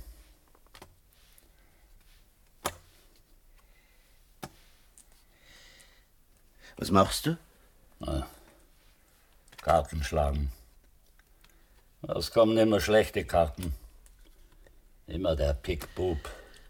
Was 6.80 6.90
machst 6.90 7.26
du? 7.26 7.36
Na, 7.98 8.26
Karten 9.60 10.02
schlagen. 10.02 10.50
Es 12.00 12.30
kommen 12.30 12.56
immer 12.56 12.80
schlechte 12.80 13.26
Karten. 13.26 13.74
Immer 15.06 15.36
der 15.36 15.52
Pickbub. 15.52 16.16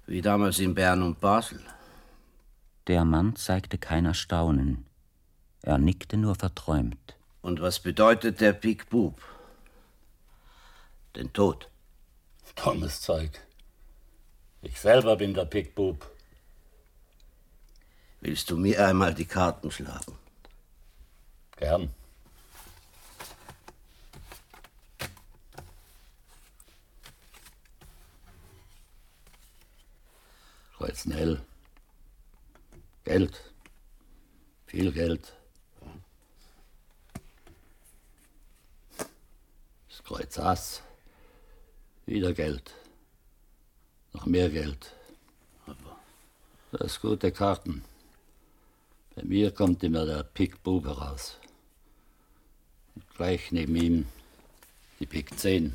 Wie 0.06 0.20
damals 0.20 0.58
in 0.58 0.74
Bern 0.74 1.04
und 1.04 1.20
Basel. 1.20 1.60
Der 2.88 3.04
Mann 3.04 3.36
zeigte 3.36 3.78
kein 3.78 4.04
Erstaunen. 4.04 4.84
Er 5.62 5.78
nickte 5.78 6.16
nur 6.16 6.34
verträumt. 6.34 7.14
Und 7.40 7.60
was 7.60 7.78
bedeutet 7.78 8.40
der 8.40 8.52
Pickbub? 8.52 9.22
Den 11.14 11.32
Tod. 11.32 11.68
Dummes 12.56 13.00
Zeug. 13.00 13.30
Ich 14.62 14.80
selber 14.80 15.14
bin 15.14 15.34
der 15.34 15.44
Pickbub. 15.44 16.09
Willst 18.22 18.50
du 18.50 18.56
mir 18.58 18.86
einmal 18.86 19.14
die 19.14 19.24
Karten 19.24 19.70
schlagen? 19.70 20.18
Gern. 21.56 21.94
Kreuznell. 30.76 31.40
Geld. 33.04 33.52
Viel 34.66 34.92
Geld. 34.92 35.32
Das 39.88 40.04
Kreuz 40.04 40.38
Ass. 40.38 40.82
Wieder 42.04 42.34
Geld. 42.34 42.74
Noch 44.12 44.26
mehr 44.26 44.50
Geld. 44.50 44.94
Das 46.72 46.92
ist 46.92 47.00
gute 47.00 47.32
Karten. 47.32 47.84
Bei 49.20 49.26
mir 49.26 49.50
kommt 49.50 49.82
immer 49.82 50.06
der 50.06 50.22
Pick-Bub 50.22 50.86
heraus. 50.86 51.36
Und 52.94 53.04
gleich 53.14 53.52
neben 53.52 53.76
ihm 53.76 54.06
die 54.98 55.04
Pick 55.04 55.38
10. 55.38 55.74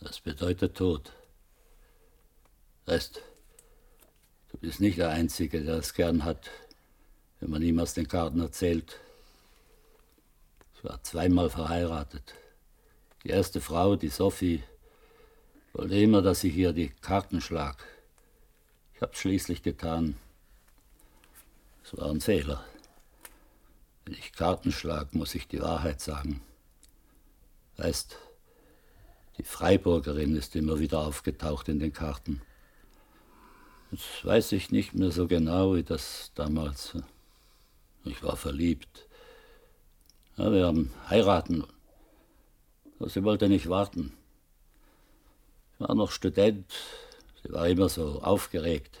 Das 0.00 0.18
bedeutet 0.18 0.76
Tod. 0.76 1.12
Rest 2.88 3.22
bist 4.60 4.80
nicht 4.80 4.98
der 4.98 5.10
Einzige, 5.10 5.62
der 5.62 5.76
es 5.76 5.94
gern 5.94 6.24
hat, 6.24 6.50
wenn 7.38 7.50
man 7.50 7.62
ihm 7.62 7.78
aus 7.78 7.94
den 7.94 8.08
Karten 8.08 8.40
erzählt. 8.40 8.98
Ich 10.76 10.82
war 10.82 11.00
zweimal 11.04 11.50
verheiratet. 11.50 12.34
Die 13.22 13.28
erste 13.28 13.60
Frau, 13.60 13.94
die 13.94 14.08
Sophie, 14.08 14.64
wollte 15.72 15.94
immer, 15.94 16.20
dass 16.20 16.42
ich 16.42 16.56
ihr 16.56 16.72
die 16.72 16.88
Karten 16.88 17.40
schlag. 17.40 17.84
Ich 18.94 19.02
hab's 19.02 19.20
schließlich 19.20 19.62
getan. 19.62 20.16
Es 21.84 21.94
war 21.98 22.10
ein 22.10 22.22
Fehler. 22.22 22.64
Wenn 24.04 24.14
ich 24.14 24.32
Karten 24.32 24.72
schlag, 24.72 25.14
muss 25.14 25.34
ich 25.34 25.46
die 25.46 25.60
Wahrheit 25.60 26.00
sagen. 26.00 26.40
Weißt, 27.76 28.18
die 29.36 29.42
Freiburgerin 29.42 30.34
ist 30.34 30.56
immer 30.56 30.78
wieder 30.78 31.00
aufgetaucht 31.00 31.68
in 31.68 31.78
den 31.78 31.92
Karten. 31.92 32.40
Jetzt 33.90 34.24
weiß 34.24 34.52
ich 34.52 34.70
nicht 34.70 34.94
mehr 34.94 35.10
so 35.10 35.28
genau, 35.28 35.74
wie 35.74 35.82
das 35.82 36.32
damals. 36.34 36.96
Ich 38.04 38.22
war 38.22 38.36
verliebt. 38.36 39.06
Ja, 40.36 40.50
wir 40.52 40.66
haben 40.66 40.92
heiraten. 41.10 41.64
Sie 43.00 43.24
wollte 43.24 43.48
nicht 43.48 43.68
warten. 43.68 44.16
Ich 45.74 45.80
war 45.80 45.94
noch 45.94 46.10
Student. 46.10 46.72
Sie 47.42 47.52
war 47.52 47.68
immer 47.68 47.90
so 47.90 48.22
aufgeregt. 48.22 48.98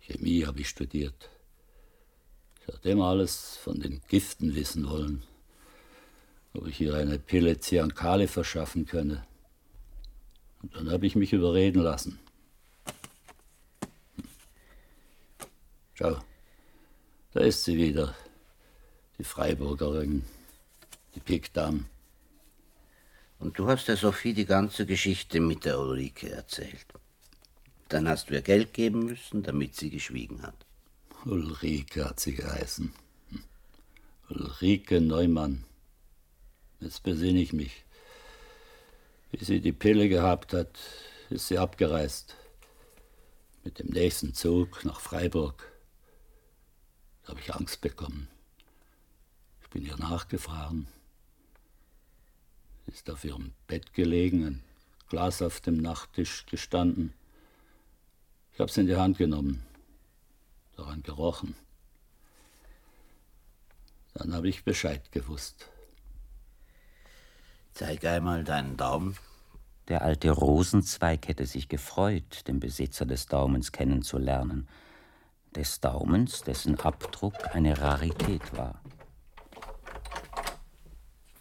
Chemie 0.00 0.44
habe 0.44 0.60
ich 0.60 0.68
studiert. 0.68 1.30
Immer 2.82 3.06
alles 3.06 3.56
von 3.56 3.78
den 3.80 4.00
Giften 4.08 4.54
wissen 4.56 4.88
wollen 4.88 5.22
ob 6.54 6.66
ich 6.66 6.80
ihr 6.80 6.94
eine 6.94 7.18
Pille 7.18 7.58
Ziankale 7.58 8.28
verschaffen 8.28 8.86
könne. 8.86 9.24
Und 10.62 10.76
dann 10.76 10.90
habe 10.90 11.06
ich 11.06 11.16
mich 11.16 11.32
überreden 11.32 11.82
lassen. 11.82 12.18
Schau, 15.94 16.18
da 17.32 17.40
ist 17.40 17.64
sie 17.64 17.76
wieder, 17.76 18.14
die 19.18 19.24
Freiburgerin, 19.24 20.24
die 21.14 21.20
Pikdam. 21.20 21.86
Und 23.38 23.58
du 23.58 23.66
hast 23.66 23.88
der 23.88 23.96
Sophie 23.96 24.34
die 24.34 24.46
ganze 24.46 24.86
Geschichte 24.86 25.40
mit 25.40 25.64
der 25.64 25.80
Ulrike 25.80 26.30
erzählt. 26.30 26.86
Dann 27.88 28.08
hast 28.08 28.30
du 28.30 28.34
ihr 28.34 28.42
Geld 28.42 28.72
geben 28.72 29.06
müssen, 29.06 29.42
damit 29.42 29.74
sie 29.74 29.90
geschwiegen 29.90 30.42
hat. 30.42 30.64
Ulrike 31.24 32.04
hat 32.04 32.18
sie 32.18 32.34
geheißen. 32.34 32.92
Hm. 33.30 33.44
Ulrike 34.28 35.00
Neumann. 35.00 35.64
Jetzt 36.80 37.04
besinne 37.04 37.40
ich 37.40 37.52
mich. 37.52 37.84
Wie 39.30 39.44
sie 39.44 39.60
die 39.60 39.72
Pille 39.72 40.08
gehabt 40.08 40.52
hat, 40.52 40.78
ist 41.30 41.48
sie 41.48 41.58
abgereist. 41.58 42.36
Mit 43.62 43.78
dem 43.78 43.88
nächsten 43.88 44.34
Zug 44.34 44.84
nach 44.84 45.00
Freiburg. 45.00 45.70
Da 47.22 47.28
habe 47.28 47.40
ich 47.40 47.54
Angst 47.54 47.80
bekommen. 47.80 48.28
Ich 49.62 49.70
bin 49.70 49.84
ihr 49.84 49.96
nachgefahren. 49.96 50.88
Sie 52.86 52.92
ist 52.92 53.08
auf 53.08 53.24
ihrem 53.24 53.52
Bett 53.68 53.94
gelegen, 53.94 54.44
ein 54.44 54.64
Glas 55.08 55.40
auf 55.40 55.60
dem 55.60 55.76
Nachttisch 55.76 56.46
gestanden. 56.46 57.12
Ich 58.52 58.58
habe 58.58 58.68
es 58.68 58.76
in 58.76 58.88
die 58.88 58.96
Hand 58.96 59.18
genommen, 59.18 59.64
daran 60.82 61.02
gerochen. 61.02 61.54
Dann 64.14 64.34
habe 64.34 64.48
ich 64.48 64.64
Bescheid 64.64 65.10
gewusst. 65.12 65.68
Zeig 67.72 68.04
einmal 68.04 68.44
deinen 68.44 68.76
Daumen. 68.76 69.16
Der 69.88 70.02
alte 70.02 70.30
Rosenzweig 70.30 71.28
hätte 71.28 71.46
sich 71.46 71.68
gefreut, 71.68 72.46
den 72.46 72.60
Besitzer 72.60 73.06
des 73.06 73.26
Daumens 73.26 73.72
kennenzulernen. 73.72 74.68
Des 75.56 75.80
Daumens, 75.80 76.42
dessen 76.42 76.78
Abdruck 76.78 77.54
eine 77.54 77.78
Rarität 77.78 78.56
war. 78.56 78.80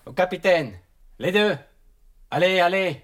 Oh, 0.06 0.14
Kapitän, 0.14 0.76
les 1.18 1.34
deux. 1.34 1.58
Allez, 2.30 2.62
allez. 2.62 2.98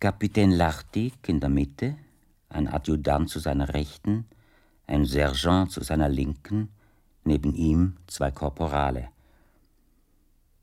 Kapitän 0.00 0.52
Lartig 0.52 1.14
in 1.28 1.40
der 1.40 1.48
Mitte, 1.48 1.96
ein 2.54 2.68
Adjutant 2.68 3.28
zu 3.28 3.38
seiner 3.38 3.74
Rechten, 3.74 4.26
ein 4.86 5.04
Sergeant 5.04 5.70
zu 5.70 5.82
seiner 5.82 6.08
Linken, 6.08 6.68
neben 7.24 7.54
ihm 7.54 7.96
zwei 8.06 8.30
Korporale. 8.30 9.08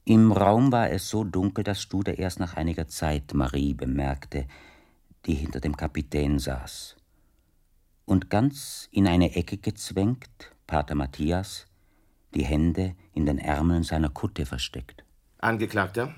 Im 0.06 0.32
Raum 0.32 0.72
war 0.72 0.90
es 0.90 1.10
so 1.10 1.24
dunkel, 1.24 1.64
dass 1.64 1.82
Studer 1.82 2.18
erst 2.18 2.40
nach 2.40 2.56
einiger 2.56 2.88
Zeit 2.88 3.34
Marie 3.34 3.74
bemerkte, 3.74 4.48
die 5.26 5.36
hinter 5.36 5.60
dem 5.60 5.78
Kapitän 5.78 6.40
saß. 6.40 6.96
Und 8.06 8.30
ganz 8.30 8.90
in 8.92 9.08
eine 9.08 9.36
Ecke 9.36 9.58
gezwängt, 9.58 10.52
Pater 10.66 10.96
Matthias, 10.96 11.68
die 12.34 12.44
Hände 12.44 12.96
in 13.14 13.26
den 13.26 13.38
Ärmeln 13.38 13.84
seiner 13.84 14.10
Kutte 14.10 14.46
versteckt. 14.46 15.04
Angeklagter, 15.38 16.16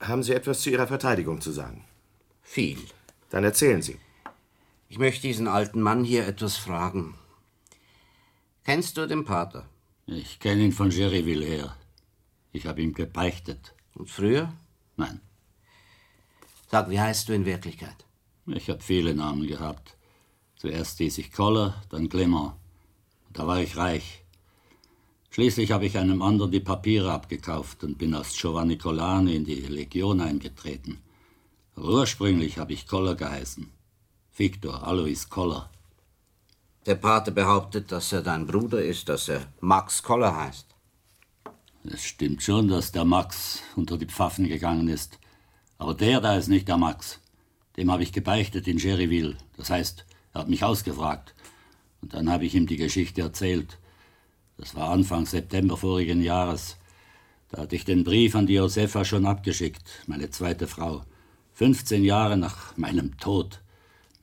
haben 0.00 0.22
Sie 0.22 0.34
etwas 0.34 0.60
zu 0.60 0.70
Ihrer 0.70 0.86
Verteidigung 0.86 1.40
zu 1.40 1.50
sagen? 1.50 1.84
Viel. 2.42 2.78
Dann 3.30 3.44
erzählen 3.44 3.82
Sie. 3.82 3.98
Ich 4.88 4.98
möchte 4.98 5.26
diesen 5.26 5.48
alten 5.48 5.82
Mann 5.82 6.04
hier 6.04 6.26
etwas 6.26 6.56
fragen. 6.56 7.14
Kennst 8.64 8.96
du 8.96 9.06
den 9.06 9.24
Pater? 9.24 9.68
Ich 10.06 10.38
kenne 10.38 10.62
ihn 10.62 10.72
von 10.72 10.90
Jerryville 10.90 11.44
her. 11.44 11.76
Ich 12.52 12.66
habe 12.66 12.82
ihm 12.82 12.94
gebeichtet. 12.94 13.74
Und 13.94 14.10
früher? 14.10 14.52
Nein. 14.96 15.20
Sag, 16.70 16.88
wie 16.90 17.00
heißt 17.00 17.28
du 17.28 17.32
in 17.32 17.44
Wirklichkeit? 17.44 18.04
Ich 18.46 18.70
habe 18.70 18.80
viele 18.80 19.14
Namen 19.14 19.46
gehabt. 19.46 19.96
Zuerst 20.56 20.98
hieß 20.98 21.18
ich 21.18 21.32
Koller, 21.32 21.82
dann 21.90 22.08
Clement. 22.08 22.52
Da 23.32 23.46
war 23.46 23.60
ich 23.60 23.76
reich. 23.76 24.24
Schließlich 25.30 25.72
habe 25.72 25.86
ich 25.86 25.98
einem 25.98 26.22
anderen 26.22 26.52
die 26.52 26.60
Papiere 26.60 27.12
abgekauft 27.12 27.82
und 27.82 27.98
bin 27.98 28.14
als 28.14 28.38
Giovanni 28.38 28.78
Colani 28.78 29.34
in 29.34 29.44
die 29.44 29.60
Legion 29.62 30.20
eingetreten. 30.20 31.00
Aber 31.74 31.88
ursprünglich 31.88 32.58
habe 32.58 32.72
ich 32.72 32.86
Koller 32.86 33.16
geheißen. 33.16 33.75
Victor 34.38 34.86
Alois 34.86 35.30
Koller. 35.30 35.70
Der 36.84 36.96
Pate 36.96 37.32
behauptet, 37.32 37.90
dass 37.90 38.12
er 38.12 38.20
dein 38.20 38.46
Bruder 38.46 38.84
ist, 38.84 39.08
dass 39.08 39.30
er 39.30 39.46
Max 39.60 40.02
Koller 40.02 40.36
heißt. 40.36 40.66
Es 41.84 42.04
stimmt 42.04 42.42
schon, 42.42 42.68
dass 42.68 42.92
der 42.92 43.06
Max 43.06 43.62
unter 43.76 43.96
die 43.96 44.04
Pfaffen 44.04 44.46
gegangen 44.46 44.88
ist. 44.88 45.18
Aber 45.78 45.94
der 45.94 46.20
da 46.20 46.36
ist 46.36 46.48
nicht 46.48 46.68
der 46.68 46.76
Max. 46.76 47.18
Dem 47.78 47.90
habe 47.90 48.02
ich 48.02 48.12
gebeichtet 48.12 48.68
in 48.68 48.76
Jerryville. 48.76 49.38
Das 49.56 49.70
heißt, 49.70 50.04
er 50.34 50.42
hat 50.42 50.50
mich 50.50 50.62
ausgefragt. 50.62 51.34
Und 52.02 52.12
dann 52.12 52.30
habe 52.30 52.44
ich 52.44 52.54
ihm 52.54 52.66
die 52.66 52.76
Geschichte 52.76 53.22
erzählt. 53.22 53.78
Das 54.58 54.74
war 54.74 54.90
Anfang 54.90 55.24
September 55.24 55.78
vorigen 55.78 56.20
Jahres. 56.20 56.76
Da 57.48 57.62
hatte 57.62 57.76
ich 57.76 57.86
den 57.86 58.04
Brief 58.04 58.34
an 58.34 58.46
die 58.46 58.54
Josefa 58.54 59.06
schon 59.06 59.24
abgeschickt, 59.24 60.02
meine 60.06 60.28
zweite 60.28 60.66
Frau. 60.66 61.06
15 61.54 62.04
Jahre 62.04 62.36
nach 62.36 62.76
meinem 62.76 63.16
Tod. 63.16 63.62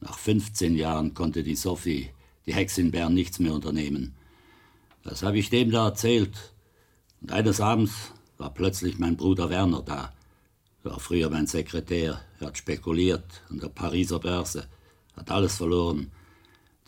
Nach 0.04 0.18
15 0.18 0.76
Jahren 0.76 1.14
konnte 1.14 1.44
die 1.44 1.56
Sophie, 1.56 2.10
die 2.46 2.54
Hex 2.54 2.78
in 2.78 2.92
Bern, 2.92 3.14
nichts 3.14 3.40
mehr 3.40 3.54
unternehmen. 3.54 4.14
Das 5.06 5.24
habe 5.24 5.38
ich 5.38 5.50
dem 5.50 5.72
da 5.72 5.88
erzählt. 5.88 6.54
Und 7.22 7.32
eines 7.32 7.62
Abends 7.62 8.12
war 8.38 8.54
plötzlich 8.54 9.00
mein 9.00 9.16
Bruder 9.16 9.50
Werner 9.50 9.82
da. 9.82 10.14
Er 10.84 10.92
war 10.92 11.00
früher 11.00 11.30
mein 11.30 11.48
Sekretär. 11.48 12.20
Er 12.42 12.48
hat 12.48 12.58
spekuliert 12.58 13.24
an 13.50 13.60
der 13.60 13.70
Pariser 13.70 14.20
Börse, 14.20 14.68
hat 15.16 15.32
alles 15.32 15.56
verloren. 15.56 16.12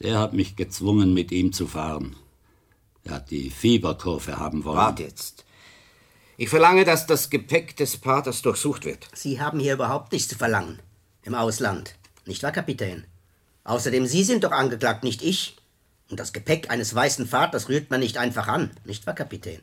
Der 0.01 0.20
hat 0.20 0.34
mich 0.34 0.57
gezwungen, 0.57 1.13
mit 1.13 1.32
ihm 1.32 1.53
zu 1.53 1.68
fahren. 1.68 2.18
Er 3.05 3.16
hat 3.16 3.32
die 3.32 3.49
Fieberkurve 3.49 4.36
haben 4.38 4.66
wollen. 4.66 4.78
Wart 4.78 4.99
jetzt. 4.99 5.45
Ich 6.36 6.49
verlange, 6.49 6.84
dass 6.84 7.07
das 7.07 7.30
Gepäck 7.30 7.78
des 7.78 7.95
Paters 7.95 8.41
durchsucht 8.41 8.84
wird. 8.84 9.07
Sie 9.13 9.39
haben 9.39 9.61
hier 9.61 9.76
überhaupt 9.76 10.11
nichts 10.11 10.28
zu 10.28 10.38
verlangen. 10.38 10.80
Im 11.24 11.34
Ausland. 11.34 11.95
Nicht 12.26 12.43
wahr, 12.43 12.51
Kapitän? 12.51 13.05
Außerdem, 13.63 14.05
Sie 14.05 14.23
sind 14.23 14.43
doch 14.43 14.51
angeklagt, 14.51 15.03
nicht 15.03 15.21
ich. 15.21 15.57
Und 16.09 16.19
das 16.19 16.34
Gepäck 16.34 16.69
eines 16.69 16.93
weißen 16.93 17.28
Vaters 17.28 17.69
rührt 17.69 17.89
man 17.89 17.99
nicht 17.99 18.17
einfach 18.17 18.47
an. 18.47 18.71
Nicht 18.84 19.07
wahr, 19.07 19.15
Kapitän? 19.15 19.61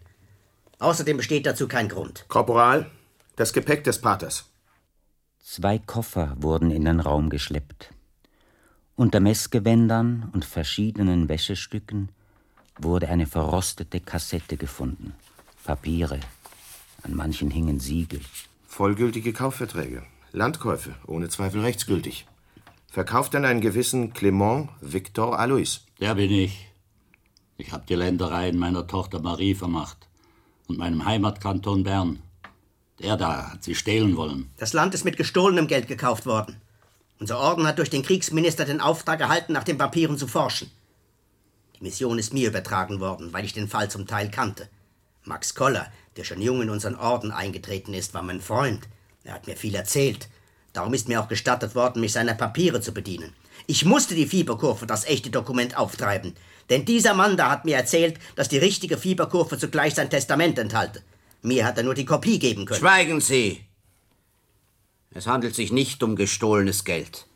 Außerdem 0.78 1.16
besteht 1.16 1.46
dazu 1.46 1.68
kein 1.68 1.88
Grund. 1.88 2.24
Korporal, 2.28 2.90
das 3.36 3.52
Gepäck 3.52 3.84
des 3.84 4.00
Paters. 4.00 4.46
Zwei 5.40 5.78
Koffer 5.78 6.36
wurden 6.38 6.70
in 6.70 6.84
den 6.84 7.00
Raum 7.00 7.30
geschleppt. 7.30 7.90
Unter 8.96 9.20
Messgewändern 9.20 10.30
und 10.32 10.44
verschiedenen 10.44 11.28
Wäschestücken 11.28 12.10
wurde 12.78 13.08
eine 13.08 13.26
verrostete 13.26 14.00
Kassette 14.00 14.56
gefunden. 14.56 15.14
Papiere. 15.64 16.20
An 17.02 17.14
manchen 17.14 17.50
hingen 17.50 17.80
Siegel. 17.80 18.20
Vollgültige 18.66 19.32
Kaufverträge. 19.32 20.02
Landkäufe, 20.32 20.94
ohne 21.06 21.28
Zweifel 21.28 21.60
rechtsgültig. 21.60 22.26
Verkauft 22.92 23.34
an 23.34 23.46
einen 23.46 23.62
gewissen 23.62 24.12
Clement 24.12 24.68
Victor 24.82 25.38
Alois. 25.38 25.80
Der 25.98 26.14
bin 26.14 26.30
ich. 26.30 26.68
Ich 27.56 27.72
habe 27.72 27.86
die 27.88 27.94
Ländereien 27.94 28.58
meiner 28.58 28.86
Tochter 28.86 29.18
Marie 29.18 29.54
vermacht 29.54 29.96
und 30.68 30.76
meinem 30.76 31.06
Heimatkanton 31.06 31.84
Bern. 31.84 32.22
Der 33.00 33.16
da 33.16 33.52
hat 33.52 33.64
sie 33.64 33.74
stehlen 33.74 34.18
wollen. 34.18 34.50
Das 34.58 34.74
Land 34.74 34.92
ist 34.92 35.06
mit 35.06 35.16
gestohlenem 35.16 35.68
Geld 35.68 35.88
gekauft 35.88 36.26
worden. 36.26 36.60
Unser 37.18 37.38
Orden 37.38 37.66
hat 37.66 37.78
durch 37.78 37.88
den 37.88 38.02
Kriegsminister 38.02 38.66
den 38.66 38.82
Auftrag 38.82 39.22
erhalten, 39.22 39.54
nach 39.54 39.64
den 39.64 39.78
Papieren 39.78 40.18
zu 40.18 40.26
forschen. 40.26 40.70
Die 41.78 41.84
Mission 41.84 42.18
ist 42.18 42.34
mir 42.34 42.48
übertragen 42.48 43.00
worden, 43.00 43.32
weil 43.32 43.46
ich 43.46 43.54
den 43.54 43.68
Fall 43.68 43.90
zum 43.90 44.06
Teil 44.06 44.30
kannte. 44.30 44.68
Max 45.24 45.54
Koller, 45.54 45.90
der 46.18 46.24
schon 46.24 46.42
jung 46.42 46.60
in 46.60 46.68
unseren 46.68 46.96
Orden 46.96 47.32
eingetreten 47.32 47.94
ist, 47.94 48.12
war 48.12 48.22
mein 48.22 48.42
Freund. 48.42 48.86
Er 49.24 49.32
hat 49.32 49.46
mir 49.46 49.56
viel 49.56 49.74
erzählt. 49.74 50.28
Darum 50.72 50.94
ist 50.94 51.08
mir 51.08 51.20
auch 51.20 51.28
gestattet 51.28 51.74
worden, 51.74 52.00
mich 52.00 52.12
seiner 52.12 52.34
Papiere 52.34 52.80
zu 52.80 52.92
bedienen. 52.92 53.32
Ich 53.66 53.84
musste 53.84 54.14
die 54.14 54.26
Fieberkurve, 54.26 54.86
das 54.86 55.04
echte 55.04 55.30
Dokument, 55.30 55.76
auftreiben. 55.76 56.34
Denn 56.70 56.84
dieser 56.84 57.14
Mann 57.14 57.36
da 57.36 57.50
hat 57.50 57.64
mir 57.64 57.76
erzählt, 57.76 58.18
dass 58.36 58.48
die 58.48 58.58
richtige 58.58 58.96
Fieberkurve 58.96 59.58
zugleich 59.58 59.94
sein 59.94 60.10
Testament 60.10 60.58
enthalte. 60.58 61.02
Mir 61.42 61.66
hat 61.66 61.76
er 61.76 61.84
nur 61.84 61.94
die 61.94 62.04
Kopie 62.04 62.38
geben 62.38 62.64
können. 62.64 62.80
Schweigen 62.80 63.20
Sie! 63.20 63.64
Es 65.10 65.26
handelt 65.26 65.54
sich 65.54 65.72
nicht 65.72 66.02
um 66.02 66.16
gestohlenes 66.16 66.84
Geld. 66.84 67.26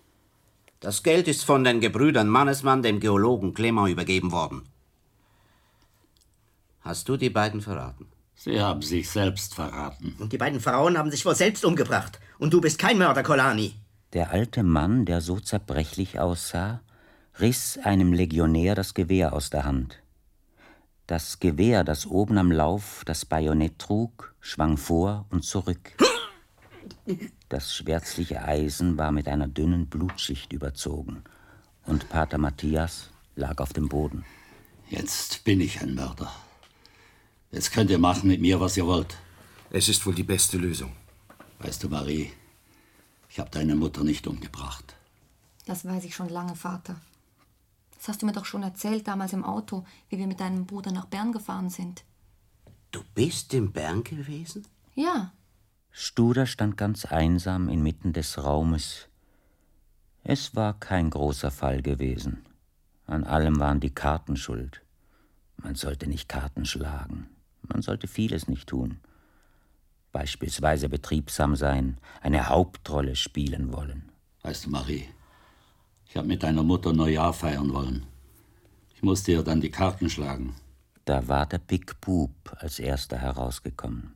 Das 0.81 1.03
Geld 1.03 1.29
ist 1.29 1.45
von 1.45 1.65
den 1.65 1.81
Gebrüdern 1.81 2.29
Mannesmann 2.29 2.83
dem 2.83 3.01
Geologen 3.01 3.53
Clement 3.53 3.91
übergeben 3.91 4.33
worden. 4.33 4.63
Hast 6.81 7.09
du 7.09 7.17
die 7.17 7.31
beiden 7.31 7.61
verraten? 7.61 8.07
Sie 8.35 8.61
haben 8.61 8.83
sich 8.83 9.11
selbst 9.11 9.55
verraten. 9.55 10.15
Und 10.19 10.33
die 10.33 10.39
beiden 10.39 10.61
Frauen 10.61 10.97
haben 10.97 11.11
sich 11.11 11.27
wohl 11.27 11.35
selbst 11.35 11.65
umgebracht. 11.65 12.21
Und 12.39 12.53
du 12.53 12.61
bist 12.61 12.79
kein 12.79 12.99
Mörder, 12.99 13.23
Kolani. 13.23 13.75
Der 14.13 14.31
alte 14.31 14.63
Mann, 14.63 15.05
der 15.05 15.21
so 15.21 15.41
zerbrechlich 15.41 16.21
aussah, 16.21 16.81
riss 17.41 17.79
einem 17.83 18.13
Legionär 18.13 18.75
das 18.75 18.95
Gewehr 18.95 19.33
aus 19.33 19.51
der 19.51 19.65
Hand. 19.65 20.03
Das 21.07 21.39
Gewehr, 21.39 21.85
das 21.85 22.07
oben 22.07 22.39
am 22.39 22.51
Lauf 22.51 23.03
das 23.05 23.25
Bajonett 23.25 23.79
trug, 23.79 24.35
schwang 24.41 24.77
vor 24.77 25.27
und 25.31 25.45
zurück. 25.45 25.93
Das 27.49 27.75
schwärzliche 27.75 28.43
Eisen 28.43 28.99
war 28.99 29.13
mit 29.13 29.29
einer 29.29 29.47
dünnen 29.47 29.87
Blutschicht 29.87 30.53
überzogen, 30.53 31.23
und 31.85 32.09
Pater 32.09 32.39
Matthias 32.39 33.11
lag 33.37 33.59
auf 33.59 33.73
dem 33.73 33.89
Boden. 33.89 34.25
Jetzt 34.89 35.45
bin 35.45 35.61
ich 35.61 35.81
ein 35.81 35.95
Mörder. 35.95 36.33
Jetzt 37.53 37.73
könnt 37.73 37.91
ihr 37.91 37.99
machen 37.99 38.29
mit 38.29 38.41
mir, 38.41 38.61
was 38.61 38.77
ihr 38.77 38.87
wollt. 38.87 39.17
Es 39.71 39.89
ist 39.89 40.05
wohl 40.07 40.15
die 40.15 40.23
beste 40.23 40.59
Lösung. 40.59 40.93
Weißt 41.59 41.83
du, 41.83 41.89
Marie, 41.89 42.31
ich 43.29 43.39
habe 43.39 43.51
deine 43.51 43.75
Mutter 43.75 44.05
nicht 44.05 44.27
umgebracht. 44.27 44.95
Das 45.65 45.85
weiß 45.85 46.05
ich 46.05 46.15
schon 46.15 46.29
lange, 46.29 46.55
Vater. 46.55 46.97
Das 47.97 48.09
hast 48.09 48.23
du 48.23 48.27
mir 48.27 48.33
doch 48.33 48.45
schon 48.45 48.63
erzählt 48.63 49.09
damals 49.09 49.33
im 49.33 49.45
Auto, 49.45 49.85
wie 50.09 50.19
wir 50.19 50.27
mit 50.27 50.41
deinem 50.41 50.67
Bruder 50.67 50.93
nach 50.93 51.07
Bern 51.07 51.33
gefahren 51.33 51.71
sind. 51.71 52.05
Du 52.93 53.03
bist 53.15 53.53
in 53.55 53.73
Bern 53.73 54.05
gewesen? 54.05 54.67
Ja, 54.95 55.33
Studer 55.99 56.45
stand 56.45 56.77
ganz 56.77 57.07
einsam 57.07 57.71
inmitten 57.71 58.13
des 58.13 58.45
Raumes. 58.45 59.09
Es 60.25 60.55
war 60.55 60.79
kein 60.79 61.09
großer 61.09 61.51
Fall 61.51 61.81
gewesen. 61.81 62.45
An 63.07 63.25
allem 63.25 63.59
waren 63.61 63.81
die 63.81 63.95
Karten 63.95 64.37
schuld. 64.37 64.83
Man 65.57 65.75
sollte 65.75 66.07
nicht 66.07 66.29
Karten 66.29 66.67
schlagen. 66.67 67.31
Man 67.63 67.81
sollte 67.81 68.09
vieles 68.09 68.47
nicht 68.47 68.69
tun. 68.69 68.99
Beispielsweise 70.17 70.89
betriebsam 70.89 71.57
sein, 71.57 71.99
eine 72.23 72.49
Hauptrolle 72.49 73.17
spielen 73.17 73.75
wollen. 73.75 74.11
Weißt 74.41 74.65
du, 74.65 74.71
Marie, 74.71 75.07
ich 76.09 76.17
habe 76.17 76.27
mit 76.27 76.43
deiner 76.43 76.63
Mutter 76.63 76.95
Neujahr 76.95 77.35
feiern 77.35 77.71
wollen. 77.75 78.07
Ich 78.95 79.03
musste 79.03 79.33
ihr 79.33 79.43
dann 79.43 79.61
die 79.61 79.71
Karten 79.71 80.09
schlagen. 80.09 80.57
Da 81.05 81.29
war 81.29 81.45
der 81.45 81.59
Big 81.59 82.01
Bub 82.01 82.31
als 82.57 82.79
erster 82.79 83.19
herausgekommen. 83.19 84.15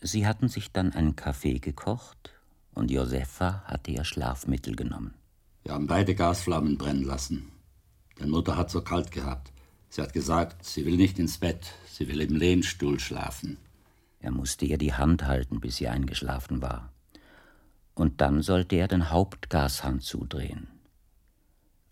Sie 0.00 0.26
hatten 0.26 0.48
sich 0.48 0.72
dann 0.72 0.94
einen 0.94 1.14
Kaffee 1.14 1.58
gekocht 1.58 2.30
und 2.72 2.90
Josefa 2.90 3.64
hatte 3.66 3.90
ihr 3.90 4.04
Schlafmittel 4.04 4.76
genommen. 4.76 5.12
Wir 5.62 5.74
haben 5.74 5.88
beide 5.88 6.14
Gasflammen 6.14 6.78
brennen 6.78 7.04
lassen. 7.04 7.52
Denn 8.18 8.30
Mutter 8.30 8.56
hat 8.56 8.70
so 8.70 8.80
kalt 8.80 9.10
gehabt. 9.10 9.52
Sie 9.90 10.00
hat 10.00 10.14
gesagt, 10.14 10.64
sie 10.64 10.86
will 10.86 10.96
nicht 10.96 11.18
ins 11.18 11.36
Bett, 11.36 11.74
sie 11.86 12.08
will 12.08 12.22
im 12.22 12.34
Lehnstuhl 12.34 12.98
schlafen. 12.98 13.58
Er 14.26 14.32
musste 14.32 14.64
ihr 14.64 14.76
die 14.76 14.92
Hand 14.92 15.24
halten, 15.28 15.60
bis 15.60 15.76
sie 15.76 15.86
eingeschlafen 15.86 16.60
war. 16.60 16.92
Und 17.94 18.20
dann 18.20 18.42
sollte 18.42 18.74
er 18.74 18.88
den 18.88 19.10
Hauptgashahn 19.10 20.00
zudrehen. 20.00 20.66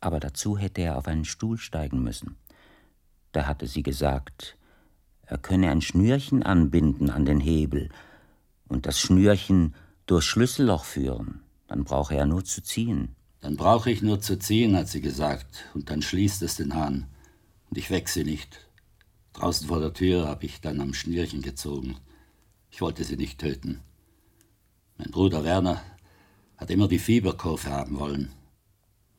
Aber 0.01 0.19
dazu 0.19 0.59
hätte 0.59 0.81
er 0.81 0.99
auf 0.99 1.07
einen 1.07 1.25
Stuhl 1.25 1.59
steigen 1.59 2.03
müssen. 2.03 2.35
Da 3.31 3.47
hatte 3.47 3.69
sie 3.69 3.85
gesagt, 3.85 4.57
er 5.23 5.39
könne 5.39 5.71
ein 5.71 5.81
Schnürchen 5.81 6.43
anbinden 6.43 7.09
an 7.09 7.25
den 7.25 7.39
Hebel 7.39 7.89
und 8.67 8.87
das 8.87 8.99
Schnürchen 8.99 9.77
durchs 10.07 10.27
Schlüsselloch 10.27 10.85
führen. 10.85 11.41
Dann 11.69 11.85
brauche 11.85 12.17
er 12.17 12.27
nur 12.27 12.45
zu 12.45 12.65
ziehen. 12.65 13.15
Dann 13.43 13.55
brauche 13.55 13.93
ich 13.93 14.03
nur 14.03 14.21
zu 14.21 14.41
ziehen, 14.41 14.77
hat 14.77 14.89
sie 14.89 15.01
gesagt, 15.01 15.67
und 15.73 15.89
dann 15.89 16.03
schließt 16.03 16.43
es 16.43 16.57
den 16.57 16.75
Hahn. 16.75 17.07
Und 17.71 17.79
ich 17.79 17.93
weck 17.93 18.09
sie 18.09 18.25
nicht. 18.25 18.67
Draußen 19.35 19.69
vor 19.69 19.79
der 19.79 19.93
Tür 19.93 20.27
habe 20.27 20.47
ich 20.47 20.61
dann 20.61 20.81
am 20.81 20.95
Schnürchen 20.95 21.41
gezogen. 21.41 21.97
Ich 22.75 22.81
wollte 22.81 23.05
sie 23.05 23.17
nicht 23.17 23.39
töten. 23.39 23.85
Mein 24.99 25.13
Bruder 25.13 25.45
Werner 25.45 25.81
hat 26.57 26.73
immer 26.73 26.89
die 26.89 26.99
Fieberkurve 26.99 27.71
haben 27.71 28.01
wollen. 28.01 28.33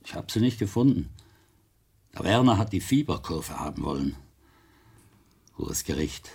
Ich 0.03 0.13
habe 0.13 0.29
sie 0.29 0.41
nicht 0.41 0.59
gefunden. 0.59 1.09
Der 2.13 2.25
Werner 2.25 2.57
hat 2.57 2.73
die 2.73 2.81
Fieberkurve 2.81 3.57
haben 3.57 3.83
wollen. 3.85 4.17
Hohes 5.57 5.85
Gericht. 5.85 6.31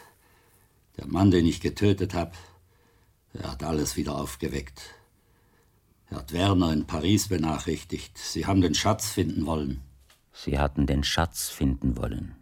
Der 0.97 1.09
Mann, 1.09 1.31
den 1.31 1.45
ich 1.45 1.61
getötet 1.61 2.15
habe, 2.15 2.33
er 3.35 3.53
hat 3.53 3.65
alles 3.65 3.99
wieder 3.99 4.17
aufgeweckt. 4.17 4.81
Er 6.07 6.21
hat 6.21 6.33
Werner 6.33 6.73
in 6.73 6.87
Paris 6.87 7.29
benachrichtigt. 7.29 8.17
Sie 8.17 8.47
haben 8.47 8.63
den 8.63 8.75
Schatz 8.75 9.11
finden 9.11 9.45
wollen. 9.45 9.83
Sie 10.33 10.59
hatten 10.59 10.87
den 10.87 11.05
Schatz 11.05 11.51
finden 11.51 11.99
wollen. 11.99 12.40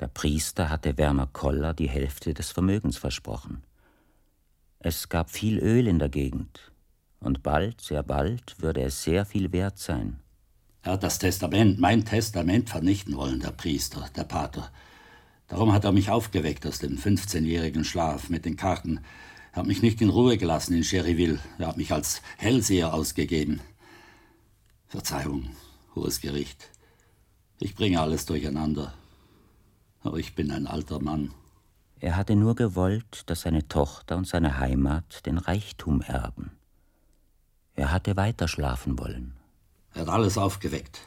Der 0.00 0.08
Priester 0.08 0.70
hatte 0.70 0.98
Werner 0.98 1.28
Koller 1.28 1.72
die 1.72 1.88
Hälfte 1.88 2.34
des 2.34 2.50
Vermögens 2.50 2.96
versprochen. 2.96 3.62
Es 4.80 5.08
gab 5.08 5.30
viel 5.30 5.58
Öl 5.58 5.86
in 5.86 5.98
der 5.98 6.08
Gegend, 6.08 6.72
und 7.20 7.42
bald, 7.42 7.80
sehr 7.80 8.02
bald, 8.02 8.60
würde 8.60 8.82
es 8.82 9.02
sehr 9.02 9.24
viel 9.24 9.52
wert 9.52 9.78
sein. 9.78 10.20
Er 10.82 10.92
hat 10.92 11.02
das 11.02 11.18
Testament, 11.18 11.78
mein 11.78 12.04
Testament 12.04 12.68
vernichten 12.68 13.16
wollen, 13.16 13.40
der 13.40 13.52
Priester, 13.52 14.10
der 14.14 14.24
Pater. 14.24 14.70
Darum 15.48 15.72
hat 15.72 15.84
er 15.84 15.92
mich 15.92 16.10
aufgeweckt 16.10 16.66
aus 16.66 16.80
dem 16.80 16.98
15-jährigen 16.98 17.84
Schlaf 17.84 18.28
mit 18.28 18.44
den 18.44 18.56
Karten. 18.56 19.00
Er 19.52 19.60
hat 19.60 19.66
mich 19.66 19.80
nicht 19.80 20.02
in 20.02 20.10
Ruhe 20.10 20.36
gelassen 20.36 20.74
in 20.74 20.82
Cherryville. 20.82 21.38
Er 21.58 21.68
hat 21.68 21.76
mich 21.76 21.92
als 21.92 22.20
Hellseher 22.36 22.92
ausgegeben. 22.92 23.60
Verzeihung, 24.86 25.50
hohes 25.94 26.20
Gericht. 26.20 26.68
Ich 27.60 27.74
bringe 27.74 28.00
alles 28.00 28.26
durcheinander. 28.26 28.92
Aber 30.04 30.18
ich 30.18 30.36
bin 30.36 30.52
ein 30.52 30.68
alter 30.68 31.00
Mann. 31.00 31.32
Er 31.98 32.16
hatte 32.16 32.36
nur 32.36 32.54
gewollt, 32.54 33.22
dass 33.26 33.40
seine 33.40 33.66
Tochter 33.66 34.16
und 34.16 34.28
seine 34.28 34.58
Heimat 34.58 35.26
den 35.26 35.38
Reichtum 35.38 36.02
erben. 36.02 36.52
Er 37.74 37.90
hatte 37.90 38.16
weiter 38.16 38.46
schlafen 38.46 38.98
wollen. 38.98 39.34
Er 39.94 40.02
hat 40.02 40.08
alles 40.10 40.38
aufgeweckt. 40.38 41.00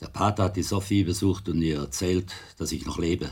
Der 0.00 0.08
Pater 0.08 0.44
hat 0.44 0.56
die 0.56 0.62
Sophie 0.62 1.04
besucht 1.04 1.48
und 1.48 1.62
ihr 1.62 1.78
erzählt, 1.78 2.32
dass 2.58 2.72
ich 2.72 2.84
noch 2.84 2.98
lebe. 2.98 3.30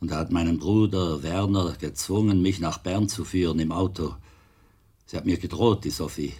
Und 0.00 0.10
er 0.10 0.18
hat 0.18 0.32
meinen 0.32 0.58
Bruder 0.58 1.22
Werner 1.22 1.72
gezwungen, 1.78 2.42
mich 2.42 2.60
nach 2.60 2.78
Bern 2.78 3.08
zu 3.08 3.24
führen 3.24 3.58
im 3.58 3.72
Auto. 3.72 4.16
Sie 5.06 5.16
hat 5.16 5.26
mir 5.26 5.38
gedroht, 5.38 5.84
die 5.84 5.90
Sophie. 5.90 6.34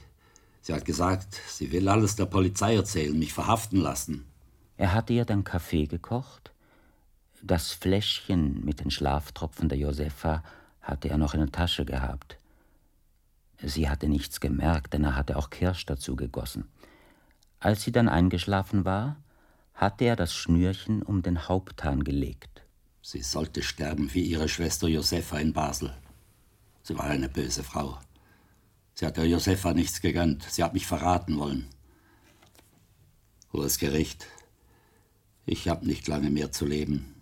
Sie 0.61 0.73
hat 0.73 0.85
gesagt, 0.85 1.41
sie 1.49 1.71
will 1.73 1.89
alles 1.89 2.17
der 2.17 2.27
Polizei 2.27 2.75
erzählen, 2.75 3.19
mich 3.19 3.33
verhaften 3.33 3.81
lassen. 3.81 4.25
Er 4.77 4.93
hatte 4.93 5.13
ihr 5.13 5.25
dann 5.25 5.45
Kaffee 5.45 5.87
gekocht. 5.87 6.53
Das 7.43 7.73
Fläschchen 7.73 8.65
mit 8.65 8.81
den 8.81 8.91
Schlaftropfen 8.91 9.69
der 9.69 9.79
Josefa 9.79 10.43
hatte 10.81 11.09
er 11.09 11.19
noch 11.19 11.35
in 11.35 11.41
der 11.41 11.53
Tasche 11.53 11.85
gehabt. 11.85 12.37
Sie 13.63 13.89
hatte 13.89 14.09
nichts 14.09 14.41
gemerkt, 14.41 14.93
denn 14.93 15.05
er 15.05 15.15
hatte 15.15 15.37
auch 15.37 15.51
Kirsch 15.51 15.87
dazu 15.87 16.17
gegossen. 16.17 16.69
Als 17.61 17.83
sie 17.83 17.93
dann 17.93 18.09
eingeschlafen 18.09 18.85
war, 18.85 19.17
hatte 19.75 20.05
er 20.05 20.17
das 20.17 20.35
Schnürchen 20.35 21.03
um 21.03 21.23
den 21.23 21.49
Haupthahn 21.49 22.05
gelegt. 22.05 22.63
Sie 23.03 23.23
sollte 23.23 23.63
sterben 23.63 24.13
wie 24.15 24.23
ihre 24.23 24.49
Schwester 24.49 24.89
Josefa 24.89 25.39
in 25.39 25.53
Basel. 25.53 25.95
Sie 26.83 26.97
war 26.97 27.05
eine 27.05 27.29
böse 27.29 27.63
Frau. 27.63 27.99
Sie 28.95 29.07
hat 29.07 29.17
der 29.17 29.27
Josefa 29.27 29.75
nichts 29.75 30.01
gegönnt. 30.01 30.43
Sie 30.43 30.65
hat 30.65 30.75
mich 30.75 30.87
verraten 30.87 31.39
wollen. 31.39 31.69
Hohes 33.53 33.79
Gericht. 33.79 34.27
Ich 35.47 35.69
habe 35.69 35.87
nicht 35.87 36.09
lange 36.09 36.31
mehr 36.31 36.51
zu 36.51 36.67
leben. 36.67 37.15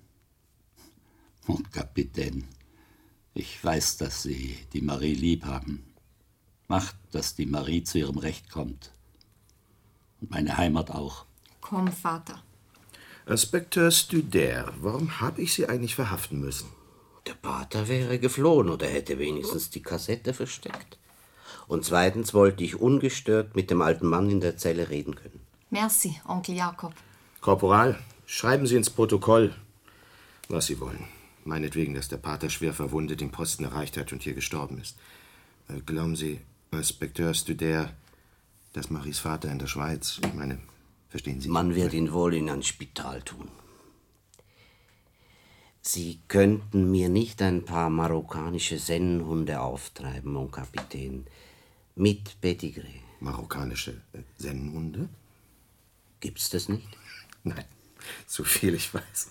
Oh, 1.48 1.58
Kapitän, 1.72 2.44
ich 3.34 3.62
weiß, 3.62 3.98
dass 3.98 4.22
Sie 4.22 4.58
die 4.72 4.80
Marie 4.80 5.14
lieb 5.14 5.44
haben. 5.44 5.84
Macht, 6.68 6.96
dass 7.12 7.36
die 7.36 7.46
Marie 7.46 7.84
zu 7.84 7.98
ihrem 7.98 8.18
Recht 8.18 8.50
kommt. 8.50 8.90
Und 10.20 10.30
meine 10.30 10.56
Heimat 10.56 10.90
auch. 10.90 11.24
komm, 11.60 11.92
Vater. 11.92 12.42
Inspekteur 13.26 13.90
Studer, 13.90 14.72
warum 14.80 15.20
habe 15.20 15.42
ich 15.42 15.54
Sie 15.54 15.68
eigentlich 15.68 15.94
verhaften 15.94 16.40
müssen? 16.40 16.68
Der 17.26 17.34
Pater 17.34 17.88
wäre 17.88 18.18
geflohen 18.18 18.68
oder 18.68 18.86
hätte 18.86 19.18
wenigstens 19.18 19.70
die 19.70 19.82
Kassette 19.82 20.32
versteckt. 20.32 20.98
Und 21.66 21.84
zweitens 21.84 22.34
wollte 22.34 22.62
ich 22.62 22.80
ungestört 22.80 23.56
mit 23.56 23.70
dem 23.70 23.82
alten 23.82 24.06
Mann 24.06 24.30
in 24.30 24.40
der 24.40 24.56
Zelle 24.56 24.88
reden 24.90 25.16
können. 25.16 25.40
Merci, 25.70 26.20
Onkel 26.26 26.54
Jakob. 26.54 26.94
Korporal, 27.40 27.98
schreiben 28.26 28.66
Sie 28.66 28.76
ins 28.76 28.90
Protokoll, 28.90 29.54
was 30.48 30.66
Sie 30.66 30.78
wollen. 30.78 31.04
Meinetwegen, 31.46 31.94
dass 31.94 32.08
der 32.08 32.16
Pater 32.16 32.50
schwer 32.50 32.74
verwundet 32.74 33.20
den 33.20 33.30
Posten 33.30 33.64
erreicht 33.64 33.96
hat 33.96 34.12
und 34.12 34.22
hier 34.22 34.34
gestorben 34.34 34.78
ist. 34.78 34.98
Äh, 35.68 35.80
glauben 35.86 36.16
Sie, 36.16 36.40
Inspekteur 36.72 37.32
Studer, 37.34 37.92
dass 38.72 38.90
Maries 38.90 39.20
Vater 39.20 39.50
in 39.50 39.60
der 39.60 39.68
Schweiz, 39.68 40.20
ich 40.24 40.34
meine, 40.34 40.58
verstehen 41.08 41.40
Sie? 41.40 41.48
Man 41.48 41.74
wird 41.74 41.94
ihn 41.94 42.12
wohl 42.12 42.34
in 42.34 42.50
ein 42.50 42.64
Spital 42.64 43.22
tun. 43.22 43.48
Sie 45.80 46.18
könnten 46.26 46.90
mir 46.90 47.08
nicht 47.08 47.40
ein 47.42 47.64
paar 47.64 47.90
marokkanische 47.90 48.78
Sennenhunde 48.78 49.60
auftreiben, 49.60 50.32
mon 50.32 50.50
Kapitän. 50.50 51.26
Mit 51.94 52.40
Pedigree. 52.40 53.02
Marokkanische 53.20 53.92
äh, 54.12 54.18
Sennenhunde? 54.36 55.08
Gibt's 56.18 56.50
das 56.50 56.68
nicht? 56.68 56.88
Nein, 57.44 57.64
so 58.26 58.42
viel 58.42 58.74
ich 58.74 58.92
weiß. 58.92 59.30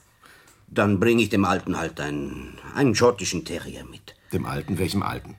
Dann 0.67 0.99
bringe 0.99 1.23
ich 1.23 1.29
dem 1.29 1.45
Alten 1.45 1.77
halt 1.77 1.99
einen, 1.99 2.57
einen 2.73 2.95
schottischen 2.95 3.45
Terrier 3.45 3.85
mit. 3.85 4.15
Dem 4.33 4.45
Alten? 4.45 4.77
Welchem 4.77 5.03
Alten? 5.03 5.35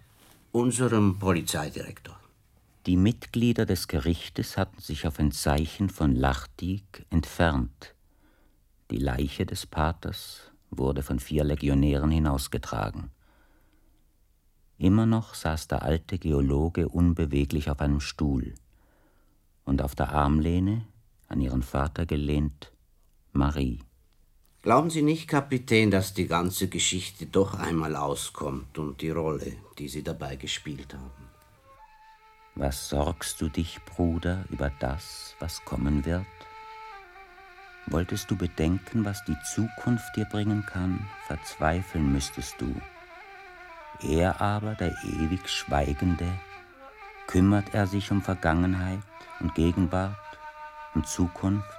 Unserem 0.53 1.19
Polizeidirektor. 1.19 2.19
Die 2.87 2.97
Mitglieder 2.97 3.67
des 3.67 3.89
Gerichtes 3.89 4.57
hatten 4.57 4.81
sich 4.81 5.07
auf 5.07 5.19
ein 5.19 5.33
Zeichen 5.33 5.91
von 5.91 6.15
Lachtig 6.15 7.05
entfernt. 7.11 7.95
Die 8.91 8.99
Leiche 8.99 9.45
des 9.45 9.67
Paters 9.67 10.53
wurde 10.71 11.03
von 11.03 11.19
vier 11.19 11.43
Legionären 11.43 12.11
hinausgetragen. 12.11 13.11
Immer 14.79 15.07
noch 15.07 15.35
saß 15.35 15.69
der 15.69 15.83
alte 15.83 16.19
Geologe 16.19 16.89
unbeweglich 16.89 17.71
auf 17.71 17.81
einem 17.81 18.01
Stuhl, 18.01 18.55
und 19.65 19.83
auf 19.83 19.95
der 19.95 20.13
Armlehne, 20.13 20.87
an 21.29 21.41
ihren 21.41 21.63
Vater 21.63 22.07
gelehnt, 22.07 22.73
Marie. 23.33 23.81
Glauben 24.67 24.91
Sie 24.91 25.03
nicht, 25.03 25.29
Kapitän, 25.29 25.93
dass 25.93 26.13
die 26.13 26.27
ganze 26.27 26.67
Geschichte 26.67 27.27
doch 27.27 27.55
einmal 27.55 27.95
auskommt 27.95 28.79
und 28.79 29.01
die 29.01 29.11
Rolle, 29.11 29.53
die 29.79 29.87
Sie 29.87 30.03
dabei 30.03 30.35
gespielt 30.35 30.93
haben? 30.93 31.29
Was 32.57 32.89
sorgst 32.89 33.41
du 33.41 33.49
dich, 33.49 33.79
Bruder, 33.85 34.45
über 34.51 34.73
das, 34.81 35.37
was 35.39 35.65
kommen 35.65 36.05
wird? 36.05 36.27
Wolltest 37.87 38.29
du 38.29 38.37
bedenken, 38.37 39.05
was 39.05 39.25
die 39.25 39.37
Zukunft 39.55 40.17
dir 40.17 40.25
bringen 40.25 40.67
kann, 40.67 41.09
verzweifeln 41.29 42.11
müsstest 42.11 42.61
du. 42.61 42.75
Er 44.03 44.41
aber, 44.41 44.75
der 44.75 44.97
ewig 45.05 45.49
Schweigende, 45.49 46.27
kümmert 47.29 47.73
er 47.73 47.87
sich 47.87 48.11
um 48.11 48.21
Vergangenheit 48.21 48.99
und 49.39 49.55
Gegenwart 49.55 50.17
und 50.97 51.07
Zukunft, 51.07 51.71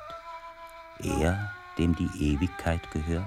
er, 1.00 1.52
dem 1.78 1.96
die 1.96 2.34
Ewigkeit 2.34 2.82
gehört? 2.92 3.26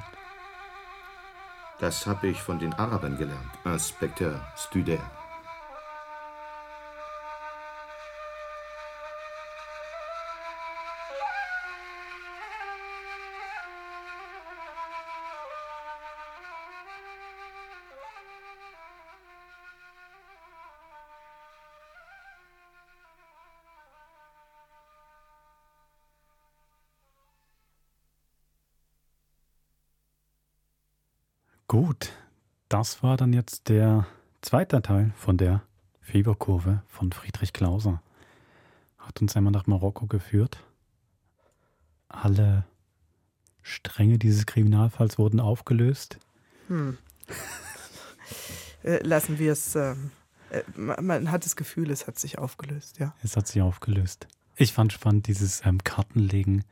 Das 1.78 2.06
habe 2.06 2.28
ich 2.28 2.40
von 2.40 2.58
den 2.58 2.74
Arabern 2.74 3.16
gelernt, 3.16 3.50
Inspekteur 3.64 4.40
Studer. 4.56 4.98
Gut, 31.70 32.10
das 32.68 33.04
war 33.04 33.16
dann 33.16 33.32
jetzt 33.32 33.68
der 33.68 34.04
zweite 34.42 34.82
Teil 34.82 35.12
von 35.14 35.36
der 35.36 35.62
Fieberkurve 36.00 36.82
von 36.88 37.12
Friedrich 37.12 37.52
Klauser. 37.52 38.02
Hat 38.98 39.22
uns 39.22 39.36
einmal 39.36 39.52
nach 39.52 39.68
Marokko 39.68 40.06
geführt. 40.06 40.64
Alle 42.08 42.64
Stränge 43.62 44.18
dieses 44.18 44.46
Kriminalfalls 44.46 45.16
wurden 45.16 45.38
aufgelöst. 45.38 46.18
Hm. 46.66 46.98
Äh, 48.82 49.06
lassen 49.06 49.38
wir 49.38 49.52
es. 49.52 49.76
Ähm, 49.76 50.10
äh, 50.50 50.62
man 50.76 51.30
hat 51.30 51.44
das 51.44 51.54
Gefühl, 51.54 51.90
es 51.90 52.06
hat 52.06 52.18
sich 52.18 52.38
aufgelöst, 52.38 52.98
ja. 52.98 53.14
Es 53.22 53.36
hat 53.36 53.46
sich 53.46 53.60
aufgelöst. 53.60 54.26
Ich 54.56 54.72
fand 54.72 54.92
spannend 54.92 55.28
dieses 55.28 55.64
ähm, 55.66 55.84
Kartenlegen, 55.84 56.64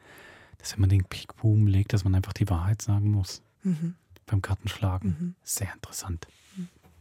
dass 0.56 0.72
wenn 0.72 0.80
man 0.80 0.88
den 0.90 1.04
Peak 1.04 1.36
Boom 1.36 1.66
legt, 1.68 1.92
dass 1.92 2.02
man 2.02 2.14
einfach 2.14 2.32
die 2.32 2.48
Wahrheit 2.48 2.80
sagen 2.80 3.10
muss. 3.12 3.42
Mhm. 3.62 3.94
Beim 4.28 4.42
Kartenschlagen. 4.42 5.16
Mhm. 5.18 5.34
Sehr 5.42 5.72
interessant. 5.72 6.28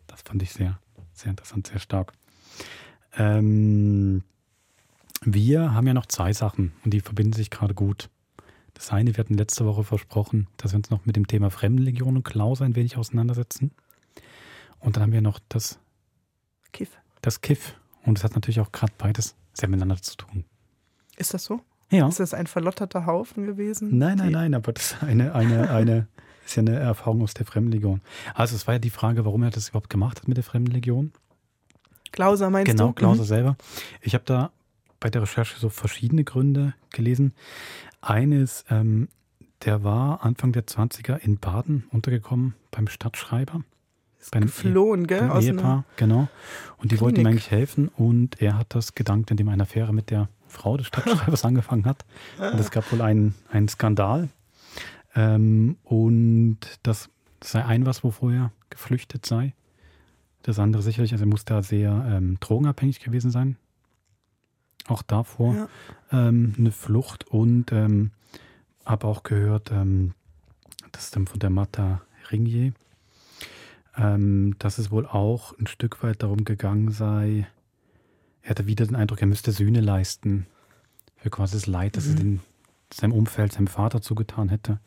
Das 0.08 0.22
fand 0.22 0.42
ich 0.42 0.52
sehr, 0.52 0.80
sehr 1.14 1.30
interessant, 1.30 1.68
sehr 1.68 1.80
stark. 1.80 2.14
Ähm, 3.16 4.24
wir 5.22 5.74
haben 5.74 5.88
ja 5.88 5.94
noch 5.94 6.06
zwei 6.06 6.34
Sachen 6.34 6.74
und 6.84 6.94
die 6.94 7.02
verbinden 7.02 7.34
sich 7.34 7.50
gerade 7.50 7.74
gut. 7.74 8.10
Das 8.74 8.92
eine, 8.92 9.16
wir 9.16 9.24
hatten 9.24 9.34
letzte 9.34 9.66
Woche 9.66 9.84
versprochen, 9.84 10.48
dass 10.58 10.72
wir 10.72 10.78
uns 10.78 10.90
noch 10.90 11.06
mit 11.06 11.16
dem 11.16 11.28
Thema 11.28 11.50
Fremdenlegion 11.50 12.16
und 12.16 12.24
Klaus 12.24 12.62
ein 12.62 12.76
wenig 12.76 12.98
auseinandersetzen. 12.98 13.72
Und 14.80 14.96
dann 14.96 15.04
haben 15.04 15.12
wir 15.12 15.22
noch 15.22 15.40
das 15.50 15.80
Kiff. 16.72 16.98
Das 17.22 17.42
Kiff. 17.42 17.76
Und 18.04 18.20
es 18.20 18.24
hat 18.24 18.36
natürlich 18.36 18.60
auch 18.60 18.72
gerade 18.72 18.94
beides 18.98 19.36
sehr 19.54 19.68
miteinander 19.68 20.02
zu 20.02 20.16
tun. 20.16 20.46
Ist 21.18 21.34
das 21.34 21.44
so? 21.46 21.62
Ja. 21.90 22.08
Ist 22.08 22.20
das 22.20 22.34
ein 22.34 22.48
verlotterter 22.48 23.06
Haufen 23.06 23.46
gewesen? 23.46 23.98
Nein, 23.98 24.18
nein, 24.18 24.32
nein, 24.32 24.54
aber 24.54 24.74
das 24.74 24.92
ist 24.92 25.04
eine, 25.04 25.34
eine, 25.34 25.70
eine, 25.72 26.08
ist 26.48 26.56
ja 26.56 26.62
eine 26.62 26.76
Erfahrung 26.78 27.22
aus 27.22 27.34
der 27.34 27.46
Fremdenlegion. 27.46 28.02
Also 28.34 28.56
es 28.56 28.68
war 28.68 28.76
ja 28.76 28.80
die 28.80 28.90
Frage, 28.90 29.26
warum 29.26 29.44
er 29.44 29.50
das 29.52 29.70
überhaupt 29.70 29.90
gemacht 29.90 30.20
hat 30.20 30.28
mit 30.28 30.38
der 30.38 30.44
Fremdenlegion. 30.44 31.12
Klauser 32.12 32.50
meinst 32.50 32.72
genau, 32.72 32.88
du? 32.88 32.94
Klauser 32.94 33.24
Mhm. 33.24 33.28
selber. 33.28 33.58
Ich 34.02 34.14
habe 34.14 34.24
da 34.26 34.52
bei 35.00 35.10
der 35.10 35.22
Recherche 35.22 35.60
so 35.60 35.70
verschiedene 35.70 36.24
Gründe 36.24 36.74
gelesen. 36.92 37.34
Eines, 38.02 38.66
ähm, 38.70 39.10
der 39.66 39.84
war 39.84 40.24
Anfang 40.24 40.52
der 40.52 40.66
20er 40.68 41.18
in 41.18 41.38
Baden 41.38 41.86
untergekommen 41.92 42.56
beim 42.72 42.88
Stadtschreiber. 42.88 43.62
Bei 44.32 44.38
einem 44.38 44.48
geflohen, 44.48 45.02
Ehe- 45.02 45.08
gell, 45.08 45.20
beim 45.20 45.32
aus 45.32 45.44
Ehepaar, 45.46 45.86
genau. 45.96 46.28
Und 46.78 46.92
die 46.92 47.00
wollten 47.00 47.20
ihm 47.22 47.28
eigentlich 47.28 47.50
helfen 47.52 47.88
und 47.90 48.42
er 48.42 48.58
hat 48.58 48.74
das 48.76 48.94
gedankt, 48.94 49.32
indem 49.32 49.48
er 49.48 49.54
eine 49.54 49.64
Affäre 49.64 49.94
mit 49.94 50.10
der 50.10 50.28
Frau 50.48 50.76
des 50.76 50.88
Stadtschreibers 50.88 51.46
angefangen 51.46 51.86
hat. 51.86 52.04
Und 52.40 52.60
es 52.60 52.72
gab 52.72 52.92
wohl 52.92 53.02
einen, 53.02 53.36
einen 53.52 53.68
Skandal. 53.70 54.30
Ähm, 55.18 55.78
und 55.84 56.60
das 56.84 57.10
sei 57.44 57.66
ein 57.66 57.86
was, 57.88 58.04
wovor 58.04 58.32
er 58.32 58.52
geflüchtet 58.70 59.26
sei. 59.26 59.54
Das 60.44 60.60
andere 60.60 60.82
sicherlich, 60.84 61.12
also 61.12 61.24
er 61.26 61.30
muss 61.30 61.44
da 61.44 61.64
sehr 61.64 61.92
ähm, 62.10 62.38
drogenabhängig 62.40 63.00
gewesen 63.00 63.32
sein. 63.32 63.58
Auch 64.88 65.02
davor 65.02 65.56
Ja. 65.56 65.70
ähm, 66.12 66.54
eine 66.58 66.72
Flucht 66.72 67.26
und 67.28 67.72
ähm, 67.72 68.12
habe 68.86 69.08
auch 69.08 69.24
gehört, 69.24 69.72
ähm, 69.72 70.14
das 70.92 71.12
dann 71.12 71.28
von 71.28 71.40
der 71.40 71.50
Martha 71.50 72.02
Ringier, 72.32 72.74
ähm, 73.98 74.56
dass 74.60 74.78
es 74.78 74.92
wohl 74.92 75.06
auch 75.08 75.58
ein 75.58 75.68
Stück 75.68 76.04
weit 76.04 76.22
darum 76.24 76.46
gegangen 76.46 76.92
sei, 76.92 77.48
er 78.44 78.52
hatte 78.52 78.68
wieder 78.68 78.86
den 78.86 78.96
Eindruck, 78.96 79.20
er 79.22 79.28
müsste 79.28 79.52
Sühne 79.52 79.82
leisten 79.82 80.46
für 81.18 81.30
quasi 81.30 81.54
das 81.58 81.66
Leid, 81.66 81.98
das 81.98 82.06
er 82.08 82.14
Mhm. 82.14 82.18
den, 82.18 82.40
seinem 82.94 83.14
Umfeld, 83.14 83.54
seinem 83.54 83.68
Vater 83.68 84.02
zugetan 84.02 84.50
hätte. 84.50 84.80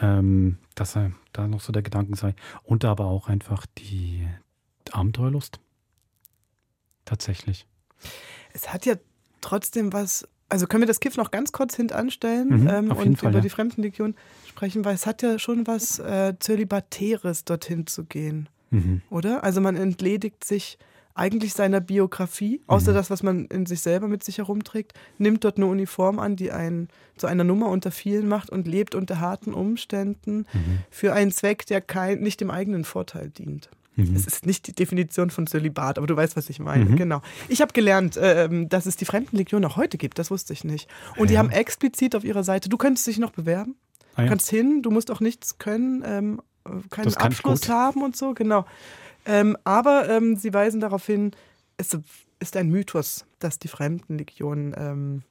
Ähm, 0.00 0.58
dass 0.74 0.96
er 0.96 1.12
da 1.32 1.46
noch 1.46 1.60
so 1.60 1.72
der 1.72 1.82
Gedanken 1.82 2.14
sei. 2.14 2.34
Und 2.64 2.84
aber 2.84 3.06
auch 3.06 3.28
einfach 3.28 3.64
die 3.78 4.26
Abenteuerlust. 4.90 5.60
Tatsächlich. 7.04 7.66
Es 8.52 8.72
hat 8.72 8.86
ja 8.86 8.94
trotzdem 9.40 9.92
was. 9.92 10.26
Also 10.48 10.66
können 10.66 10.82
wir 10.82 10.86
das 10.86 11.00
Kiff 11.00 11.16
noch 11.16 11.30
ganz 11.30 11.52
kurz 11.52 11.74
hintanstellen 11.74 12.62
Mhm, 12.62 12.68
ähm, 12.68 12.90
und 12.92 13.16
Fall, 13.18 13.30
über 13.30 13.38
ja. 13.38 13.40
die 13.42 13.48
Fremdenlegion 13.50 14.14
sprechen, 14.46 14.84
weil 14.84 14.94
es 14.94 15.06
hat 15.06 15.22
ja 15.22 15.38
schon 15.38 15.66
was 15.66 15.98
äh, 15.98 16.34
Zölibatäres, 16.38 17.44
dorthin 17.44 17.86
zu 17.86 18.04
gehen, 18.04 18.48
Mhm. 18.70 19.02
oder? 19.10 19.42
Also 19.42 19.60
man 19.60 19.74
entledigt 19.74 20.44
sich 20.44 20.78
eigentlich 21.14 21.54
seiner 21.54 21.80
Biografie, 21.80 22.60
außer 22.66 22.90
Mhm. 22.90 22.96
das, 22.96 23.10
was 23.10 23.22
man 23.22 23.44
in 23.46 23.66
sich 23.66 23.80
selber 23.80 24.08
mit 24.08 24.24
sich 24.24 24.38
herumträgt, 24.38 24.92
nimmt 25.18 25.44
dort 25.44 25.56
eine 25.56 25.66
Uniform 25.66 26.18
an, 26.18 26.34
die 26.36 26.50
einen 26.50 26.88
zu 27.16 27.26
einer 27.28 27.44
Nummer 27.44 27.68
unter 27.68 27.90
vielen 27.92 28.26
macht 28.28 28.50
und 28.50 28.66
lebt 28.66 28.94
unter 28.96 29.20
harten 29.20 29.54
Umständen 29.54 30.46
Mhm. 30.52 30.78
für 30.90 31.12
einen 31.12 31.30
Zweck, 31.30 31.66
der 31.66 31.80
kein, 31.80 32.20
nicht 32.20 32.40
dem 32.40 32.50
eigenen 32.50 32.84
Vorteil 32.84 33.30
dient. 33.30 33.70
Mhm. 33.96 34.16
Es 34.16 34.26
ist 34.26 34.44
nicht 34.44 34.66
die 34.66 34.72
Definition 34.72 35.30
von 35.30 35.46
Zölibat, 35.46 35.98
aber 35.98 36.08
du 36.08 36.16
weißt, 36.16 36.36
was 36.36 36.50
ich 36.50 36.58
meine. 36.58 36.86
Mhm. 36.86 36.96
Genau. 36.96 37.22
Ich 37.48 37.60
habe 37.60 37.72
gelernt, 37.72 38.18
ähm, 38.20 38.68
dass 38.68 38.86
es 38.86 38.96
die 38.96 39.04
Fremdenlegion 39.04 39.64
auch 39.64 39.76
heute 39.76 39.98
gibt. 39.98 40.18
Das 40.18 40.32
wusste 40.32 40.52
ich 40.52 40.64
nicht. 40.64 40.88
Und 41.16 41.30
die 41.30 41.34
Ja. 41.34 41.38
haben 41.38 41.50
explizit 41.50 42.16
auf 42.16 42.24
ihrer 42.24 42.42
Seite, 42.42 42.68
du 42.68 42.76
könntest 42.76 43.06
dich 43.06 43.18
noch 43.18 43.30
bewerben. 43.30 43.76
Ah 44.14 44.16
Du 44.16 44.22
ja. 44.22 44.28
kannst 44.30 44.50
hin, 44.50 44.82
du 44.82 44.90
musst 44.90 45.12
auch 45.12 45.20
nichts 45.20 45.58
können, 45.58 46.02
ähm, 46.04 46.42
äh, 46.64 46.70
keinen 46.90 47.04
Das 47.04 47.16
Abschluss 47.18 47.68
haben 47.68 48.02
und 48.02 48.16
so, 48.16 48.34
genau. 48.34 48.64
Ähm, 49.24 49.56
aber 49.64 50.08
ähm, 50.08 50.36
sie 50.36 50.52
weisen 50.52 50.80
darauf 50.80 51.06
hin, 51.06 51.32
es 51.76 51.96
ist 52.40 52.56
ein 52.56 52.68
Mythos, 52.68 53.24
dass 53.38 53.58
die 53.58 53.68
Fremdenlegion 53.68 54.74
ähm, 54.76 55.22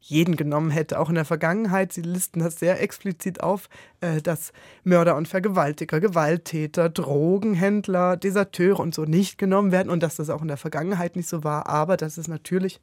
jeden 0.00 0.36
genommen 0.36 0.70
hätte, 0.70 1.00
auch 1.00 1.08
in 1.08 1.14
der 1.14 1.24
Vergangenheit. 1.24 1.92
Sie 1.92 2.02
listen 2.02 2.40
das 2.40 2.58
sehr 2.58 2.82
explizit 2.82 3.42
auf, 3.42 3.68
äh, 4.00 4.20
dass 4.20 4.52
Mörder 4.82 5.16
und 5.16 5.28
Vergewaltiger, 5.28 6.00
Gewalttäter, 6.00 6.90
Drogenhändler, 6.90 8.16
Deserteure 8.16 8.80
und 8.80 8.94
so 8.94 9.04
nicht 9.04 9.38
genommen 9.38 9.72
werden 9.72 9.90
und 9.90 10.02
dass 10.02 10.16
das 10.16 10.30
auch 10.30 10.42
in 10.42 10.48
der 10.48 10.58
Vergangenheit 10.58 11.16
nicht 11.16 11.28
so 11.28 11.42
war, 11.42 11.68
aber 11.68 11.96
dass 11.96 12.18
es 12.18 12.28
natürlich 12.28 12.80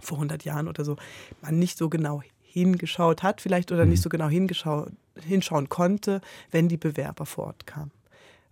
vor 0.00 0.18
100 0.18 0.44
Jahren 0.44 0.68
oder 0.68 0.84
so 0.84 0.96
man 1.40 1.58
nicht 1.58 1.78
so 1.78 1.88
genau 1.88 2.22
hingeschaut 2.40 3.22
hat, 3.22 3.40
vielleicht 3.40 3.72
oder 3.72 3.84
nicht 3.84 4.02
so 4.02 4.08
genau 4.08 4.28
hinschauen 4.28 5.68
konnte, 5.68 6.20
wenn 6.52 6.68
die 6.68 6.76
Bewerber 6.76 7.26
vor 7.26 7.46
Ort 7.46 7.66
kamen 7.66 7.90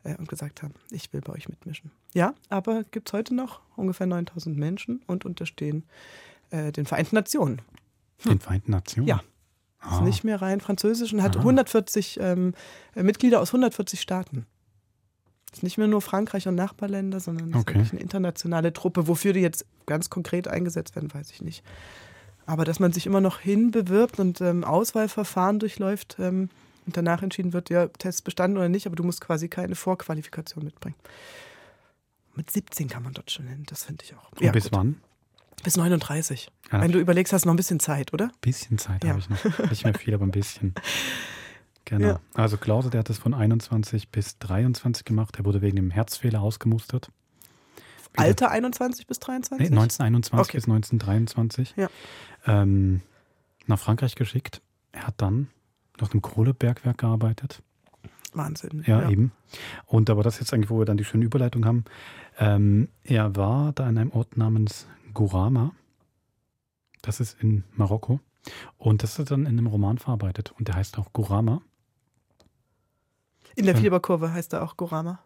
äh, 0.05 0.17
und 0.17 0.29
gesagt 0.29 0.63
haben, 0.63 0.75
ich 0.91 1.13
will 1.13 1.21
bei 1.21 1.33
euch 1.33 1.49
mitmischen. 1.49 1.91
Ja, 2.15 2.35
aber 2.49 2.85
gibt 2.85 3.09
es 3.09 3.13
heute 3.13 3.35
noch 3.35 3.61
ungefähr 3.77 4.07
9000 4.07 4.57
Menschen 4.57 5.03
und 5.07 5.25
unterstehen 5.25 5.85
äh, 6.51 6.73
den 6.73 6.87
Vereinten 6.87 7.15
Nationen. 7.17 7.63
Den 8.25 8.41
Vereinten 8.41 8.71
Nationen? 8.73 9.09
Ja. 9.09 9.23
Ah. 9.81 9.97
Ist 9.97 10.03
nicht 10.05 10.25
mehr 10.25 10.41
rein 10.41 10.61
französisch 10.61 11.13
und 11.13 11.23
hat 11.23 11.37
Ah. 11.37 11.41
140 11.41 12.19
ähm, 12.21 12.55
äh, 12.95 13.03
Mitglieder 13.03 13.41
aus 13.41 13.49
140 13.49 14.01
Staaten. 14.01 14.47
Ist 15.53 15.63
nicht 15.65 15.77
mehr 15.77 15.89
nur 15.89 16.01
Frankreich 16.01 16.47
und 16.49 16.55
Nachbarländer, 16.55 17.21
sondern 17.21 17.51
ist 17.51 17.57
Okay. 17.57 17.85
eine 17.91 18.01
internationale 18.01 18.73
Truppe. 18.73 19.07
Wofür 19.09 19.33
die 19.33 19.41
jetzt 19.41 19.67
ganz 19.87 20.09
konkret 20.09 20.49
eingesetzt 20.49 20.95
werden, 20.95 21.13
weiß 21.13 21.31
ich 21.33 21.43
nicht. 21.43 21.63
Aber 22.47 22.65
dass 22.65 22.81
man 22.81 22.93
sich 22.93 23.07
immer 23.07 23.21
noch 23.21 23.39
hinbewirbt 23.41 24.19
und 24.19 24.41
ähm, 24.41 24.65
Auswahlverfahren 24.65 25.59
durchläuft 25.59 26.17
ähm, 26.19 26.49
und 26.87 26.97
danach 26.97 27.23
entschieden 27.23 27.53
wird, 27.53 27.71
ja, 27.71 27.87
Test 27.89 28.25
bestanden 28.25 28.59
oder 28.59 28.69
nicht, 28.69 28.87
aber 28.87 28.97
du 28.97 29.05
musst 29.05 29.21
quasi 29.21 29.49
keine 29.49 29.75
Vorqualifikation 29.75 30.65
mitbringen. 30.65 30.97
Mit 32.35 32.51
17 32.51 32.89
kann 32.89 33.03
man 33.03 33.13
dort 33.13 33.31
schon 33.31 33.47
hin, 33.47 33.65
das 33.67 33.85
finde 33.85 34.05
ich 34.05 34.15
auch. 34.15 34.31
Und 34.33 34.53
bis 34.53 34.65
gut. 34.65 34.73
wann? 34.73 35.01
Bis 35.63 35.77
39. 35.77 36.51
Ja. 36.73 36.81
Wenn 36.81 36.91
du 36.93 36.99
überlegst, 36.99 37.33
hast 37.33 37.45
du 37.45 37.49
noch 37.49 37.55
ein 37.55 37.59
bisschen 37.59 37.79
Zeit, 37.79 38.13
oder? 38.13 38.31
Bisschen 38.41 38.79
Zeit 38.79 39.05
Ja. 39.05 39.11
habe 39.11 39.21
ich 39.21 39.29
noch. 39.31 39.71
Nicht 39.71 39.85
mehr 39.85 39.95
viel, 39.95 40.15
aber 40.15 40.25
ein 40.25 40.31
bisschen. 40.31 40.75
Genau. 41.85 42.07
Ja. 42.07 42.21
Also 42.35 42.59
Klause, 42.59 42.91
der 42.91 43.01
hat 43.01 43.09
das 43.09 43.19
von 43.19 43.35
21 43.35 44.11
bis 44.11 44.39
23 44.39 45.05
gemacht. 45.05 45.37
Er 45.37 45.45
wurde 45.45 45.61
wegen 45.63 45.75
dem 45.75 45.91
Herzfehler 45.91 46.41
ausgemustert. 46.41 47.11
Alter 48.17 48.53
21 48.53 49.09
bis 49.09 49.19
23? 49.19 49.59
Nee, 49.69 49.77
1921 49.77 50.49
Okay. 50.49 50.59
bis 50.59 50.65
1923. 50.69 51.75
Ja. 51.77 51.91
Ähm, 52.47 53.01
nach 53.67 53.81
Frankreich 53.81 54.15
geschickt. 54.15 54.63
Er 54.93 55.09
hat 55.09 55.15
dann 55.17 55.49
noch 56.01 56.13
im 56.15 56.23
Kohlebergwerk 56.23 56.99
gearbeitet. 56.99 57.63
Wahnsinn. 58.35 58.83
Ja, 58.87 59.09
eben. 59.11 59.33
Und 59.87 60.09
aber 60.09 60.23
das 60.23 60.35
ist 60.35 60.41
jetzt 60.41 60.55
eigentlich, 60.55 60.71
wo 60.71 60.79
wir 60.79 60.87
dann 60.87 60.97
die 60.97 61.05
schöne 61.05 61.25
Überleitung 61.25 61.65
haben. 61.67 61.85
Ähm, 62.39 62.89
er 63.05 63.37
war 63.37 63.73
da 63.73 63.89
in 63.89 63.99
einem 63.99 64.11
Ort 64.13 64.37
namens 64.37 64.87
Gurama. 65.13 65.73
Das 67.03 67.21
ist 67.21 67.41
in 67.43 67.65
Marokko. 67.75 68.21
Und 68.79 69.03
das 69.03 69.19
ist 69.19 69.31
dann 69.31 69.43
in 69.43 69.49
einem 69.59 69.67
Roman 69.67 69.99
verarbeitet. 69.99 70.53
Und 70.59 70.69
der 70.69 70.77
heißt 70.77 70.99
auch 70.99 71.13
Gurama. 71.13 71.61
In 73.55 73.67
der 73.67 73.75
Ja. 73.75 73.81
Fieberkurve 73.83 74.33
heißt 74.33 74.55
er 74.55 74.63
auch 74.63 74.77
Gorama. 74.79 75.19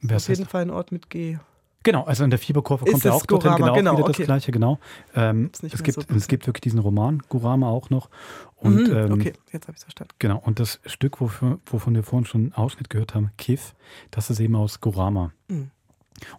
Wer 0.00 0.16
Auf 0.16 0.28
jeden? 0.28 0.46
Fall 0.46 0.62
ein 0.62 0.70
Ort 0.70 0.92
mit 0.92 1.10
G. 1.10 1.38
Genau, 1.82 2.04
also 2.04 2.24
in 2.24 2.30
der 2.30 2.38
Fieberkurve 2.38 2.84
kommt 2.84 3.04
er 3.04 3.10
es 3.10 3.22
auch 3.22 3.26
Gurama, 3.26 3.56
genau, 3.56 3.74
genau, 3.74 3.92
wieder 3.92 4.04
okay. 4.04 4.18
das 4.18 4.26
gleiche, 4.26 4.52
genau. 4.52 4.78
Ähm, 5.14 5.50
es, 5.52 5.82
gibt, 5.82 6.00
so 6.00 6.14
es 6.14 6.28
gibt 6.28 6.46
wirklich 6.46 6.60
diesen 6.60 6.78
Roman, 6.78 7.22
Gurama 7.28 7.68
auch 7.68 7.90
noch. 7.90 8.08
Und, 8.56 8.88
Mhm, 8.88 8.96
ähm, 8.96 9.12
okay, 9.12 9.32
jetzt 9.52 9.66
habe 9.66 9.72
ich 9.72 9.78
es 9.78 9.84
verstanden. 9.84 10.14
Genau, 10.18 10.38
und 10.38 10.60
das 10.60 10.80
Stück, 10.86 11.20
wofür, 11.20 11.58
wovon 11.66 11.94
wir 11.94 12.02
vorhin 12.02 12.26
schon 12.26 12.40
einen 12.42 12.52
Ausschnitt 12.52 12.90
gehört 12.90 13.14
haben, 13.14 13.30
Kiff, 13.36 13.74
das 14.10 14.30
ist 14.30 14.38
eben 14.40 14.54
aus 14.54 14.80
Gurama. 14.80 15.32
Mhm. 15.48 15.70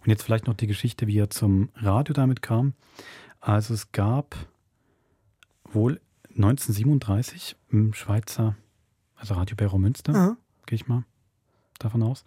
Und 0.00 0.06
jetzt 0.06 0.22
vielleicht 0.22 0.46
noch 0.46 0.54
die 0.54 0.66
Geschichte, 0.66 1.06
wie 1.06 1.18
er 1.18 1.30
zum 1.30 1.68
Radio 1.74 2.14
damit 2.14 2.40
kam. 2.40 2.72
Also 3.40 3.74
es 3.74 3.92
gab 3.92 4.36
wohl 5.72 6.00
1937 6.30 7.56
im 7.70 7.92
Schweizer, 7.92 8.56
also 9.16 9.34
Radio 9.34 9.56
Bero 9.56 9.78
Münster, 9.78 10.36
gehe 10.66 10.76
ich 10.76 10.88
mal 10.88 11.04
davon 11.78 12.02
aus, 12.02 12.24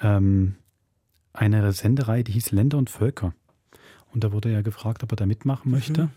ähm, 0.00 0.56
eine 1.36 1.72
Senderei, 1.72 2.22
die 2.22 2.32
hieß 2.32 2.52
Länder 2.52 2.78
und 2.78 2.90
Völker. 2.90 3.32
Und 4.12 4.24
da 4.24 4.32
wurde 4.32 4.52
er 4.52 4.62
gefragt, 4.62 5.02
ob 5.02 5.12
er 5.12 5.16
da 5.16 5.26
mitmachen 5.26 5.70
möchte. 5.70 6.04
Mhm. 6.04 6.10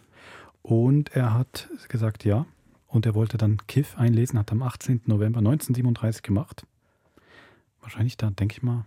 Und 0.61 1.15
er 1.15 1.33
hat 1.33 1.69
gesagt, 1.87 2.25
ja. 2.25 2.45
Und 2.87 3.05
er 3.05 3.13
wollte 3.13 3.37
dann 3.37 3.57
Kiff 3.67 3.97
einlesen, 3.97 4.39
hat 4.39 4.51
am 4.51 4.63
18. 4.63 5.01
November 5.05 5.39
1937 5.39 6.23
gemacht. 6.23 6.65
Wahrscheinlich 7.81 8.17
da, 8.17 8.29
denke 8.29 8.53
ich 8.53 8.63
mal, 8.63 8.85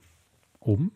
oben. 0.61 0.93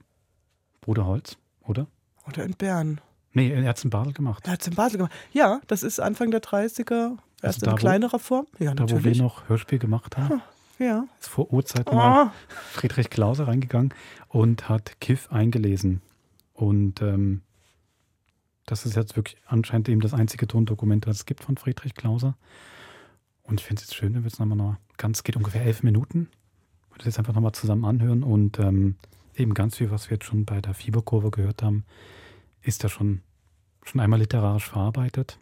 Bruderholz, 0.80 1.36
oder? 1.62 1.86
Oder 2.26 2.44
in 2.44 2.52
Bern. 2.52 3.00
Nee, 3.32 3.50
er 3.50 3.68
hat 3.68 3.78
es 3.78 3.84
in 3.84 3.90
Basel 3.90 4.12
gemacht. 4.12 4.46
Er 4.46 4.54
hat 4.54 4.60
es 4.62 4.68
in 4.68 4.74
Basel 4.74 4.98
gemacht. 4.98 5.12
Ja, 5.32 5.60
das 5.66 5.82
ist 5.82 6.00
Anfang 6.00 6.30
der 6.30 6.40
30er. 6.40 7.16
Erst 7.42 7.66
da, 7.66 7.72
in 7.72 7.76
kleinerer 7.76 8.18
Form. 8.18 8.46
Ja, 8.58 8.74
da, 8.74 8.88
wo 8.88 9.04
wir 9.04 9.16
noch 9.16 9.48
Hörspiel 9.48 9.78
gemacht 9.78 10.16
haben. 10.16 10.40
Ja. 10.78 11.06
Ist 11.20 11.28
vor 11.28 11.52
Urzeiten 11.52 11.92
Oh. 11.92 11.96
mal 11.96 12.32
Friedrich 12.48 13.10
Klauser 13.10 13.48
reingegangen 13.48 13.94
und 14.28 14.68
hat 14.68 15.00
Kiff 15.00 15.30
eingelesen. 15.32 16.02
Und 16.52 17.00
ähm, 17.02 17.42
das 18.66 18.84
ist 18.86 18.96
jetzt 18.96 19.16
wirklich 19.16 19.36
anscheinend 19.46 19.88
eben 19.88 20.00
das 20.00 20.12
einzige 20.14 20.46
Tondokument, 20.46 21.06
das 21.06 21.18
es 21.18 21.26
gibt 21.26 21.42
von 21.44 21.56
Friedrich 21.56 21.94
Klauser. 21.94 22.36
Und 23.42 23.60
ich 23.60 23.66
finde 23.66 23.80
es 23.80 23.88
jetzt 23.88 23.94
schön, 23.96 24.14
wenn 24.14 24.22
wir 24.24 24.28
es 24.28 24.38
nochmal 24.38 24.56
noch 24.58 24.76
ganz, 24.96 25.22
geht 25.22 25.36
ungefähr 25.36 25.62
elf 25.62 25.82
Minuten. 25.82 26.28
Wir 26.90 26.98
das 26.98 27.06
jetzt 27.06 27.18
einfach 27.18 27.34
nochmal 27.34 27.52
zusammen 27.52 27.84
anhören 27.84 28.22
und 28.22 28.58
ähm, 28.58 28.96
eben 29.36 29.54
ganz 29.54 29.76
viel, 29.76 29.90
was 29.90 30.08
wir 30.10 30.16
jetzt 30.16 30.24
schon 30.26 30.44
bei 30.46 30.60
der 30.60 30.74
Fieberkurve 30.74 31.30
gehört 31.30 31.62
haben, 31.62 31.84
ist 32.62 32.82
da 32.82 32.88
schon, 32.88 33.20
schon 33.84 34.00
einmal 34.00 34.18
literarisch 34.18 34.68
verarbeitet. 34.68 35.38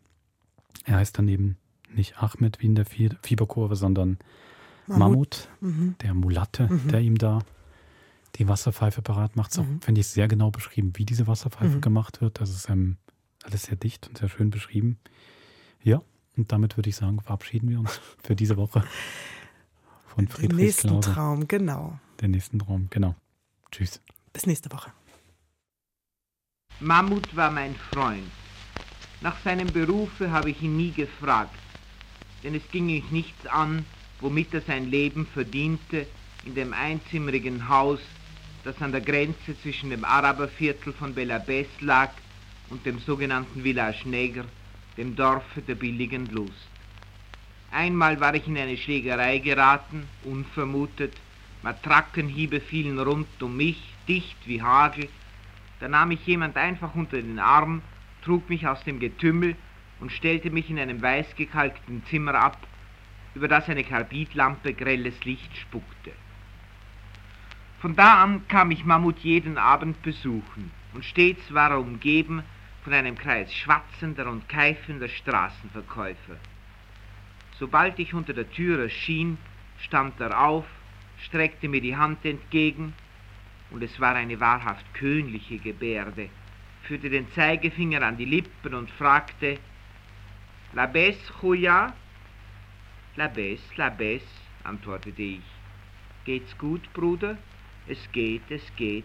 Er 0.85 0.97
heißt 0.97 1.17
dann 1.17 1.29
eben 1.29 1.57
nicht 1.93 2.19
Ahmed 2.23 2.61
wie 2.61 2.67
in 2.67 2.75
der 2.75 2.85
Fie- 2.87 3.17
Fieberkurve, 3.23 3.77
sondern 3.77 4.19
Mammut, 4.87 4.99
Mammut. 4.99 5.49
Mhm. 5.61 5.95
der 6.03 6.15
Mulatte, 6.15 6.69
Mhm. 6.71 6.89
der 6.89 7.01
ihm 7.01 7.17
da 7.19 7.41
die 8.37 8.49
Wasserpfeife 8.49 9.01
parat 9.03 9.37
macht. 9.37 9.53
Ist 9.53 9.59
auch, 9.61 9.65
Mhm. 9.65 9.81
finde 9.81 10.01
ich, 10.01 10.09
sehr 10.09 10.29
genau 10.29 10.51
beschrieben, 10.51 10.93
wie 10.97 11.05
diese 11.05 11.27
Wasserpfeife 11.27 11.77
Mhm. 11.77 11.81
gemacht 11.81 12.21
wird. 12.21 12.41
Das 12.41 12.51
ist 12.51 12.69
ähm, 12.69 12.97
alles 13.45 13.65
sehr 13.65 13.77
dicht 13.77 14.09
und 14.09 14.19
sehr 14.19 14.29
schön 14.29 14.51
beschrieben. 14.51 14.99
Ja, 15.83 16.03
und 16.37 16.51
damit 16.53 16.77
würde 16.77 16.89
ich 16.91 16.97
sagen, 16.97 17.21
verabschieden 17.21 17.69
wir 17.69 17.79
uns 17.79 18.01
für 18.23 18.35
diese 18.37 18.57
Woche 18.57 18.83
von 20.07 20.25
Den 20.27 20.29
Friedrich 20.33 20.57
nächsten 20.59 20.89
Klauser. 20.89 21.15
Traum, 21.15 21.47
genau. 21.49 21.99
Den 22.21 22.33
nächsten 22.33 22.59
Traum, 22.59 22.89
genau. 22.91 23.15
Tschüss. 23.71 24.01
Bis 24.33 24.47
nächste 24.47 24.71
Woche. 24.73 24.93
Mammut 26.81 27.35
war 27.37 27.51
mein 27.51 27.75
Freund. 27.77 28.27
Nach 29.21 29.37
seinem 29.43 29.73
Berufe 29.73 30.31
habe 30.31 30.51
ich 30.51 30.61
ihn 30.63 30.77
nie 30.77 30.91
gefragt, 30.91 31.55
denn 32.43 32.55
es 32.55 32.63
ging 32.71 32.87
mich 32.87 33.11
nichts 33.11 33.47
an, 33.47 33.87
womit 34.21 34.55
er 34.55 34.63
sein 34.63 34.91
Leben 34.91 35.27
verdiente 35.27 36.07
in 36.45 36.55
dem 36.55 36.73
einzimmerigen 36.73 37.69
Haus, 37.69 38.01
das 38.65 38.81
an 38.81 38.93
der 38.93 39.01
Grenze 39.01 39.59
zwischen 39.63 39.91
dem 39.91 40.05
Araberviertel 40.05 40.93
von 40.93 41.15
Belabès 41.15 41.67
lag 41.81 42.11
und 42.71 42.85
dem 42.87 42.99
sogenannten 42.99 43.63
Village 43.63 44.09
Neger, 44.09 44.45
dem 44.97 45.15
Dorfe 45.17 45.61
der 45.63 45.75
billigen 45.75 46.27
Lust. 46.27 46.69
Einmal 47.71 48.21
war 48.21 48.35
ich 48.35 48.47
in 48.47 48.57
eine 48.57 48.77
Schlägerei 48.77 49.39
geraten, 49.39 50.07
unvermutet, 50.23 51.15
Matrackenhiebe 51.63 52.61
fielen 52.61 52.99
rund 52.99 53.27
um 53.43 53.57
mich, 53.57 53.83
dicht 54.07 54.37
wie 54.47 54.63
Hagel, 54.63 55.09
da 55.81 55.89
nahm 55.89 56.09
mich 56.09 56.27
jemand 56.27 56.57
einfach 56.57 56.95
unter 56.95 57.17
den 57.17 57.39
Arm, 57.39 57.83
trug 58.23 58.49
mich 58.49 58.67
aus 58.67 58.83
dem 58.85 59.01
Getümmel 59.01 59.57
und 60.01 60.13
stellte 60.13 60.51
mich 60.51 60.71
in 60.71 60.79
einem 60.79 61.03
weißgekalkten 61.03 62.05
Zimmer 62.07 62.35
ab, 62.35 62.59
über 63.35 63.49
das 63.49 63.69
eine 63.69 63.85
Karbidlampe 63.85 64.75
grelles 64.75 65.25
Licht 65.25 65.57
spuckte. 65.57 66.13
Von 67.81 67.97
da 67.97 68.23
an 68.23 68.47
kam 68.49 68.71
ich 68.71 68.85
Mammut 68.85 69.19
jeden 69.19 69.59
Abend 69.59 70.01
besuchen, 70.03 70.71
und 70.95 71.05
stets 71.05 71.53
war 71.53 71.71
er 71.71 71.81
umgeben 71.81 72.43
von 72.83 72.93
einem 72.93 73.19
Kreis 73.19 73.53
schwatzender 73.53 74.27
und 74.29 74.49
keifender 74.49 75.09
Straßenverkäufer. 75.09 76.37
Sobald 77.59 77.99
ich 77.99 78.15
unter 78.15 78.33
der 78.33 78.51
Tür 78.51 78.85
erschien, 78.85 79.39
stand 79.79 80.21
er 80.21 80.41
auf, 80.41 80.67
streckte 81.19 81.69
mir 81.69 81.81
die 81.81 81.97
Hand 81.97 82.25
entgegen, 82.25 82.95
und 83.71 83.83
es 83.83 83.99
war 84.01 84.15
eine 84.15 84.39
wahrhaft 84.39 84.95
königliche 84.95 85.59
Gebärde, 85.59 86.29
führte 86.83 87.11
den 87.11 87.31
Zeigefinger 87.33 88.03
an 88.03 88.17
die 88.17 88.25
Lippen 88.25 88.75
und 88.75 88.91
fragte, 88.91 89.59
La 90.73 90.87
Bess, 90.87 91.17
Chuya? 91.41 91.93
La 93.17 93.29
Bess, 93.29 93.61
La 93.77 93.91
Bess, 93.91 94.25
antwortete 94.65 95.23
ich. 95.23 95.45
Geht's 96.25 96.59
gut, 96.59 96.93
Bruder? 96.95 97.39
Es 97.87 98.11
geht, 98.11 98.51
es 98.51 98.75
geht. 98.75 99.05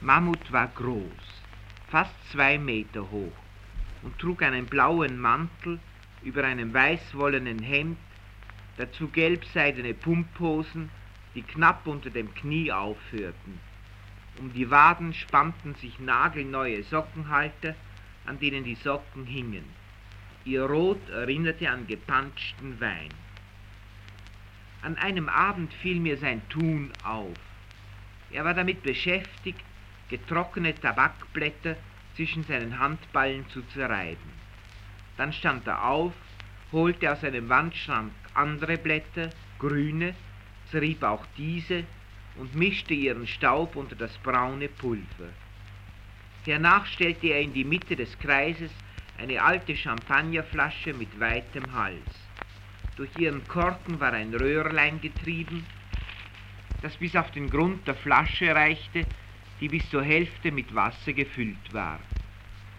Mammut 0.00 0.50
war 0.50 0.66
groß, 0.66 1.42
fast 1.86 2.16
zwei 2.32 2.58
Meter 2.58 3.08
hoch, 3.08 3.38
und 4.02 4.18
trug 4.18 4.42
einen 4.42 4.66
blauen 4.66 5.20
Mantel 5.20 5.78
über 6.24 6.42
einem 6.42 6.74
weißwollenen 6.74 7.60
Hemd, 7.60 7.98
dazu 8.78 9.06
gelbseidene 9.06 9.94
Pumphosen, 9.94 10.90
die 11.36 11.42
knapp 11.42 11.86
unter 11.86 12.10
dem 12.10 12.34
Knie 12.34 12.72
aufhörten. 12.72 13.60
Um 14.40 14.52
die 14.52 14.68
Waden 14.68 15.14
spannten 15.14 15.76
sich 15.76 16.00
nagelneue 16.00 16.82
Sockenhalter, 16.82 17.76
an 18.26 18.40
denen 18.40 18.64
die 18.64 18.74
Socken 18.74 19.24
hingen. 19.24 19.77
Ihr 20.48 20.62
Rot 20.62 21.10
erinnerte 21.10 21.68
an 21.68 21.86
gepanschten 21.86 22.80
Wein. 22.80 23.10
An 24.80 24.96
einem 24.96 25.28
Abend 25.28 25.74
fiel 25.74 26.00
mir 26.00 26.16
sein 26.16 26.40
Tun 26.48 26.90
auf. 27.04 27.36
Er 28.30 28.46
war 28.46 28.54
damit 28.54 28.82
beschäftigt, 28.82 29.62
getrocknete 30.08 30.80
Tabakblätter 30.80 31.76
zwischen 32.16 32.44
seinen 32.44 32.78
Handballen 32.78 33.46
zu 33.50 33.60
zerreiben. 33.74 34.32
Dann 35.18 35.34
stand 35.34 35.66
er 35.66 35.84
auf, 35.84 36.14
holte 36.72 37.12
aus 37.12 37.20
seinem 37.20 37.50
Wandschrank 37.50 38.12
andere 38.32 38.78
Blätter, 38.78 39.28
grüne, 39.58 40.14
zerrieb 40.70 41.02
auch 41.02 41.26
diese 41.36 41.84
und 42.36 42.54
mischte 42.54 42.94
ihren 42.94 43.26
Staub 43.26 43.76
unter 43.76 43.96
das 43.96 44.16
braune 44.16 44.68
Pulver. 44.68 45.28
Hernach 46.46 46.86
stellte 46.86 47.26
er 47.26 47.42
in 47.42 47.52
die 47.52 47.64
Mitte 47.64 47.96
des 47.96 48.18
Kreises 48.18 48.70
eine 49.18 49.42
alte 49.42 49.76
Champagnerflasche 49.76 50.94
mit 50.94 51.18
weitem 51.18 51.72
Hals. 51.72 51.98
Durch 52.96 53.10
ihren 53.18 53.46
Korken 53.48 54.00
war 54.00 54.12
ein 54.12 54.34
Röhrlein 54.34 55.00
getrieben, 55.00 55.66
das 56.82 56.96
bis 56.96 57.16
auf 57.16 57.30
den 57.32 57.50
Grund 57.50 57.86
der 57.86 57.96
Flasche 57.96 58.54
reichte, 58.54 59.04
die 59.60 59.68
bis 59.68 59.88
zur 59.90 60.02
Hälfte 60.02 60.52
mit 60.52 60.72
Wasser 60.74 61.12
gefüllt 61.12 61.72
war. 61.72 61.98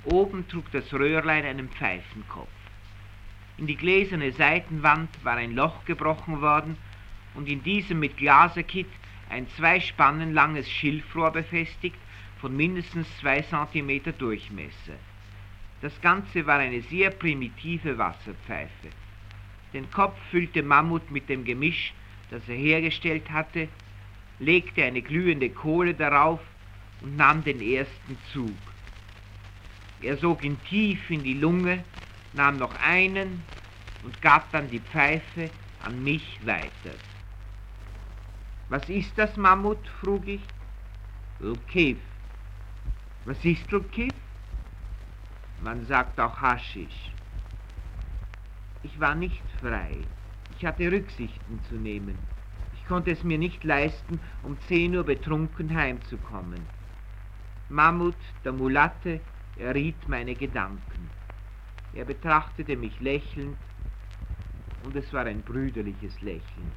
Oben 0.06 0.48
trug 0.48 0.72
das 0.72 0.94
Röhrlein 0.94 1.46
einen 1.46 1.70
Pfeifenkopf. 1.70 2.50
In 3.58 3.68
die 3.68 3.76
gläserne 3.76 4.32
Seitenwand 4.32 5.10
war 5.24 5.36
ein 5.36 5.54
Loch 5.54 5.84
gebrochen 5.84 6.42
worden 6.42 6.78
und 7.34 7.50
in 7.50 7.62
diesem 7.62 8.00
mit 8.00 8.16
Glaserkit 8.16 8.88
ein 9.30 9.48
zwei 9.58 9.82
Spannen 9.82 10.34
langes 10.34 10.70
Schilfrohr 10.70 11.32
befestigt, 11.32 11.98
von 12.40 12.56
mindestens 12.56 13.08
zwei 13.18 13.42
Zentimeter 13.42 14.14
Durchmesser. 14.14 14.96
Das 15.82 16.00
Ganze 16.02 16.46
war 16.46 16.60
eine 16.60 16.82
sehr 16.82 17.10
primitive 17.10 17.98
Wasserpfeife. 17.98 18.90
Den 19.74 19.90
Kopf 19.92 20.18
füllte 20.30 20.62
Mammut 20.62 21.10
mit 21.12 21.30
dem 21.30 21.46
Gemisch, 21.46 21.94
das 22.32 22.48
er 22.50 22.56
hergestellt 22.56 23.30
hatte, 23.30 23.70
legte 24.40 24.84
eine 24.84 25.02
glühende 25.02 25.50
Kohle 25.50 25.94
darauf 25.94 26.42
und 27.02 27.16
nahm 27.16 27.44
den 27.44 27.62
ersten 27.62 28.18
Zug. 28.34 28.58
Er 30.02 30.18
sog 30.18 30.44
ihn 30.44 30.58
tief 30.64 31.10
in 31.10 31.24
die 31.24 31.34
Lunge, 31.34 31.84
nahm 32.34 32.58
noch 32.58 32.74
einen 32.82 33.44
und 34.04 34.22
gab 34.22 34.52
dann 34.52 34.70
die 34.70 34.80
Pfeife 34.80 35.50
an 35.84 36.04
mich 36.04 36.40
weiter. 36.46 36.96
Was 38.70 38.88
ist 38.90 39.18
das, 39.18 39.36
Mammut? 39.36 39.88
frug 40.02 40.28
ich. 40.28 40.42
Lkiv. 41.40 41.98
Was 43.26 43.44
ist 43.44 43.72
Lkiv? 43.72 44.14
Man 45.62 45.86
sagt 45.86 46.20
auch 46.20 46.40
Haschisch. 46.42 47.12
Ich 48.84 49.00
war 49.00 49.16
nicht 49.16 49.44
frei. 49.60 49.98
Ich 50.58 50.66
hatte 50.66 50.92
Rücksichten 50.92 51.60
zu 51.68 51.76
nehmen. 51.76 52.18
Ich 52.74 52.88
konnte 52.88 53.12
es 53.12 53.24
mir 53.24 53.38
nicht 53.38 53.64
leisten, 53.64 54.20
um 54.44 54.58
zehn 54.68 54.96
Uhr 54.96 55.04
betrunken 55.04 55.76
heimzukommen. 55.76 56.62
Mammut, 57.70 58.16
der 58.44 58.54
Mulatte, 58.54 59.20
erriet 59.58 60.08
meine 60.08 60.34
Gedanken. 60.34 61.10
Er 61.94 62.06
betrachtete 62.06 62.78
mich 62.78 63.00
lächelnd 63.00 63.58
und 64.86 64.96
es 64.96 65.12
war 65.12 65.26
ein 65.26 65.42
brüderliches 65.42 66.22
Lächeln. 66.22 66.72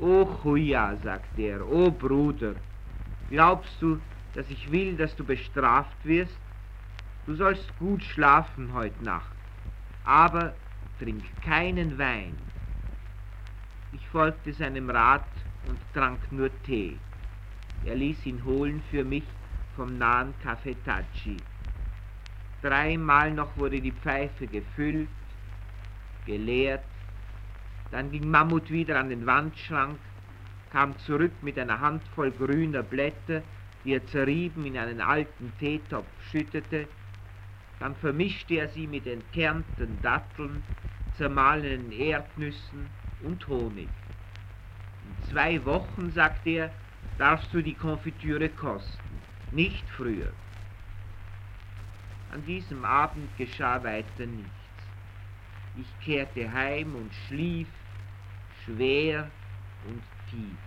O 0.00 0.24
Chuya, 0.42 0.96
sagte 1.02 1.42
er, 1.42 1.68
o 1.68 1.90
Bruder, 1.90 2.54
glaubst 3.30 3.74
du, 3.80 3.98
dass 4.34 4.48
ich 4.48 4.70
will, 4.70 4.96
dass 4.96 5.16
du 5.16 5.24
bestraft 5.24 5.96
wirst? 6.04 6.38
Du 7.28 7.34
sollst 7.34 7.78
gut 7.78 8.02
schlafen 8.02 8.72
heute 8.72 9.04
Nacht, 9.04 9.36
aber 10.02 10.54
trink 10.98 11.22
keinen 11.42 11.98
Wein. 11.98 12.34
Ich 13.92 14.00
folgte 14.08 14.50
seinem 14.54 14.88
Rat 14.88 15.28
und 15.66 15.78
trank 15.92 16.20
nur 16.32 16.48
Tee. 16.62 16.96
Er 17.84 17.96
ließ 17.96 18.24
ihn 18.24 18.42
holen 18.46 18.82
für 18.90 19.04
mich 19.04 19.24
vom 19.76 19.98
nahen 19.98 20.32
Café 20.42 20.74
Tachi. 20.86 21.36
Dreimal 22.62 23.30
noch 23.30 23.54
wurde 23.58 23.78
die 23.78 23.92
Pfeife 23.92 24.46
gefüllt, 24.46 25.10
geleert, 26.24 26.84
dann 27.90 28.10
ging 28.10 28.30
Mammut 28.30 28.70
wieder 28.70 28.98
an 28.98 29.10
den 29.10 29.26
Wandschrank, 29.26 29.98
kam 30.72 30.98
zurück 31.00 31.32
mit 31.42 31.58
einer 31.58 31.78
Handvoll 31.78 32.30
grüner 32.30 32.82
Blätter, 32.82 33.42
die 33.84 33.92
er 33.92 34.06
zerrieben 34.06 34.64
in 34.64 34.78
einen 34.78 35.02
alten 35.02 35.52
Teetopf 35.58 36.06
schüttete, 36.30 36.88
dann 37.80 37.94
vermischte 37.96 38.54
er 38.54 38.68
sie 38.68 38.86
mit 38.86 39.06
entkernten 39.06 40.00
Datteln, 40.02 40.62
zermahlenen 41.16 41.92
Erdnüssen 41.92 42.88
und 43.22 43.46
Honig. 43.48 43.88
In 45.04 45.30
zwei 45.30 45.64
Wochen, 45.64 46.10
sagte 46.10 46.50
er, 46.50 46.74
darfst 47.18 47.52
du 47.52 47.62
die 47.62 47.74
Konfitüre 47.74 48.48
kosten, 48.48 49.20
nicht 49.52 49.88
früher. 49.90 50.32
An 52.32 52.44
diesem 52.44 52.84
Abend 52.84 53.36
geschah 53.38 53.82
weiter 53.82 54.26
nichts. 54.26 54.52
Ich 55.76 56.04
kehrte 56.04 56.52
heim 56.52 56.94
und 56.94 57.12
schlief 57.26 57.68
schwer 58.64 59.30
und 59.86 60.02
tief. 60.30 60.58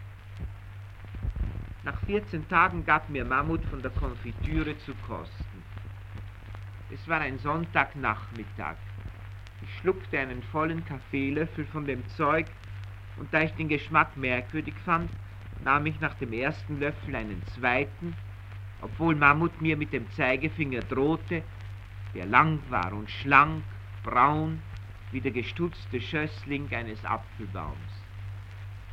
Nach 1.83 1.99
14 2.01 2.47
Tagen 2.47 2.85
gab 2.85 3.09
mir 3.09 3.25
Mammut 3.25 3.63
von 3.65 3.81
der 3.81 3.91
Konfitüre 3.91 4.77
zu 4.79 4.93
kosten. 5.07 5.50
Es 6.93 7.07
war 7.07 7.21
ein 7.21 7.39
Sonntagnachmittag. 7.39 8.75
Ich 9.61 9.77
schluckte 9.77 10.19
einen 10.19 10.43
vollen 10.43 10.83
Kaffeelöffel 10.83 11.65
von 11.65 11.85
dem 11.85 12.05
Zeug 12.09 12.47
und 13.15 13.33
da 13.33 13.43
ich 13.43 13.53
den 13.53 13.69
Geschmack 13.69 14.17
merkwürdig 14.17 14.73
fand, 14.83 15.09
nahm 15.63 15.85
ich 15.85 15.99
nach 16.01 16.15
dem 16.15 16.33
ersten 16.33 16.79
Löffel 16.79 17.15
einen 17.15 17.41
zweiten, 17.55 18.13
obwohl 18.81 19.15
Mammut 19.15 19.61
mir 19.61 19.77
mit 19.77 19.93
dem 19.93 20.11
Zeigefinger 20.11 20.81
drohte, 20.81 21.43
der 22.13 22.25
lang 22.25 22.59
war 22.69 22.91
und 22.91 23.09
schlank, 23.09 23.63
braun, 24.03 24.61
wie 25.11 25.21
der 25.21 25.31
gestutzte 25.31 26.01
Schössling 26.01 26.67
eines 26.73 27.05
Apfelbaums. 27.05 28.03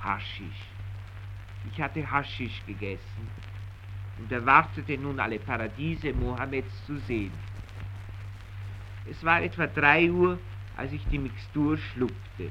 Haschisch. 0.00 0.68
Ich 1.72 1.80
hatte 1.80 2.08
Haschisch 2.08 2.62
gegessen 2.64 3.28
und 4.18 4.30
erwartete 4.30 4.96
nun 4.98 5.18
alle 5.18 5.38
Paradiese 5.40 6.12
Mohammeds 6.12 6.86
zu 6.86 6.98
sehen. 6.98 7.32
Es 9.10 9.24
war 9.24 9.42
etwa 9.42 9.66
drei 9.66 10.10
Uhr, 10.10 10.38
als 10.76 10.92
ich 10.92 11.04
die 11.06 11.18
Mixtur 11.18 11.78
schluckte. 11.78 12.50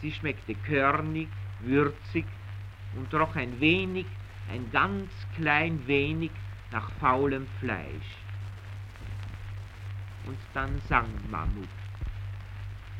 Sie 0.00 0.12
schmeckte 0.12 0.54
körnig, 0.54 1.28
würzig 1.60 2.24
und 2.94 3.12
roch 3.14 3.34
ein 3.36 3.60
wenig, 3.60 4.06
ein 4.50 4.70
ganz 4.70 5.10
klein 5.36 5.86
wenig 5.86 6.30
nach 6.70 6.90
faulem 7.00 7.46
Fleisch. 7.60 8.16
Und 10.26 10.38
dann 10.54 10.80
sang 10.88 11.08
Mammut. 11.30 11.68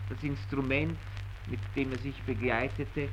Das 0.08 0.22
Instrument, 0.22 0.96
mit 1.46 1.60
dem 1.74 1.92
er 1.92 1.98
sich 1.98 2.20
begleitete, 2.22 3.08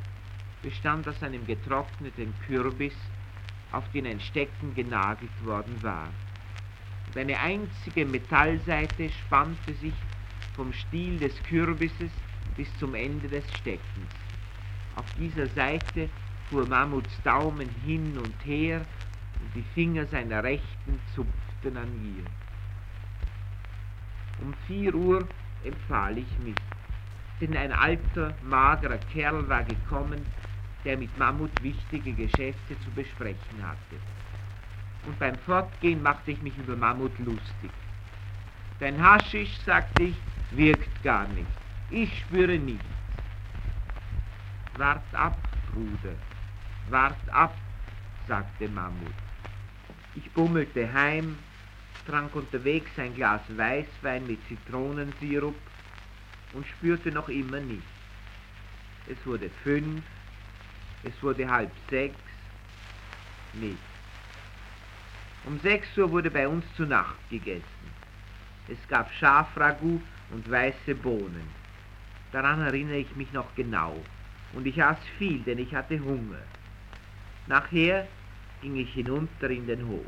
bestand 0.61 1.07
aus 1.07 1.21
einem 1.23 1.45
getrockneten 1.45 2.34
Kürbis, 2.45 2.95
auf 3.71 3.89
den 3.91 4.05
ein 4.05 4.19
Stecken 4.19 4.75
genagelt 4.75 5.45
worden 5.45 5.81
war. 5.81 6.09
Und 7.14 7.22
eine 7.22 7.40
einzige 7.40 8.06
Metallseite 8.06 9.10
spannte 9.10 9.73
sich 9.76 9.94
vom 10.56 10.73
Stiel 10.73 11.19
des 11.19 11.41
Kürbisses 11.44 12.11
bis 12.56 12.68
zum 12.80 12.95
Ende 12.95 13.27
des 13.27 13.44
Steckens. 13.57 14.11
Auf 14.95 15.06
dieser 15.19 15.48
Seite 15.49 16.10
fuhr 16.49 16.68
Mammuts 16.68 17.22
Daumen 17.23 17.69
hin 17.85 18.18
und 18.18 18.45
her 18.45 18.77
und 19.40 19.56
die 19.56 19.65
Finger 19.73 20.06
seiner 20.07 20.44
Rechten 20.44 20.99
zupften 21.15 21.77
an 21.77 21.90
ihr. 22.18 22.26
Um 24.45 24.53
vier 24.68 24.94
Uhr 24.94 25.27
empfahl 25.64 26.18
ich 26.18 26.40
mich 26.40 26.56
denn 27.41 27.57
ein 27.57 27.72
alter, 27.73 28.34
magerer 28.44 28.99
Kerl 29.11 29.48
war 29.49 29.64
gekommen, 29.64 30.26
der 30.85 30.98
mit 30.98 31.18
Mammut 31.18 31.52
wichtige 31.61 32.14
Geschäfte 32.14 32.80
zu 32.80 32.90
besprechen 32.91 33.61
hatte. 33.61 33.98
Und 35.05 35.19
beim 35.19 35.38
Fortgehen 35.39 36.01
machte 36.01 36.31
ich 36.31 36.41
mich 36.41 36.57
über 36.57 36.75
Mammut 36.75 37.17
lustig. 37.19 37.71
Dein 38.80 39.01
Haschisch, 39.01 39.57
sagte 39.65 40.03
ich, 40.03 40.15
wirkt 40.51 41.03
gar 41.03 41.27
nicht. 41.30 41.47
Ich 41.89 42.19
spüre 42.19 42.57
nichts. 42.57 42.85
Wart 44.77 45.03
ab, 45.13 45.38
Bruder, 45.71 46.15
wart 46.89 47.30
ab, 47.31 47.55
sagte 48.27 48.67
Mammut. 48.69 49.13
Ich 50.15 50.30
bummelte 50.31 50.91
heim, 50.91 51.38
trank 52.07 52.35
unterwegs 52.35 52.91
ein 52.97 53.13
Glas 53.15 53.41
Weißwein 53.49 54.25
mit 54.25 54.39
Zitronensirup 54.47 55.55
und 56.53 56.65
spürte 56.67 57.11
noch 57.11 57.30
immer 57.30 57.59
nichts. 57.59 57.85
Es 59.07 59.17
wurde 59.25 59.49
fünf, 59.63 60.03
es 61.03 61.21
wurde 61.21 61.49
halb 61.49 61.71
sechs, 61.89 62.19
nichts. 63.53 63.92
Um 65.45 65.59
6 65.59 65.97
Uhr 65.97 66.11
wurde 66.11 66.31
bei 66.31 66.47
uns 66.47 66.65
zu 66.75 66.83
Nacht 66.83 67.17
gegessen. 67.29 67.63
Es 68.69 68.77
gab 68.87 69.11
Schafragout 69.13 70.01
und 70.31 70.49
weiße 70.49 70.95
Bohnen. 70.95 71.47
Daran 72.31 72.61
erinnere 72.61 72.97
ich 72.97 73.15
mich 73.15 73.31
noch 73.33 73.53
genau. 73.55 74.01
Und 74.53 74.65
ich 74.65 74.81
aß 74.81 74.97
viel, 75.17 75.39
denn 75.39 75.59
ich 75.59 75.73
hatte 75.75 75.99
Hunger. 75.99 76.41
Nachher 77.47 78.07
ging 78.61 78.77
ich 78.77 78.93
hinunter 78.93 79.49
in 79.49 79.67
den 79.67 79.85
Hof 79.87 80.05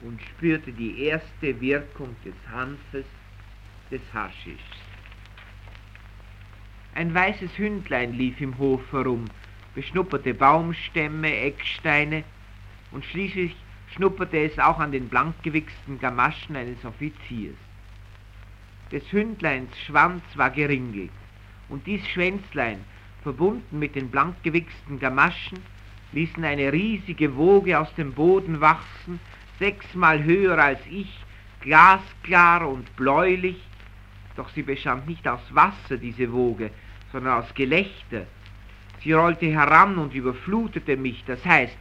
und 0.00 0.20
spürte 0.22 0.72
die 0.72 1.04
erste 1.04 1.60
Wirkung 1.60 2.16
des 2.24 2.34
Hanfes, 2.50 3.04
des 3.90 4.00
Haschischs. 4.12 4.58
Ein 6.94 7.14
weißes 7.14 7.56
Hündlein 7.58 8.14
lief 8.14 8.40
im 8.40 8.56
Hof 8.58 8.80
herum, 8.92 9.26
beschnupperte 9.74 10.34
Baumstämme, 10.34 11.34
Ecksteine 11.34 12.24
und 12.92 13.04
schließlich 13.04 13.54
schnupperte 13.94 14.38
es 14.38 14.58
auch 14.58 14.78
an 14.78 14.92
den 14.92 15.08
blankgewichsten 15.08 15.98
Gamaschen 15.98 16.56
eines 16.56 16.84
Offiziers. 16.84 17.56
Des 18.90 19.10
Hündleins 19.12 19.70
Schwanz 19.86 20.22
war 20.34 20.50
geringelt, 20.50 21.10
und 21.68 21.86
dies 21.86 22.06
Schwänzlein, 22.08 22.84
verbunden 23.22 23.78
mit 23.78 23.94
den 23.94 24.10
blankgewichsten 24.10 24.98
Gamaschen, 24.98 25.58
ließen 26.12 26.44
eine 26.44 26.72
riesige 26.72 27.36
Woge 27.36 27.78
aus 27.78 27.92
dem 27.94 28.12
Boden 28.12 28.60
wachsen, 28.60 29.18
sechsmal 29.58 30.22
höher 30.22 30.58
als 30.58 30.80
ich, 30.90 31.24
glasklar 31.60 32.68
und 32.68 32.94
bläulich, 32.96 33.62
doch 34.36 34.48
sie 34.50 34.62
bestand 34.62 35.06
nicht 35.06 35.26
aus 35.28 35.40
Wasser, 35.50 35.96
diese 35.96 36.32
Woge, 36.32 36.70
sondern 37.12 37.42
aus 37.42 37.54
Gelächter. 37.54 38.26
Sie 39.02 39.12
rollte 39.12 39.46
heran 39.46 39.98
und 39.98 40.14
überflutete 40.14 40.96
mich, 40.96 41.24
das 41.26 41.44
heißt, 41.44 41.76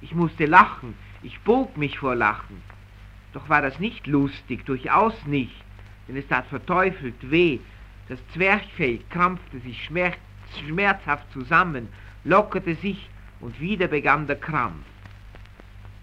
ich 0.00 0.14
musste 0.14 0.46
lachen, 0.46 0.94
ich 1.22 1.38
bog 1.40 1.76
mich 1.76 1.98
vor 1.98 2.14
Lachen. 2.14 2.62
Doch 3.32 3.48
war 3.48 3.62
das 3.62 3.78
nicht 3.78 4.06
lustig, 4.06 4.64
durchaus 4.66 5.14
nicht, 5.26 5.64
denn 6.08 6.16
es 6.16 6.26
tat 6.26 6.46
verteufelt 6.46 7.30
weh. 7.30 7.58
Das 8.08 8.18
Zwerchfell 8.32 9.00
krampfte 9.10 9.60
sich 9.60 9.88
schmerzhaft 10.66 11.30
zusammen, 11.32 11.88
lockerte 12.24 12.74
sich 12.74 13.08
und 13.40 13.60
wieder 13.60 13.86
begann 13.86 14.26
der 14.26 14.36
Krampf. 14.36 14.84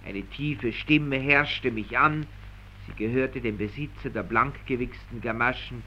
Eine 0.06 0.24
tiefe 0.24 0.72
Stimme 0.72 1.18
herrschte 1.18 1.69
mich 1.69 1.98
an, 1.98 2.26
sie 2.86 2.94
gehörte 2.94 3.41
dem 3.41 3.57
Besitzer 3.57 4.10
der 4.10 4.24
blankgewichsten 4.24 5.19
Gamaschen. 5.22 5.84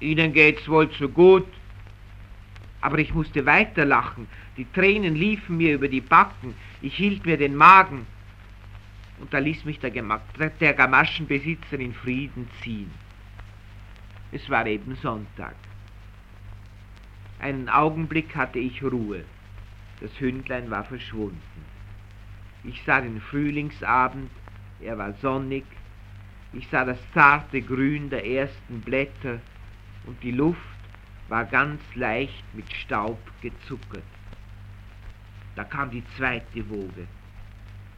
Ihnen 0.00 0.32
geht's 0.32 0.68
wohl 0.68 0.90
zu 0.90 1.08
gut. 1.08 1.46
Aber 2.84 2.98
ich 2.98 3.14
musste 3.14 3.46
weiterlachen, 3.46 4.28
die 4.58 4.70
Tränen 4.70 5.14
liefen 5.14 5.56
mir 5.56 5.72
über 5.72 5.88
die 5.88 6.02
Backen, 6.02 6.54
ich 6.82 6.94
hielt 6.94 7.24
mir 7.24 7.38
den 7.38 7.56
Magen. 7.56 8.06
Und 9.18 9.32
da 9.32 9.38
ließ 9.38 9.64
mich 9.64 9.80
der, 9.80 9.90
der 9.90 10.74
Gamaschenbesitzer 10.74 11.78
in 11.80 11.94
Frieden 11.94 12.46
ziehen. 12.60 12.90
Es 14.32 14.50
war 14.50 14.66
eben 14.66 14.96
Sonntag. 14.96 15.54
Einen 17.38 17.70
Augenblick 17.70 18.36
hatte 18.36 18.58
ich 18.58 18.82
Ruhe. 18.82 19.24
Das 20.02 20.10
Hündlein 20.20 20.70
war 20.70 20.84
verschwunden. 20.84 21.64
Ich 22.64 22.82
sah 22.84 23.00
den 23.00 23.22
Frühlingsabend, 23.22 24.30
er 24.82 24.98
war 24.98 25.14
sonnig. 25.22 25.64
Ich 26.52 26.68
sah 26.68 26.84
das 26.84 26.98
zarte 27.14 27.62
Grün 27.62 28.10
der 28.10 28.26
ersten 28.26 28.82
Blätter 28.82 29.40
und 30.04 30.22
die 30.22 30.32
Luft 30.32 30.73
war 31.28 31.44
ganz 31.44 31.80
leicht 31.94 32.44
mit 32.54 32.70
Staub 32.72 33.18
gezuckert. 33.40 34.02
Da 35.56 35.64
kam 35.64 35.90
die 35.90 36.04
zweite 36.16 36.68
Woge. 36.68 37.06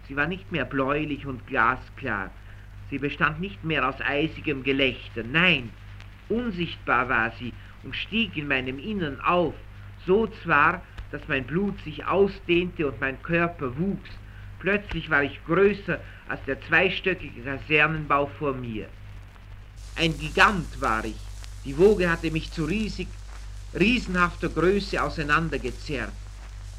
Sie 0.07 0.17
war 0.17 0.27
nicht 0.27 0.53
mehr 0.53 0.65
bläulich 0.65 1.27
und 1.27 1.47
glasklar. 1.47 2.31
Sie 2.91 2.99
bestand 2.99 3.41
nicht 3.41 3.65
mehr 3.65 3.89
aus 3.89 4.01
eisigem 4.01 4.63
Gelächter. 4.63 5.25
Nein, 5.25 5.71
unsichtbar 6.29 7.09
war 7.09 7.33
sie 7.33 7.53
und 7.83 7.97
stieg 7.97 8.37
in 8.37 8.49
meinem 8.49 8.79
Innern 8.79 9.21
auf, 9.21 9.55
so 10.07 10.27
zwar, 10.27 10.83
dass 11.11 11.27
mein 11.29 11.45
Blut 11.45 11.81
sich 11.83 12.05
ausdehnte 12.05 12.87
und 12.87 13.01
mein 13.01 13.21
Körper 13.23 13.77
wuchs, 13.79 14.11
Plötzlich 14.59 15.11
war 15.11 15.23
ich 15.23 15.45
größer 15.45 16.01
als 16.29 16.45
der 16.45 16.61
zweistöckige 16.63 17.43
Kasernenbau 17.43 18.27
vor 18.27 18.55
mir. 18.55 18.89
Ein 19.97 20.17
Gigant 20.19 20.81
war 20.81 21.05
ich. 21.05 21.26
Die 21.67 21.77
Woge 21.77 22.09
hatte 22.09 22.31
mich 22.31 22.53
zu 22.53 22.65
riesig, 22.65 23.09
riesenhafter 23.75 24.49
Größe 24.49 25.03
auseinandergezerrt. 25.03 26.13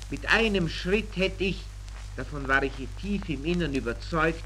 Mit 0.10 0.26
einem 0.30 0.70
Schritt 0.70 1.18
hätte 1.18 1.44
ich, 1.44 1.62
davon 2.16 2.48
war 2.48 2.64
ich 2.64 2.72
tief 3.02 3.28
im 3.28 3.44
Innern 3.44 3.74
überzeugt, 3.74 4.42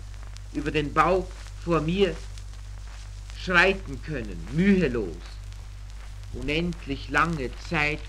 über 0.53 0.71
den 0.71 0.91
Bau 0.91 1.27
vor 1.63 1.79
mir 1.79 2.15
schreiten 3.37 4.01
können, 4.01 4.47
mühelos. 4.53 5.15
Unendlich 6.33 7.09
lange 7.09 7.51
Zeit 7.69 8.01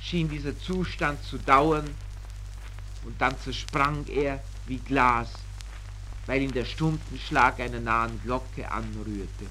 schien 0.00 0.30
dieser 0.30 0.58
Zustand 0.58 1.22
zu 1.22 1.36
dauern, 1.36 1.94
und 3.04 3.20
dann 3.20 3.38
zersprang 3.38 4.06
er 4.08 4.42
wie 4.66 4.78
Glas, 4.78 5.28
weil 6.26 6.40
ihn 6.40 6.52
der 6.52 6.64
Stundenschlag 6.64 7.60
einer 7.60 7.80
nahen 7.80 8.18
Glocke 8.22 8.70
anrührte. 8.70 9.46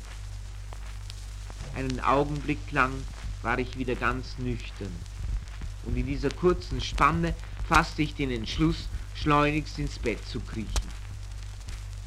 Einen 1.75 1.99
Augenblick 1.99 2.71
lang 2.71 2.91
war 3.41 3.57
ich 3.59 3.77
wieder 3.77 3.95
ganz 3.95 4.37
nüchtern, 4.37 4.93
und 5.85 5.95
in 5.95 6.05
dieser 6.05 6.29
kurzen 6.29 6.81
Spanne 6.81 7.33
fasste 7.67 8.01
ich 8.01 8.15
den 8.15 8.31
Entschluss, 8.31 8.87
schleunigst 9.15 9.79
ins 9.79 9.99
Bett 9.99 10.25
zu 10.27 10.39
kriechen. 10.39 10.89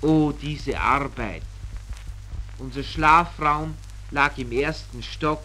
Oh, 0.02 0.32
diese 0.32 0.78
Arbeit! 0.78 1.43
Unser 2.59 2.82
Schlafraum 2.82 3.74
lag 4.10 4.36
im 4.39 4.52
ersten 4.52 5.02
Stock, 5.02 5.43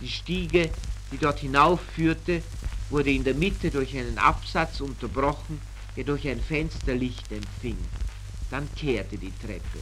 die 0.00 0.08
Stiege, 0.08 0.70
die 1.10 1.18
dort 1.18 1.40
hinaufführte, 1.40 2.42
wurde 2.90 3.10
in 3.10 3.24
der 3.24 3.34
Mitte 3.34 3.70
durch 3.70 3.96
einen 3.96 4.18
Absatz 4.18 4.80
unterbrochen, 4.80 5.60
der 5.96 6.04
durch 6.04 6.28
ein 6.28 6.40
Fenster 6.40 6.94
Licht 6.94 7.30
empfing. 7.32 7.78
Dann 8.50 8.68
kehrte 8.76 9.18
die 9.18 9.32
Treppe. 9.40 9.80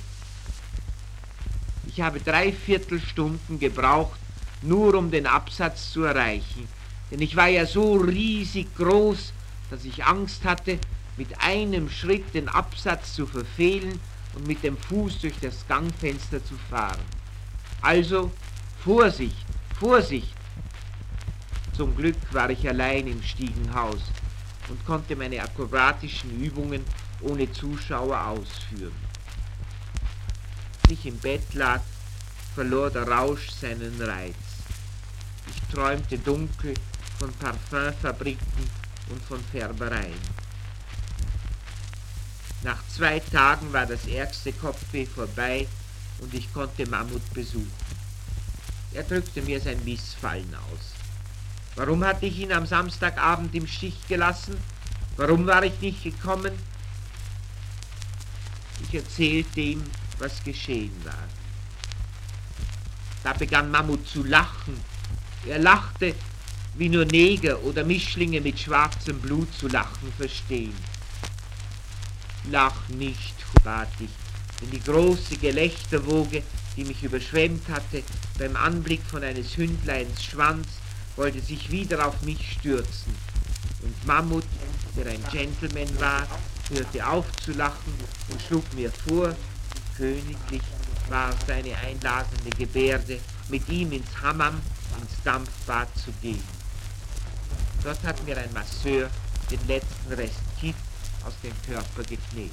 Ich 1.87 2.01
habe 2.01 2.21
drei 2.21 2.53
Viertelstunden 2.53 3.59
gebraucht, 3.59 4.19
nur 4.63 4.95
um 4.95 5.11
den 5.11 5.27
Absatz 5.27 5.93
zu 5.93 6.03
erreichen, 6.03 6.69
denn 7.11 7.21
ich 7.21 7.37
war 7.37 7.49
ja 7.49 7.67
so 7.67 7.95
riesig 7.97 8.75
groß, 8.77 9.33
dass 9.71 9.85
ich 9.85 10.05
Angst 10.05 10.45
hatte, 10.45 10.79
mit 11.17 11.41
einem 11.41 11.89
Schritt 11.89 12.35
den 12.35 12.49
Absatz 12.49 13.15
zu 13.15 13.27
verfehlen 13.27 14.01
und 14.35 14.47
mit 14.47 14.63
dem 14.63 14.77
Fuß 14.77 15.21
durch 15.21 15.39
das 15.41 15.67
Gangfenster 15.69 16.45
zu 16.45 16.55
fahren. 16.71 17.01
Also 17.81 18.31
Vorsicht, 18.85 19.47
Vorsicht, 19.79 20.35
zum 21.77 21.97
Glück 21.97 22.17
war 22.33 22.51
ich 22.51 22.69
allein 22.69 23.07
im 23.07 23.23
Stiegenhaus 23.23 24.01
und 24.69 24.85
konnte 24.87 25.15
meine 25.15 25.43
akrobatischen 25.43 26.43
Übungen 26.43 26.83
ohne 27.21 27.51
Zuschauer 27.53 28.21
ausführen. 28.21 29.06
Als 30.87 30.93
ich 31.01 31.07
im 31.07 31.19
Bett 31.19 31.55
lag, 31.55 31.81
verlor 32.55 32.91
der 32.91 33.09
Rausch 33.09 33.51
seinen 33.51 34.01
Reiz. 34.01 34.37
Ich 35.49 35.75
träumte 35.75 36.17
dunkel 36.17 36.75
von 37.19 37.33
Parfümfabriken 37.33 38.71
und 39.11 39.21
von 39.25 39.43
Färbereien. 39.51 40.21
Nach 42.63 42.79
zwei 42.87 43.19
Tagen 43.19 43.73
war 43.73 43.85
das 43.85 44.07
ärgste 44.07 44.53
Kopfweh 44.53 45.07
vorbei 45.07 45.67
und 46.21 46.33
ich 46.33 46.53
konnte 46.53 46.89
Mammut 46.89 47.35
besuchen. 47.35 47.73
Er 48.95 49.03
drückte 49.03 49.43
mir 49.43 49.61
sein 49.61 49.85
Missfallen 49.85 50.55
aus. 50.55 50.93
Warum 51.75 52.05
hatte 52.05 52.27
ich 52.27 52.39
ihn 52.39 52.53
am 52.53 52.65
Samstagabend 52.65 53.53
im 53.57 53.67
Stich 53.67 54.07
gelassen? 54.07 54.57
Warum 55.17 55.49
war 55.49 55.65
ich 55.65 55.81
nicht 55.81 56.05
gekommen? 56.05 56.53
Ich 58.85 58.95
erzählte 58.95 59.61
ihm, 59.61 59.83
was 60.19 60.43
geschehen 60.43 60.95
war. 61.05 61.29
Da 63.25 63.33
begann 63.33 63.71
Mammut 63.71 64.07
zu 64.09 64.23
lachen. 64.23 64.81
Er 65.47 65.59
lachte, 65.59 66.15
wie 66.75 66.89
nur 66.89 67.05
Neger 67.05 67.63
oder 67.63 67.85
Mischlinge 67.85 68.41
mit 68.41 68.59
schwarzem 68.59 69.21
Blut 69.21 69.49
zu 69.59 69.69
lachen 69.69 70.13
verstehen. 70.17 70.77
Lach 72.51 72.89
nicht, 72.89 73.35
bat 73.65 73.89
ich, 73.99 74.11
denn 74.61 74.71
die 74.71 74.83
große 74.83 75.37
Gelächterwoge, 75.39 76.43
die 76.77 76.85
mich 76.85 77.03
überschwemmt 77.03 77.69
hatte, 77.69 78.03
beim 78.39 78.55
Anblick 78.55 79.03
von 79.03 79.25
eines 79.25 79.57
Hündleins 79.57 80.23
Schwanz, 80.23 80.67
wollte 81.17 81.41
sich 81.41 81.71
wieder 81.71 82.07
auf 82.07 82.23
mich 82.23 82.53
stürzen. 82.53 83.15
Und 83.83 84.07
Mammut, 84.07 84.45
der 84.97 85.07
ein 85.07 85.25
Gentleman 85.33 85.89
war, 85.99 86.27
hörte 86.71 87.07
auf 87.07 87.25
zu 87.45 87.53
lachen 87.53 87.95
und 88.29 88.41
schlug 88.43 88.65
mir 88.75 88.93
vor, 88.93 89.35
königlich 89.97 90.63
war 91.09 91.33
seine 91.47 91.77
einladende 91.77 92.51
Gebärde, 92.57 93.21
mit 93.49 93.69
ihm 93.69 93.93
ins 93.93 94.21
Hammam, 94.23 94.61
ins 95.01 95.23
Dampfbad 95.25 95.89
zu 95.97 96.11
gehen. 96.21 96.43
Dort 97.83 98.03
hat 98.03 98.25
mir 98.25 98.37
ein 98.37 98.53
Masseur 98.53 99.09
den 99.51 99.67
letzten 99.69 100.13
Rest 100.13 100.41
Kitt 100.61 100.75
aus 101.25 101.35
dem 101.43 101.53
Körper 101.63 102.03
geknetet. 102.03 102.53